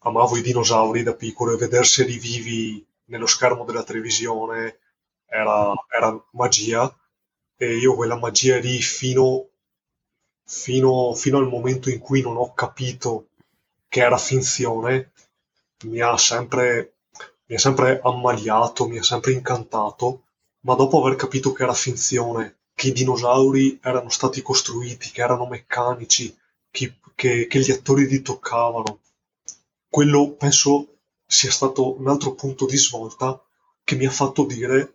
amavo 0.00 0.36
i 0.36 0.42
dinosauri 0.42 1.04
da 1.04 1.14
piccolo 1.14 1.52
e 1.52 1.58
vederseli 1.58 2.18
vivi 2.18 2.84
nello 3.04 3.26
schermo 3.26 3.64
della 3.64 3.84
televisione 3.84 4.78
era, 5.26 5.72
era 5.88 6.24
magia. 6.32 6.92
E 7.56 7.76
io 7.76 7.94
quella 7.94 8.16
magia 8.16 8.58
lì 8.58 8.80
fino, 8.80 9.48
fino, 10.44 11.14
fino 11.14 11.38
al 11.38 11.46
momento 11.46 11.88
in 11.88 12.00
cui 12.00 12.20
non 12.20 12.36
ho 12.36 12.52
capito 12.52 13.28
che 13.88 14.00
era 14.00 14.18
finzione 14.18 15.12
mi 15.84 16.00
ha 16.00 16.16
sempre, 16.16 16.93
ha 17.54 17.58
sempre 17.58 18.00
ammaliato, 18.02 18.86
mi 18.86 18.98
ha 18.98 19.02
sempre 19.02 19.32
incantato, 19.32 20.22
ma 20.60 20.74
dopo 20.74 21.00
aver 21.00 21.16
capito 21.16 21.52
che 21.52 21.62
era 21.62 21.74
finzione, 21.74 22.56
che 22.74 22.88
i 22.88 22.92
dinosauri 22.92 23.78
erano 23.82 24.08
stati 24.08 24.42
costruiti, 24.42 25.10
che 25.10 25.22
erano 25.22 25.46
meccanici, 25.46 26.36
che, 26.70 26.96
che, 27.14 27.46
che 27.46 27.58
gli 27.60 27.70
attori 27.70 28.06
li 28.06 28.22
toccavano, 28.22 29.00
quello 29.88 30.32
penso 30.32 30.88
sia 31.26 31.50
stato 31.50 31.98
un 31.98 32.08
altro 32.08 32.34
punto 32.34 32.66
di 32.66 32.76
svolta 32.76 33.40
che 33.82 33.94
mi 33.94 34.06
ha 34.06 34.10
fatto 34.10 34.44
dire 34.44 34.94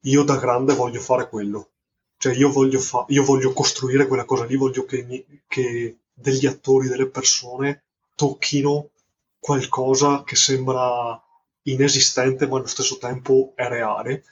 io 0.00 0.24
da 0.24 0.36
grande 0.36 0.74
voglio 0.74 1.00
fare 1.00 1.28
quello. 1.28 1.68
Cioè 2.16 2.34
io 2.34 2.50
voglio, 2.50 2.78
fa- 2.80 3.04
io 3.08 3.24
voglio 3.24 3.52
costruire 3.52 4.06
quella 4.06 4.24
cosa 4.24 4.44
lì, 4.44 4.56
voglio 4.56 4.84
che, 4.84 5.02
mi- 5.04 5.24
che 5.46 5.98
degli 6.12 6.46
attori, 6.46 6.88
delle 6.88 7.06
persone 7.08 7.84
tocchino 8.14 8.90
qualcosa 9.38 10.22
che 10.24 10.36
sembra 10.36 11.20
inesistente 11.64 12.46
ma 12.46 12.56
allo 12.56 12.66
stesso 12.66 12.98
tempo 12.98 13.52
è 13.54 13.68
reale. 13.68 14.24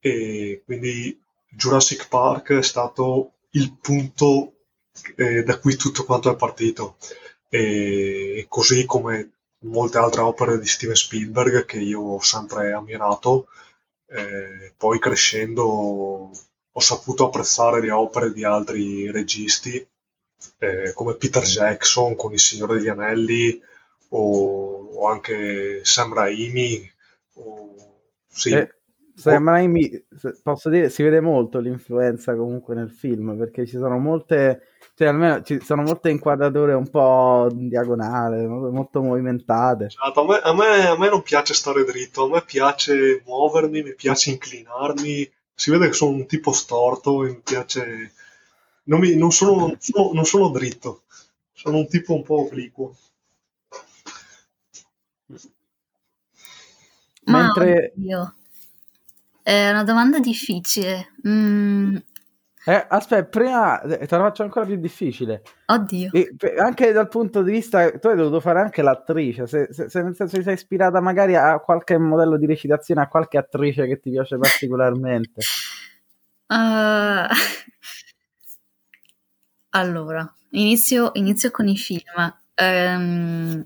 E 0.00 0.62
quindi 0.64 1.20
Jurassic 1.48 2.08
Park 2.08 2.52
è 2.52 2.62
stato 2.62 3.32
il 3.50 3.76
punto 3.80 4.52
eh, 5.16 5.42
da 5.42 5.58
cui 5.58 5.76
tutto 5.76 6.04
quanto 6.04 6.30
è 6.30 6.36
partito 6.36 6.96
e 7.48 8.46
così 8.48 8.84
come 8.84 9.32
molte 9.60 9.98
altre 9.98 10.20
opere 10.20 10.58
di 10.58 10.66
Steven 10.66 10.94
Spielberg 10.94 11.64
che 11.64 11.78
io 11.78 12.00
ho 12.00 12.20
sempre 12.20 12.72
ammirato. 12.72 13.48
Eh, 14.10 14.72
poi 14.76 14.98
crescendo 14.98 16.30
ho 16.72 16.80
saputo 16.80 17.26
apprezzare 17.26 17.80
le 17.80 17.90
opere 17.90 18.32
di 18.32 18.44
altri 18.44 19.10
registi 19.10 19.86
eh, 20.58 20.92
come 20.94 21.14
Peter 21.14 21.42
Jackson 21.42 22.16
con 22.16 22.32
Il 22.32 22.38
Signore 22.40 22.76
degli 22.76 22.88
Anelli 22.88 23.60
o, 24.10 24.77
o 24.92 25.08
anche 25.08 25.80
Sam 25.84 26.14
Raimi. 26.14 26.90
O, 27.34 27.74
sì. 28.26 28.50
Eh, 28.50 28.74
Sam 29.14 29.48
Raimi, 29.48 30.06
posso 30.42 30.68
dire, 30.68 30.90
si 30.90 31.02
vede 31.02 31.20
molto 31.20 31.58
l'influenza 31.58 32.36
comunque 32.36 32.76
nel 32.76 32.90
film 32.90 33.36
perché 33.36 33.66
ci 33.66 33.76
sono 33.76 33.98
molte, 33.98 34.62
cioè 34.94 35.08
almeno 35.08 35.42
ci 35.42 35.58
sono 35.60 35.82
molte 35.82 36.10
inquadrature 36.10 36.72
un 36.74 36.88
po' 36.88 37.48
in 37.50 37.68
diagonale, 37.68 38.46
molto 38.46 39.02
movimentate. 39.02 39.86
Esatto, 39.86 40.20
a, 40.20 40.24
me, 40.24 40.36
a, 40.36 40.54
me, 40.54 40.86
a 40.86 40.96
me 40.96 41.08
non 41.08 41.22
piace 41.22 41.52
stare 41.52 41.82
dritto, 41.82 42.26
a 42.26 42.28
me 42.28 42.42
piace 42.42 43.22
muovermi, 43.26 43.82
mi 43.82 43.94
piace 43.96 44.30
inclinarmi, 44.30 45.28
si 45.52 45.70
vede 45.72 45.88
che 45.88 45.94
sono 45.94 46.12
un 46.12 46.26
tipo 46.26 46.52
storto 46.52 47.24
e 47.24 47.30
mi 47.30 47.40
piace... 47.42 48.12
Non, 48.84 49.00
mi, 49.00 49.16
non, 49.16 49.32
sono, 49.32 49.66
non, 49.66 49.76
sono, 49.80 50.12
non 50.12 50.24
sono 50.24 50.48
dritto, 50.50 51.02
sono 51.52 51.78
un 51.78 51.88
tipo 51.88 52.14
un 52.14 52.22
po' 52.22 52.46
obliquo. 52.46 52.94
Mentre... 57.30 57.92
Io. 57.96 58.34
È 59.42 59.70
una 59.70 59.84
domanda 59.84 60.18
difficile. 60.18 61.12
Mm. 61.26 61.96
Eh, 62.64 62.86
aspetta, 62.88 63.24
prima 63.24 63.80
eh, 63.80 64.06
te 64.06 64.16
la 64.16 64.24
faccio 64.24 64.42
ancora 64.42 64.66
più 64.66 64.76
difficile. 64.76 65.42
Oddio. 65.66 66.10
E, 66.12 66.34
anche 66.58 66.92
dal 66.92 67.08
punto 67.08 67.42
di 67.42 67.52
vista, 67.52 67.90
tu 67.98 68.08
hai 68.08 68.16
dovuto 68.16 68.40
fare 68.40 68.60
anche 68.60 68.82
l'attrice, 68.82 69.46
se, 69.46 69.68
se, 69.70 69.88
se 69.88 70.02
nel 70.02 70.14
senso 70.14 70.36
ti 70.36 70.42
sei 70.42 70.52
ispirata 70.52 71.00
magari 71.00 71.34
a 71.34 71.58
qualche 71.60 71.96
modello 71.96 72.36
di 72.36 72.44
recitazione, 72.44 73.00
a 73.00 73.08
qualche 73.08 73.38
attrice 73.38 73.86
che 73.86 74.00
ti 74.00 74.10
piace 74.10 74.36
particolarmente. 74.36 75.40
Uh... 76.48 77.26
Allora, 79.70 80.30
inizio, 80.50 81.10
inizio, 81.14 81.50
con 81.50 81.68
i 81.68 81.76
film. 81.76 82.34
Um, 82.56 83.64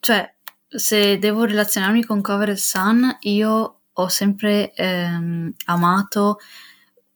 cioè, 0.00 0.34
se 0.70 1.18
devo 1.18 1.44
relazionarmi 1.44 2.04
con 2.04 2.20
Cover 2.20 2.56
Sun, 2.56 3.18
io 3.22 3.80
ho 3.92 4.08
sempre 4.08 4.72
ehm, 4.72 5.52
amato 5.66 6.38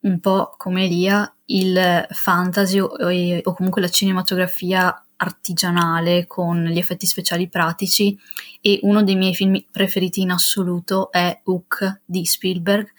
un 0.01 0.21
po' 0.21 0.55
come 0.59 0.85
Elia 0.85 1.33
il 1.47 2.07
fantasy 2.11 2.81
o, 2.81 2.87
o, 2.87 3.55
comunque 3.55 3.81
la 3.81 3.89
cinematografia 3.89 5.07
artigianale 5.17 6.27
con 6.27 6.65
gli 6.65 6.79
effetti 6.79 7.07
speciali 7.07 7.49
pratici 7.49 8.19
e 8.61 8.81
uno 8.83 9.05
dei 9.05 9.15
miei 9.15 9.35
film 9.35 9.65
preferiti 9.71 10.21
in 10.21 10.31
assoluto 10.31 11.13
è 11.13 11.41
Hook 11.45 12.01
di 12.05 12.27
Spielberg, 12.27 12.93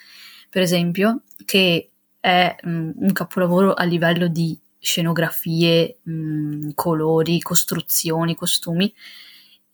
per 0.50 0.62
esempio, 0.62 1.24
che 1.44 1.90
è 2.20 2.56
um, 2.64 2.94
un 2.96 3.12
capolavoro 3.12 3.74
a 3.74 3.84
livello 3.84 4.28
di 4.28 4.58
scenografie, 4.80 6.00
um, 6.06 6.74
colori, 6.74 7.42
costruzioni, 7.42 8.36
costumi 8.36 8.92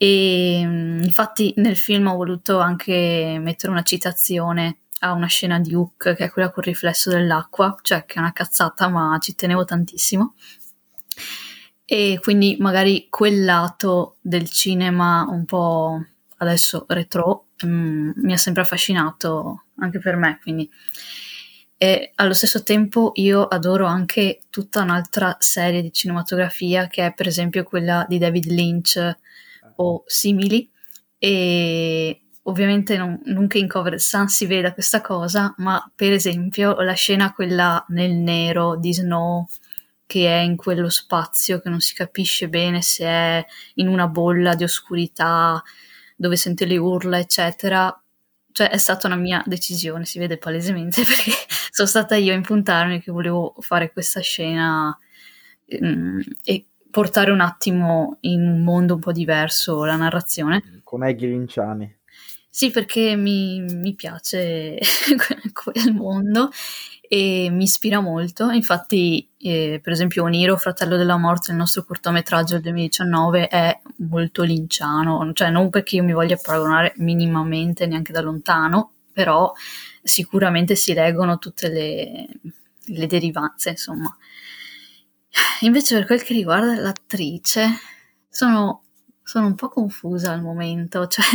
e 0.04 0.64
mm, 0.66 1.04
infatti 1.04 1.54
nel 1.58 1.78
film 1.78 2.08
ho 2.08 2.16
voluto 2.16 2.58
anche 2.58 3.38
mettere 3.40 3.72
una 3.72 3.84
citazione 3.84 4.80
a 5.02 5.12
una 5.12 5.28
scena 5.28 5.60
di 5.60 5.76
Hook 5.76 6.16
che 6.16 6.26
è 6.26 6.32
quella 6.32 6.50
col 6.50 6.64
riflesso 6.64 7.12
dell'acqua, 7.12 7.78
cioè 7.84 8.06
che 8.06 8.16
è 8.16 8.20
una 8.20 8.34
cazzata 8.34 8.88
ma 8.88 9.16
ci 9.22 9.36
tenevo 9.36 9.64
tantissimo. 9.64 10.34
E 11.86 12.18
quindi 12.20 12.58
magari 12.60 13.10
quel 13.12 13.46
lato 13.46 14.18
del 14.22 14.50
cinema 14.50 15.28
un 15.30 15.46
po' 15.46 16.04
adesso 16.38 16.86
retro 16.88 17.50
um, 17.62 18.12
mi 18.16 18.34
ha 18.34 18.38
sempre 18.38 18.64
affascinato 18.64 19.66
anche 19.76 20.00
per 20.00 20.16
me, 20.16 20.40
quindi 20.42 20.68
e 21.78 22.12
allo 22.16 22.34
stesso 22.34 22.64
tempo 22.64 23.12
io 23.16 23.44
adoro 23.44 23.86
anche 23.86 24.42
tutta 24.50 24.82
un'altra 24.82 25.38
serie 25.40 25.84
di 25.84 25.94
cinematografia 25.94 26.88
che 26.88 27.06
è 27.06 27.14
per 27.14 27.28
esempio 27.28 27.64
quella 27.64 28.04
di 28.10 28.18
David 28.18 28.46
Lynch 28.46 29.18
o 29.78 30.04
simili 30.06 30.70
e 31.18 32.22
ovviamente 32.44 32.98
non, 32.98 33.20
non 33.26 33.48
che 33.48 33.60
in 33.60 33.68
Cover 33.68 34.00
Sun 34.00 34.28
si 34.28 34.46
veda 34.46 34.74
questa 34.74 35.02
cosa, 35.02 35.54
ma 35.58 35.92
per 35.94 36.14
esempio 36.14 36.80
la 36.82 36.94
scena 36.94 37.34
quella 37.34 37.84
nel 37.90 38.14
nero 38.14 38.78
di 38.78 38.94
Snow 38.94 39.48
che 40.12 40.28
è 40.28 40.40
in 40.42 40.58
quello 40.58 40.90
spazio 40.90 41.62
che 41.62 41.70
non 41.70 41.80
si 41.80 41.94
capisce 41.94 42.50
bene 42.50 42.82
se 42.82 43.06
è 43.06 43.46
in 43.76 43.88
una 43.88 44.08
bolla 44.08 44.56
di 44.56 44.64
oscurità 44.66 45.64
dove 46.18 46.36
sente 46.36 46.66
le 46.66 46.78
urla, 46.78 47.18
eccetera. 47.18 47.96
Cioè 48.52 48.70
è 48.70 48.78
stata 48.78 49.08
una 49.08 49.16
mia 49.16 49.42
decisione, 49.46 50.04
si 50.06 50.20
vede 50.20 50.38
palesemente 50.38 51.04
perché 51.06 51.32
sono 51.72 51.88
stata 51.88 52.16
io 52.16 52.34
a 52.34 52.36
impuntarmi 52.36 53.02
che 53.02 53.12
volevo 53.12 53.56
fare 53.60 53.94
questa 53.94 54.20
scena 54.20 54.98
mm, 55.82 56.20
e 56.44 56.66
portare 56.92 57.32
un 57.32 57.42
attimo 57.42 58.18
in 58.22 58.42
un 58.42 58.64
mondo 58.64 58.96
un 58.96 59.00
po' 59.00 59.12
diverso 59.12 59.84
la 59.86 59.96
narrazione. 59.96 60.82
Con 60.84 61.04
Eghi 61.04 61.28
Linciani. 61.28 62.00
Sì, 62.54 62.70
perché 62.70 63.16
mi, 63.16 63.62
mi 63.62 63.96
piace 63.96 64.78
quel 65.54 65.94
mondo 65.94 66.50
e 67.14 67.50
mi 67.50 67.64
ispira 67.64 68.02
molto. 68.02 68.50
Infatti, 68.52 69.28
eh, 69.38 69.80
per 69.82 69.94
esempio, 69.94 70.24
Oniro, 70.24 70.58
Fratello 70.58 70.98
della 70.98 71.18
Morte, 71.18 71.52
il 71.52 71.58
nostro 71.58 71.84
cortometraggio 71.84 72.54
del 72.54 72.64
2019, 72.64 73.48
è 73.48 73.80
molto 73.98 74.44
linciano, 74.44 75.32
cioè 75.34 75.50
non 75.50 75.70
perché 75.70 75.96
io 75.96 76.04
mi 76.04 76.12
voglia 76.14 76.38
paragonare 76.42 76.94
minimamente 76.98 77.86
neanche 77.86 78.12
da 78.12 78.22
lontano, 78.22 78.92
però 79.14 79.52
sicuramente 80.04 80.76
si 80.76 80.94
leggono 80.94 81.38
tutte 81.38 81.70
le, 81.70 82.28
le 82.86 83.08
derivanze, 83.08 83.70
insomma. 83.70 84.14
Invece 85.62 85.96
per 85.96 86.06
quel 86.06 86.24
che 86.24 86.34
riguarda 86.34 86.76
l'attrice, 86.80 87.68
sono, 88.30 88.84
sono 89.24 89.48
un 89.48 89.56
po' 89.56 89.70
confusa 89.70 90.32
al 90.32 90.42
momento, 90.42 91.08
cioè 91.08 91.26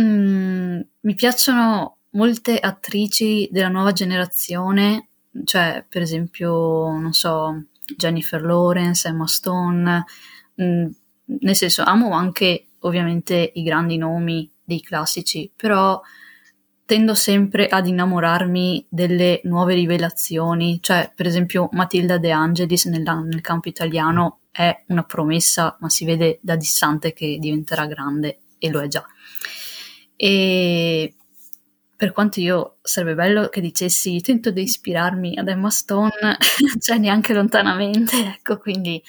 mm, 0.00 0.80
mi 1.00 1.14
piacciono 1.14 1.98
molte 2.10 2.58
attrici 2.58 3.48
della 3.50 3.68
nuova 3.68 3.92
generazione, 3.92 5.08
cioè 5.44 5.84
per 5.88 6.02
esempio, 6.02 6.90
non 6.98 7.12
so, 7.12 7.64
Jennifer 7.96 8.42
Lawrence, 8.42 9.08
Emma 9.08 9.26
Stone, 9.26 10.04
mm, 10.62 10.86
nel 11.40 11.56
senso 11.56 11.82
amo 11.82 12.12
anche 12.12 12.68
ovviamente 12.80 13.52
i 13.54 13.62
grandi 13.62 13.96
nomi 13.96 14.50
dei 14.64 14.80
classici, 14.80 15.50
però 15.54 16.00
tendo 16.88 17.14
sempre 17.14 17.66
ad 17.68 17.86
innamorarmi 17.86 18.86
delle 18.88 19.42
nuove 19.44 19.74
rivelazioni, 19.74 20.78
cioè 20.80 21.12
per 21.14 21.26
esempio 21.26 21.68
Matilda 21.72 22.16
De 22.16 22.30
Angelis 22.30 22.86
nella, 22.86 23.12
nel 23.12 23.42
campo 23.42 23.68
italiano 23.68 24.38
è 24.50 24.84
una 24.86 25.02
promessa, 25.02 25.76
ma 25.80 25.90
si 25.90 26.06
vede 26.06 26.38
da 26.40 26.56
distante 26.56 27.12
che 27.12 27.36
diventerà 27.38 27.84
grande 27.84 28.38
e 28.56 28.70
lo 28.70 28.80
è 28.80 28.88
già. 28.88 29.04
E 30.16 31.14
per 31.94 32.12
quanto 32.12 32.40
io 32.40 32.78
sarebbe 32.80 33.14
bello 33.14 33.50
che 33.50 33.60
dicessi 33.60 34.18
tento 34.22 34.50
di 34.50 34.62
ispirarmi 34.62 35.36
ad 35.36 35.48
Emma 35.48 35.68
Stone, 35.68 36.38
cioè 36.80 36.96
neanche 36.96 37.34
lontanamente, 37.34 38.16
ecco, 38.28 38.56
quindi 38.56 39.02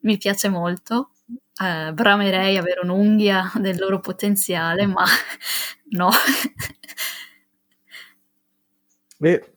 mi 0.00 0.18
piace 0.18 0.50
molto. 0.50 1.13
Eh, 1.60 1.92
bramerei 1.92 2.56
avere 2.56 2.80
un'unghia 2.82 3.50
del 3.60 3.78
loro 3.78 4.00
potenziale, 4.00 4.86
ma 4.86 5.04
no. 5.90 6.10
Beh, 9.18 9.54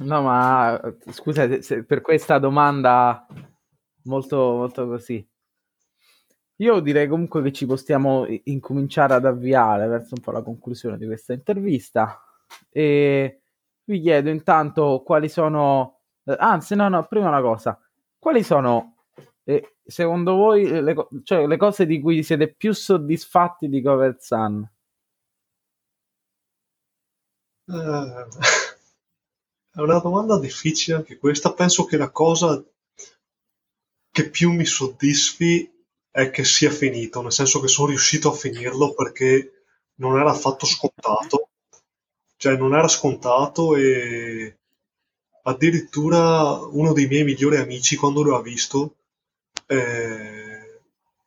no, 0.00 0.22
ma 0.22 0.80
scusa 1.12 1.60
se, 1.62 1.84
per 1.84 2.00
questa 2.00 2.38
domanda 2.38 3.26
molto, 4.04 4.36
molto 4.36 4.86
così. 4.86 5.26
Io 6.56 6.80
direi 6.80 7.08
comunque 7.08 7.42
che 7.42 7.52
ci 7.52 7.64
possiamo 7.64 8.26
incominciare 8.44 9.14
ad 9.14 9.24
avviare 9.24 9.86
verso 9.86 10.14
un 10.14 10.22
po' 10.22 10.30
la 10.30 10.42
conclusione 10.42 10.98
di 10.98 11.06
questa 11.06 11.32
intervista 11.32 12.22
e 12.68 13.40
vi 13.84 14.00
chiedo 14.00 14.28
intanto 14.28 15.02
quali 15.02 15.28
sono, 15.30 16.00
eh, 16.24 16.36
anzi 16.38 16.74
no, 16.74 16.88
no, 16.88 17.06
prima 17.06 17.28
una 17.28 17.40
cosa, 17.40 17.78
quali 18.18 18.42
sono 18.42 18.99
eh, 19.50 19.76
secondo 19.84 20.34
voi 20.34 20.68
le, 20.82 20.94
cioè, 21.24 21.46
le 21.46 21.56
cose 21.56 21.86
di 21.86 22.00
cui 22.00 22.22
siete 22.22 22.52
più 22.52 22.72
soddisfatti 22.72 23.68
di 23.68 23.82
Cover 23.82 24.16
Sun? 24.18 24.68
Eh, 27.66 28.26
è 29.72 29.80
una 29.80 29.98
domanda 29.98 30.38
difficile 30.38 30.98
anche 30.98 31.18
questa. 31.18 31.52
Penso 31.52 31.84
che 31.84 31.96
la 31.96 32.10
cosa 32.10 32.62
che 34.12 34.30
più 34.30 34.52
mi 34.52 34.64
soddisfi 34.64 35.68
è 36.10 36.30
che 36.30 36.44
sia 36.44 36.70
finito, 36.70 37.22
nel 37.22 37.32
senso 37.32 37.60
che 37.60 37.68
sono 37.68 37.88
riuscito 37.88 38.30
a 38.30 38.34
finirlo 38.34 38.94
perché 38.94 39.64
non 39.96 40.18
era 40.18 40.30
affatto 40.30 40.66
scontato, 40.66 41.50
cioè 42.36 42.56
non 42.56 42.74
era 42.74 42.88
scontato 42.88 43.76
e 43.76 44.58
addirittura 45.42 46.52
uno 46.52 46.92
dei 46.92 47.06
miei 47.06 47.24
migliori 47.24 47.56
amici 47.56 47.96
quando 47.96 48.22
lo 48.22 48.36
ha 48.36 48.42
visto, 48.42 48.96
eh, 49.70 50.80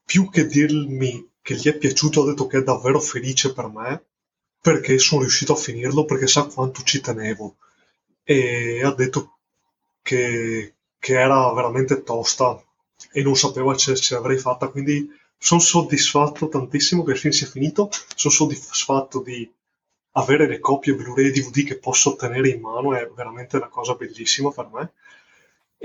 più 0.04 0.30
che 0.30 0.46
dirmi 0.46 1.30
che 1.41 1.56
gli 1.56 1.68
è 1.68 1.78
piaciuto, 1.78 2.24
ha 2.24 2.26
detto 2.26 2.48
che 2.48 2.60
è 2.60 2.64
davvero 2.64 3.00
felice 3.00 3.54
per 3.54 3.68
me 3.68 4.04
perché 4.62 4.98
sono 4.98 5.22
riuscito 5.22 5.54
a 5.54 5.58
finirlo, 5.58 6.06
perché 6.06 6.28
sa 6.28 6.46
quanto 6.46 6.84
ci 6.84 7.02
tenevo. 7.02 7.56
e 8.24 8.82
ha 8.84 8.94
detto 8.94 9.38
che, 10.02 10.76
che 11.00 11.20
era 11.20 11.52
veramente 11.54 12.04
tosta 12.04 12.62
e 13.12 13.22
non 13.24 13.36
sapeva 13.36 13.78
se 13.78 13.96
ce 13.96 14.14
l'avrei 14.14 14.38
fatta, 14.38 14.70
quindi 14.70 15.10
sono 15.38 15.60
soddisfatto 15.60 16.48
tantissimo 16.48 17.04
che 17.04 17.12
il 17.12 17.18
film 17.18 17.34
sia 17.34 17.48
finito, 17.48 17.89
sono 18.16 18.34
soddisfatto 18.34 19.22
di 19.22 19.50
avere 20.12 20.48
le 20.48 20.60
copie 20.60 20.96
Blu-ray 20.96 21.28
e 21.28 21.32
DVD 21.32 21.66
che 21.66 21.78
posso 21.78 22.16
tenere 22.16 22.50
in 22.50 22.62
mano, 22.62 22.96
è 22.96 23.10
veramente 23.14 23.58
una 23.58 23.68
cosa 23.68 23.96
bellissima 23.96 24.52
per 24.52 24.70
me. 24.72 24.91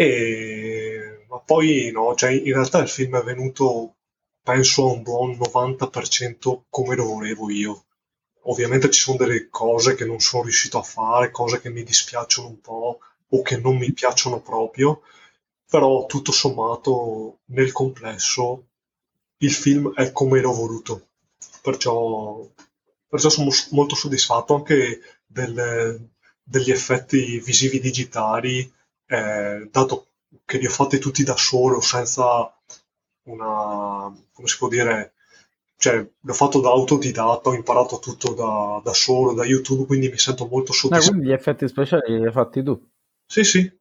E... 0.00 1.24
Ma 1.28 1.40
poi 1.40 1.90
no, 1.90 2.14
cioè 2.14 2.30
in 2.30 2.52
realtà 2.52 2.78
il 2.78 2.88
film 2.88 3.18
è 3.18 3.22
venuto 3.22 3.96
penso 4.40 4.88
a 4.88 4.92
un 4.92 5.02
buon 5.02 5.32
90% 5.32 6.60
come 6.70 6.94
lo 6.94 7.04
volevo 7.04 7.50
io. 7.50 7.84
Ovviamente 8.42 8.90
ci 8.90 9.00
sono 9.00 9.16
delle 9.16 9.48
cose 9.48 9.96
che 9.96 10.04
non 10.04 10.20
sono 10.20 10.44
riuscito 10.44 10.78
a 10.78 10.82
fare, 10.82 11.32
cose 11.32 11.60
che 11.60 11.68
mi 11.68 11.82
dispiacciono 11.82 12.48
un 12.48 12.60
po' 12.60 13.00
o 13.28 13.42
che 13.42 13.58
non 13.58 13.76
mi 13.76 13.92
piacciono 13.92 14.40
proprio, 14.40 15.02
però 15.68 16.06
tutto 16.06 16.30
sommato 16.32 17.40
nel 17.46 17.72
complesso 17.72 18.68
il 19.38 19.52
film 19.52 19.92
è 19.94 20.12
come 20.12 20.40
l'ho 20.40 20.52
voluto. 20.52 21.08
Perciò, 21.60 22.48
perciò 23.08 23.28
sono 23.28 23.50
molto 23.70 23.96
soddisfatto 23.96 24.54
anche 24.54 25.00
del, 25.26 26.08
degli 26.42 26.70
effetti 26.70 27.40
visivi 27.40 27.80
digitali, 27.80 28.72
eh, 29.08 29.68
dato 29.70 30.06
che 30.44 30.58
li 30.58 30.66
ho 30.66 30.70
fatti 30.70 30.98
tutti 30.98 31.24
da 31.24 31.36
solo, 31.36 31.80
senza 31.80 32.54
una, 33.24 34.14
come 34.32 34.48
si 34.48 34.56
può 34.56 34.68
dire, 34.68 35.14
cioè 35.76 36.06
l'ho 36.20 36.32
fatto 36.32 36.60
da 36.60 36.70
autodidatta, 36.70 37.48
ho 37.48 37.54
imparato 37.54 37.98
tutto 37.98 38.34
da, 38.34 38.80
da 38.82 38.92
solo, 38.92 39.32
da 39.32 39.44
YouTube, 39.44 39.86
quindi 39.86 40.08
mi 40.08 40.18
sento 40.18 40.46
molto 40.46 40.72
soddisfatto. 40.72 41.10
No, 41.10 41.10
quindi 41.10 41.28
gli 41.28 41.34
effetti 41.34 41.68
speciali 41.68 42.18
li 42.18 42.26
hai 42.26 42.32
fatti 42.32 42.62
tu? 42.62 42.80
Sì, 43.26 43.44
sì. 43.44 43.78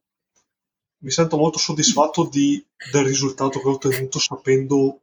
Mi 1.00 1.10
sento 1.10 1.36
molto 1.36 1.58
soddisfatto 1.58 2.28
di, 2.30 2.64
del 2.90 3.04
risultato 3.04 3.60
che 3.60 3.68
ho 3.68 3.72
ottenuto 3.72 4.18
sapendo 4.18 5.00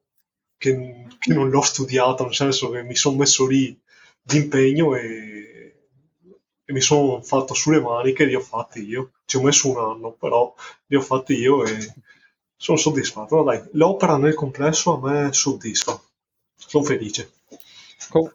che, 0.58 1.08
che 1.20 1.34
non 1.34 1.50
l'ho 1.50 1.62
studiato, 1.62 2.24
nel 2.24 2.34
senso 2.34 2.70
che 2.70 2.84
mi 2.84 2.96
sono 2.96 3.18
messo 3.18 3.48
lì 3.48 3.80
d'impegno 4.22 4.96
e, 4.96 5.46
e 6.66 6.74
mi 6.74 6.82
sono 6.82 7.22
fatto 7.22 7.54
sulle 7.54 7.80
maniche 7.80 8.26
li 8.26 8.36
ho 8.36 8.40
fatti 8.40 8.84
io. 8.84 9.12
Ci 9.26 9.38
ho 9.38 9.44
messo 9.44 9.70
un 9.70 9.78
anno, 9.78 10.12
però 10.12 10.54
li 10.88 10.96
ho 10.96 11.02
fatti 11.02 11.34
io 11.34 11.64
e 11.64 11.94
sono 12.56 12.78
soddisfatto. 12.78 13.44
dai, 13.44 13.62
l'opera 13.74 14.18
nel 14.18 14.34
complesso 14.34 14.96
a 14.96 15.00
me 15.00 15.32
soddisfa. 15.32 16.00
Sono 16.56 16.84
felice. 16.84 17.32
Com- 18.10 18.34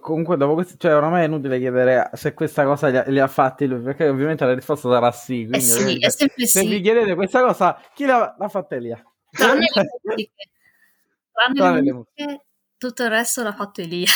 comunque, 0.00 0.36
dopo 0.36 0.54
questo, 0.54 0.76
cioè, 0.78 0.94
oramai 0.94 1.22
è 1.22 1.26
inutile 1.26 1.58
chiedere 1.58 2.10
se 2.12 2.32
questa 2.34 2.64
cosa 2.64 2.88
li 2.88 2.96
ha, 2.96 3.04
li 3.08 3.18
ha 3.18 3.26
fatti 3.26 3.66
lui, 3.66 3.80
perché 3.80 4.08
ovviamente 4.08 4.44
la 4.44 4.54
risposta 4.54 4.88
sarà 4.88 5.10
sì. 5.10 5.48
Quindi, 5.50 6.04
eh 6.04 6.10
sì, 6.10 6.30
se 6.36 6.60
sì. 6.60 6.68
vi 6.68 6.80
chiedete 6.80 7.14
questa 7.16 7.42
cosa, 7.42 7.80
chi 7.92 8.04
l'ha, 8.04 8.36
l'ha 8.38 8.48
fatta 8.48 8.76
Elia? 8.76 9.02
Tranne 9.30 9.66
le 9.72 9.88
musiche. 10.02 10.50
Tranne 11.54 11.82
le 11.82 11.92
musiche, 11.92 12.44
tutto 12.80 13.02
il 13.02 13.10
resto 13.10 13.42
l'ha 13.42 13.52
fatto 13.52 13.82
Elia. 13.82 14.06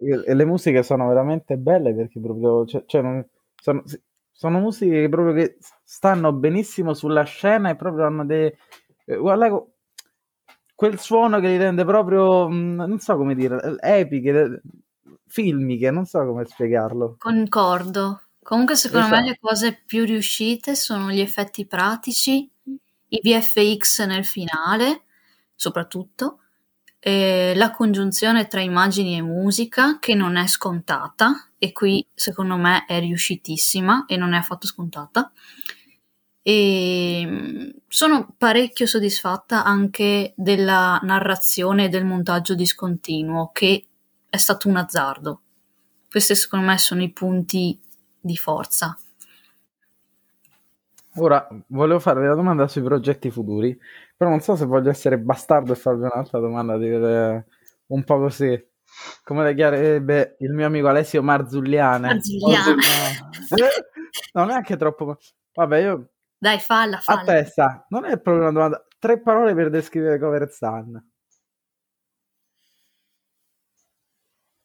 E 0.00 0.34
le 0.34 0.44
musiche 0.46 0.82
sono 0.82 1.06
veramente 1.06 1.58
belle 1.58 1.94
perché 1.94 2.18
proprio, 2.18 2.64
cioè, 2.64 2.82
cioè 2.86 3.02
non, 3.02 3.22
sono, 3.54 3.82
sono 4.30 4.60
musiche 4.60 5.02
che 5.02 5.08
proprio 5.10 5.34
che 5.34 5.58
stanno 5.82 6.32
benissimo 6.32 6.94
sulla 6.94 7.24
scena 7.24 7.68
e 7.68 7.76
proprio 7.76 8.06
hanno 8.06 8.24
dei... 8.24 8.50
Eh, 9.04 9.16
guarda, 9.18 9.62
quel 10.74 10.98
suono 10.98 11.38
che 11.38 11.48
li 11.48 11.58
rende 11.58 11.84
proprio, 11.84 12.48
mm, 12.48 12.76
non 12.76 12.98
so 12.98 13.14
come 13.18 13.34
dire, 13.34 13.76
epiche, 13.80 14.62
filmiche, 15.26 15.90
non 15.90 16.06
so 16.06 16.24
come 16.24 16.46
spiegarlo. 16.46 17.16
Concordo. 17.18 18.22
Comunque 18.42 18.74
secondo 18.74 19.06
esatto. 19.06 19.20
me 19.20 19.28
le 19.28 19.38
cose 19.38 19.82
più 19.84 20.04
riuscite 20.04 20.74
sono 20.74 21.10
gli 21.10 21.20
effetti 21.20 21.66
pratici, 21.66 22.50
i 23.08 23.20
VFX 23.22 24.06
nel 24.06 24.24
finale, 24.24 25.02
soprattutto, 25.54 26.38
la 27.10 27.70
congiunzione 27.70 28.46
tra 28.46 28.62
immagini 28.62 29.16
e 29.16 29.22
musica 29.22 29.98
che 29.98 30.14
non 30.14 30.36
è 30.36 30.46
scontata 30.46 31.50
e 31.58 31.72
qui 31.72 32.06
secondo 32.14 32.56
me 32.56 32.86
è 32.86 32.98
riuscitissima 32.98 34.06
e 34.06 34.16
non 34.16 34.32
è 34.32 34.38
affatto 34.38 34.66
scontata. 34.66 35.30
E 36.40 37.22
mm, 37.26 37.70
sono 37.88 38.34
parecchio 38.36 38.86
soddisfatta 38.86 39.64
anche 39.64 40.32
della 40.36 40.98
narrazione 41.02 41.84
e 41.84 41.88
del 41.88 42.04
montaggio 42.04 42.54
discontinuo 42.54 43.50
che 43.52 43.86
è 44.28 44.36
stato 44.36 44.68
un 44.68 44.76
azzardo. 44.76 45.40
Questi 46.10 46.34
secondo 46.34 46.66
me 46.66 46.78
sono 46.78 47.02
i 47.02 47.10
punti 47.10 47.78
di 48.20 48.36
forza. 48.36 48.96
Ora 51.16 51.46
volevo 51.68 52.00
farvi 52.00 52.24
una 52.24 52.34
domanda 52.34 52.66
sui 52.66 52.82
progetti 52.82 53.30
futuri, 53.30 53.78
però 54.16 54.30
non 54.30 54.40
so 54.40 54.56
se 54.56 54.64
voglio 54.64 54.90
essere 54.90 55.18
bastardo 55.18 55.72
e 55.72 55.76
farvi 55.76 56.02
un'altra 56.02 56.38
domanda 56.38 56.74
eh, 56.76 57.44
un 57.86 58.04
po' 58.04 58.18
così. 58.18 58.72
Come 59.24 59.42
le 59.44 59.54
chiarerebbe 59.54 60.36
il 60.40 60.52
mio 60.52 60.66
amico 60.66 60.88
Alessio 60.88 61.22
Marzulliane. 61.22 62.06
Marzulliane. 62.06 62.82
non 64.34 64.50
è 64.50 64.54
anche 64.54 64.76
troppo. 64.76 65.18
Vabbè, 65.52 65.78
io. 65.78 66.10
Dai, 66.38 66.60
falla, 66.60 66.98
falla. 66.98 67.22
A 67.22 67.24
testa, 67.24 67.86
non 67.88 68.04
è 68.04 68.20
proprio 68.20 68.44
una 68.44 68.52
domanda. 68.52 68.86
Tre 68.98 69.20
parole 69.20 69.54
per 69.54 69.70
descrivere 69.70 70.18
Cover 70.18 70.50
Sun. 70.50 71.12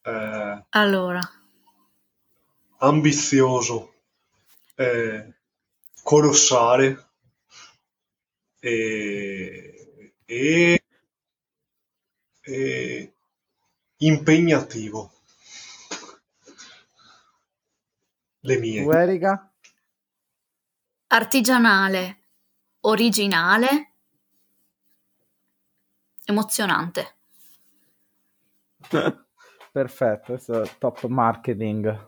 Eh, 0.01 0.65
allora. 0.69 1.21
Ambizioso. 2.77 3.93
Eh, 4.75 5.33
colossale 6.03 7.08
e, 8.59 10.13
e, 10.25 10.83
e 12.41 13.13
impegnativo. 13.97 15.11
Le 18.41 18.57
mie. 18.57 18.83
Erika? 18.83 19.51
Artigianale, 21.07 22.19
originale, 22.81 23.91
emozionante. 26.25 27.15
Perfetto, 29.71 30.33
questo 30.33 30.61
è 30.63 30.77
top 30.77 31.05
marketing. 31.07 32.07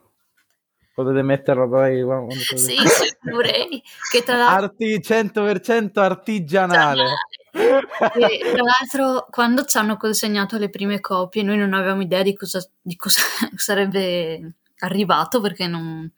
Potete 1.03 1.21
metterlo 1.21 1.67
poi 1.69 2.03
quando 2.03 2.33
Sì, 2.33 2.75
sì, 2.75 3.15
pure. 3.19 3.67
Che 4.11 4.23
tra 4.23 4.37
l'altro... 4.37 4.65
Arti 4.65 4.99
100% 4.99 5.99
artigianale. 5.99 7.03
E, 7.51 8.39
tra 8.39 8.61
l'altro, 8.63 9.27
quando 9.29 9.65
ci 9.65 9.77
hanno 9.77 9.97
consegnato 9.97 10.57
le 10.57 10.69
prime 10.69 10.99
copie, 10.99 11.43
noi 11.43 11.57
non 11.57 11.73
avevamo 11.73 12.01
idea 12.01 12.23
di 12.23 12.35
cosa, 12.35 12.65
di 12.81 12.95
cosa 12.95 13.21
sarebbe 13.55 14.53
arrivato 14.79 15.41
perché 15.41 15.67
non, 15.67 16.09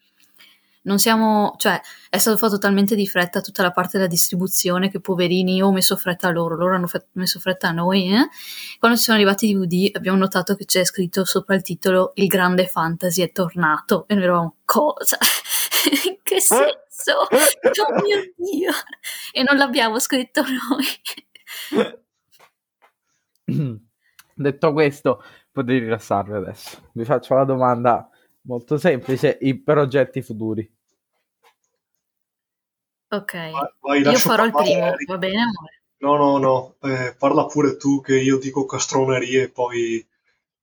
non 0.84 1.00
siamo, 1.00 1.56
cioè 1.58 1.80
è 2.10 2.18
stato 2.18 2.38
fatto 2.38 2.58
talmente 2.58 2.96
di 2.96 3.08
fretta 3.08 3.42
tutta 3.42 3.62
la 3.62 3.72
parte 3.72 3.98
della 3.98 4.10
distribuzione 4.10 4.90
che 4.90 5.00
poverini 5.00 5.56
io 5.56 5.68
ho 5.68 5.72
messo 5.72 5.96
fretta 5.96 6.28
a 6.28 6.32
loro, 6.32 6.56
loro 6.56 6.76
hanno 6.76 6.88
fe- 6.88 7.08
messo 7.14 7.40
fretta 7.40 7.70
a 7.70 7.72
noi. 7.72 8.14
Eh? 8.14 8.28
Quando 8.80 8.98
ci 8.98 9.04
sono 9.04 9.18
arrivati 9.18 9.50
i 9.50 9.54
DVD 9.54 9.96
abbiamo 9.96 10.18
notato 10.18 10.56
che 10.56 10.66
c'è 10.66 10.84
scritto 10.84 11.26
sopra 11.26 11.56
il 11.56 11.62
titolo 11.62 12.12
Il 12.16 12.28
grande 12.28 12.68
fantasy 12.68 13.22
è 13.22 13.32
tornato 13.32 14.06
e 14.08 14.16
noi 14.16 14.24
eravamo 14.24 14.58
cosa? 14.66 15.18
In 16.06 16.18
che 16.24 16.40
senso? 16.40 16.72
Oh 17.30 18.02
mio 18.02 18.34
Dio! 18.36 18.72
E 19.32 19.44
non 19.44 19.58
l'abbiamo 19.58 20.00
scritto 20.00 20.44
noi. 20.44 21.92
Detto 24.36 24.74
questo, 24.74 25.24
potete 25.52 25.80
rilassarvi 25.80 26.34
adesso. 26.34 26.90
Vi 26.94 27.06
faccio 27.06 27.36
la 27.36 27.44
domanda 27.44 28.10
molto 28.44 28.78
semplice, 28.78 29.38
i 29.42 29.60
progetti 29.60 30.22
futuri. 30.22 30.70
Ok, 33.10 33.34
vai, 33.34 33.52
vai, 33.80 34.02
io 34.02 34.18
farò 34.18 34.44
il 34.46 34.52
primo, 34.52 34.86
Eric. 34.86 35.08
va 35.08 35.18
bene 35.18 35.42
amore? 35.42 35.82
No, 35.98 36.18
no, 36.18 36.38
no, 36.38 36.76
eh, 36.82 37.16
parla 37.18 37.46
pure 37.46 37.78
tu 37.78 38.02
che 38.02 38.20
io 38.20 38.38
dico 38.38 38.66
castronerie 38.66 39.44
e 39.44 39.50
poi 39.50 40.06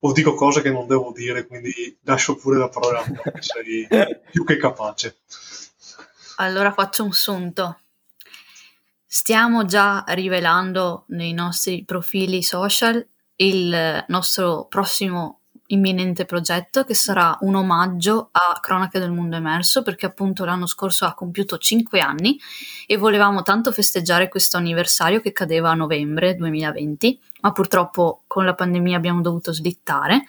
o 0.03 0.13
dico 0.13 0.35
cose 0.35 0.61
che 0.63 0.71
non 0.71 0.87
devo 0.87 1.13
dire, 1.13 1.47
quindi 1.47 1.99
lascio 2.03 2.37
pure 2.37 2.59
la 2.59 2.69
parola 2.69 3.01
a 3.01 3.05
te 3.05 3.31
che 3.33 3.43
sei 3.43 3.87
più 4.31 4.45
che 4.45 4.57
capace. 4.57 5.19
Allora 6.37 6.73
faccio 6.73 7.05
un 7.05 7.13
sunto. 7.13 7.81
Stiamo 9.07 9.65
già 9.65 10.05
rivelando 10.09 11.05
nei 11.09 11.33
nostri 11.33 11.85
profili 11.85 12.43
social 12.43 13.07
il 13.37 14.05
nostro 14.09 14.67
prossimo 14.67 15.40
imminente 15.73 16.25
progetto 16.25 16.85
che 16.85 16.95
sarà 16.95 17.37
un 17.41 17.55
omaggio 17.55 18.29
a 18.33 18.59
Cronache 18.61 18.99
del 18.99 19.11
Mondo 19.11 19.37
Emerso 19.37 19.83
perché 19.83 20.07
appunto 20.07 20.45
l'anno 20.45 20.67
scorso 20.67 21.05
ha 21.05 21.15
compiuto 21.15 21.59
5 21.59 22.01
anni 22.01 22.39
e 22.87 22.97
volevamo 22.97 23.43
tanto 23.43 23.73
festeggiare 23.73 24.29
questo 24.29 24.57
anniversario 24.57 25.21
che 25.21 25.33
cadeva 25.33 25.71
a 25.71 25.75
novembre 25.75 26.37
2020 26.37 27.21
ma 27.41 27.53
purtroppo 27.53 28.23
con 28.27 28.45
la 28.45 28.55
pandemia 28.55 28.97
abbiamo 28.97 29.21
dovuto 29.21 29.53
slittare 29.53 30.25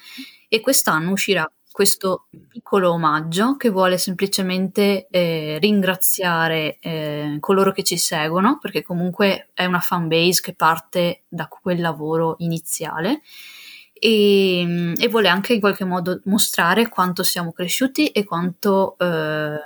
e 0.47 0.59
quest'anno 0.59 1.11
uscirà 1.11 1.49
questo 1.71 2.27
piccolo 2.49 2.91
omaggio 2.91 3.55
che 3.55 3.69
vuole 3.69 3.97
semplicemente 3.97 5.07
eh, 5.09 5.57
ringraziare 5.59 6.77
eh, 6.79 7.37
coloro 7.39 7.71
che 7.71 7.83
ci 7.83 7.97
seguono, 7.97 8.59
perché 8.59 8.83
comunque 8.83 9.49
è 9.53 9.65
una 9.65 9.79
fan 9.79 10.09
base 10.09 10.41
che 10.41 10.53
parte 10.53 11.23
da 11.29 11.47
quel 11.47 11.79
lavoro 11.79 12.35
iniziale 12.39 13.21
e, 14.03 14.95
e 14.97 15.07
vuole 15.09 15.27
anche 15.27 15.53
in 15.53 15.59
qualche 15.59 15.85
modo 15.85 16.21
mostrare 16.23 16.89
quanto 16.89 17.21
siamo 17.21 17.51
cresciuti 17.51 18.07
e 18.07 18.23
quanto 18.23 18.97
eh, 18.97 19.59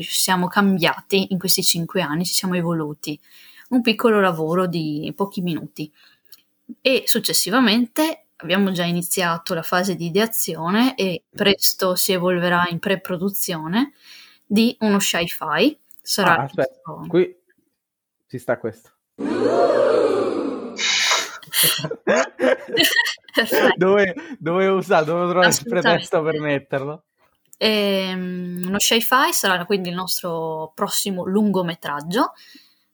siamo 0.00 0.48
cambiati 0.48 1.28
in 1.30 1.38
questi 1.38 1.62
cinque 1.62 2.02
anni, 2.02 2.24
ci 2.24 2.34
siamo 2.34 2.56
evoluti. 2.56 3.16
Un 3.68 3.82
piccolo 3.82 4.18
lavoro 4.18 4.66
di 4.66 5.12
pochi 5.14 5.40
minuti. 5.40 5.88
E 6.80 7.04
successivamente 7.06 8.24
abbiamo 8.38 8.72
già 8.72 8.82
iniziato 8.82 9.54
la 9.54 9.62
fase 9.62 9.94
di 9.94 10.06
ideazione 10.06 10.96
e 10.96 11.22
presto 11.30 11.94
si 11.94 12.10
evolverà 12.12 12.66
in 12.68 12.80
pre-produzione 12.80 13.92
di 14.44 14.76
uno 14.80 14.98
sci-fi. 14.98 15.78
Sarà 16.02 16.38
ah, 16.38 16.42
aspetta, 16.42 16.90
questo... 16.92 17.06
qui 17.06 17.36
ci 18.26 18.38
sta 18.38 18.58
questo. 18.58 18.90
dove, 23.76 24.14
dove 24.38 24.66
usare, 24.68 25.04
dove 25.04 25.28
trovare 25.28 25.48
il 25.48 25.62
pretesto 25.68 26.22
per 26.22 26.40
metterlo? 26.40 27.04
Ehm, 27.58 28.64
uno 28.66 28.78
sci-fi 28.78 29.32
sarà 29.32 29.64
quindi 29.64 29.88
il 29.88 29.94
nostro 29.94 30.72
prossimo 30.74 31.24
lungometraggio. 31.24 32.32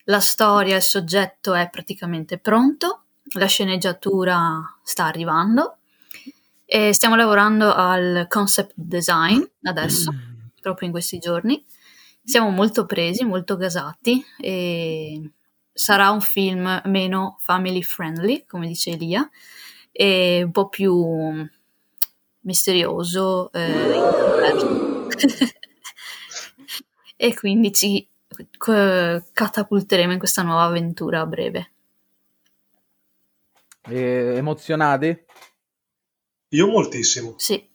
La 0.04 0.20
storia, 0.20 0.76
il 0.76 0.82
soggetto 0.82 1.54
è 1.54 1.68
praticamente 1.70 2.38
pronto 2.38 3.02
la 3.38 3.46
sceneggiatura 3.46 4.78
sta 4.82 5.04
arrivando 5.04 5.78
e 6.64 6.92
stiamo 6.92 7.16
lavorando 7.16 7.72
al 7.72 8.26
concept 8.28 8.72
design 8.74 9.42
adesso, 9.62 10.12
mm. 10.12 10.18
proprio 10.60 10.86
in 10.86 10.92
questi 10.92 11.18
giorni. 11.18 11.64
Siamo 12.24 12.50
molto 12.50 12.86
presi, 12.86 13.24
molto 13.24 13.56
gasati 13.56 14.24
e 14.38 15.30
sarà 15.72 16.10
un 16.10 16.20
film 16.20 16.80
meno 16.84 17.36
family 17.40 17.82
friendly, 17.82 18.44
come 18.46 18.68
dice 18.68 18.90
Elia, 18.90 19.28
e 19.92 20.42
un 20.42 20.50
po' 20.50 20.68
più 20.68 21.46
misterioso 22.40 23.52
eh, 23.52 24.00
e 27.16 27.34
quindi 27.34 27.72
ci 27.72 28.08
catapulteremo 29.32 30.12
in 30.12 30.18
questa 30.18 30.42
nuova 30.42 30.62
avventura 30.62 31.20
a 31.20 31.26
breve. 31.26 31.70
E 33.82 34.34
emozionati? 34.36 35.24
Io 36.48 36.66
moltissimo. 36.68 37.34
Sì. 37.36 37.68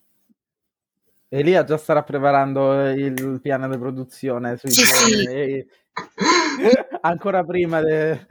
Elia 1.30 1.63
già 1.63 1.78
starà 1.78 2.03
preparando 2.03 2.89
il 2.89 3.39
piano 3.41 3.70
di 3.70 3.78
produzione 3.78 4.57
sui 4.57 4.72
sì, 4.72 4.86
sì. 4.86 5.68
ancora 7.01 7.43
prima 7.43 7.82
de... 7.82 8.26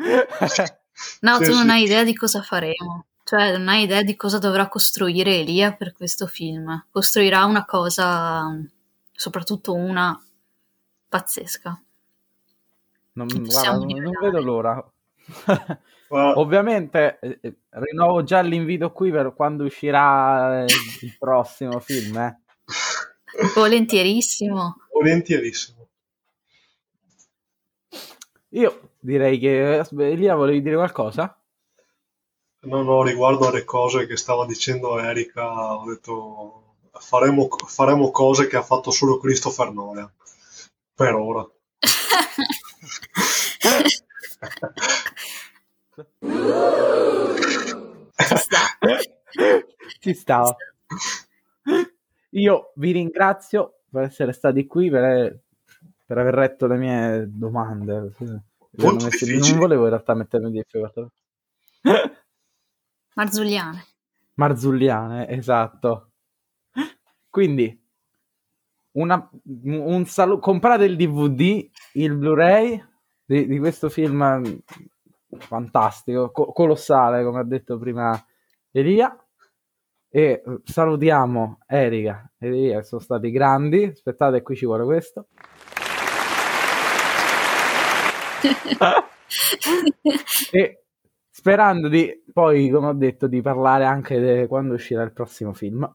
no, 1.20 1.36
sì, 1.36 1.44
tu 1.44 1.52
non 1.52 1.68
hai 1.68 1.82
idea 1.82 2.04
di 2.04 2.14
cosa 2.14 2.40
faremo 2.40 3.06
cioè 3.26 3.56
non 3.56 3.66
hai 3.68 3.82
idea 3.82 4.02
di 4.02 4.14
cosa 4.14 4.38
dovrà 4.38 4.68
costruire 4.68 5.38
Elia 5.40 5.72
per 5.72 5.92
questo 5.92 6.28
film 6.28 6.86
costruirà 6.92 7.44
una 7.44 7.64
cosa 7.64 8.56
soprattutto 9.10 9.74
una 9.74 10.16
pazzesca 11.08 11.82
non, 13.14 13.26
guarda, 13.26 13.72
non 13.72 14.12
vedo 14.20 14.40
l'ora 14.40 14.90
Ovviamente 16.08 17.18
eh, 17.20 17.38
eh, 17.40 17.56
rinnovo 17.70 18.22
già 18.22 18.40
l'invito 18.40 18.92
qui 18.92 19.10
per 19.10 19.34
quando 19.34 19.64
uscirà 19.64 20.62
eh, 20.62 20.66
il 21.00 21.16
prossimo 21.18 21.80
film. 21.80 22.16
Eh. 22.16 22.38
Volentierissimo. 23.54 24.76
Volentierissimo. 24.92 25.88
Io 28.50 28.90
direi 29.00 29.38
che 29.38 29.84
Elia 29.98 30.36
volevi 30.36 30.62
dire 30.62 30.76
qualcosa? 30.76 31.36
No, 32.66 32.82
no, 32.82 33.04
riguardo 33.04 33.46
alle 33.46 33.62
cose 33.64 34.06
che 34.06 34.16
stava 34.16 34.44
dicendo 34.44 34.98
Erika, 34.98 35.76
ho 35.76 35.84
detto 35.86 36.74
faremo, 36.98 37.46
faremo 37.48 38.10
cose 38.10 38.48
che 38.48 38.56
ha 38.56 38.62
fatto 38.62 38.90
solo 38.90 39.18
Christopher 39.18 39.70
Nolan. 39.72 40.10
Per 40.92 41.14
ora. 41.14 41.48
Ci 48.16 48.36
sta. 48.36 48.58
Ci 50.00 50.14
sta. 50.14 50.56
Io 52.30 52.72
vi 52.74 52.90
ringrazio 52.90 53.82
per 53.88 54.02
essere 54.02 54.32
stati 54.32 54.66
qui, 54.66 54.90
per, 54.90 55.38
per 56.04 56.18
aver 56.18 56.34
letto 56.34 56.66
le 56.66 56.76
mie 56.76 57.26
domande. 57.28 58.12
Non 58.70 58.98
volevo 59.56 59.84
in 59.84 59.90
realtà 59.90 60.14
mettermi 60.14 60.50
di 60.50 60.58
difficoltà. 60.58 61.08
Marzulliane. 63.16 63.84
Marzulliane, 64.34 65.28
esatto. 65.28 66.10
Quindi, 67.30 67.82
una, 68.92 69.28
un 69.62 70.04
saluto, 70.04 70.40
comprate 70.40 70.84
il 70.84 70.96
DVD, 70.96 71.66
il 71.94 72.14
Blu-ray 72.14 72.84
di, 73.24 73.46
di 73.46 73.58
questo 73.58 73.88
film 73.88 74.60
fantastico, 75.38 76.30
co- 76.30 76.52
colossale, 76.52 77.24
come 77.24 77.40
ha 77.40 77.44
detto 77.44 77.78
prima 77.78 78.22
Elia. 78.70 79.18
E 80.08 80.22
eh, 80.22 80.42
salutiamo 80.64 81.58
Erika 81.66 82.30
e 82.38 82.46
Elia, 82.46 82.82
sono 82.82 83.00
stati 83.00 83.30
grandi. 83.30 83.84
Aspettate, 83.84 84.42
qui 84.42 84.56
ci 84.56 84.66
vuole 84.66 84.84
questo. 84.84 85.28
e 90.52 90.85
sperando 91.46 91.86
di 91.86 92.24
poi, 92.32 92.68
come 92.70 92.88
ho 92.88 92.92
detto, 92.92 93.28
di 93.28 93.40
parlare 93.40 93.84
anche 93.84 94.18
di 94.18 94.48
quando 94.48 94.74
uscirà 94.74 95.04
il 95.04 95.12
prossimo 95.12 95.52
film. 95.52 95.88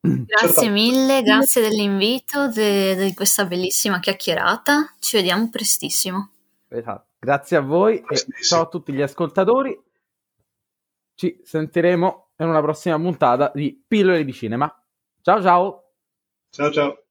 Grazie 0.00 0.70
mille, 0.70 1.20
grazie 1.20 1.60
dell'invito, 1.60 2.48
di 2.48 3.12
questa 3.14 3.44
bellissima 3.44 4.00
chiacchierata. 4.00 4.94
Ci 4.98 5.18
vediamo 5.18 5.50
prestissimo. 5.50 6.30
Esatto. 6.68 7.08
Grazie 7.18 7.58
a 7.58 7.60
voi 7.60 8.02
e 8.08 8.16
ciao 8.42 8.62
a 8.62 8.68
tutti 8.68 8.94
gli 8.94 9.02
ascoltatori. 9.02 9.78
Ci 11.14 11.38
sentiremo 11.44 12.28
in 12.38 12.48
una 12.48 12.62
prossima 12.62 12.96
puntata 12.96 13.52
di 13.54 13.84
Pillole 13.86 14.24
di 14.24 14.32
Cinema. 14.32 14.82
Ciao 15.20 15.42
ciao. 15.42 15.90
Ciao 16.48 16.72
ciao. 16.72 17.02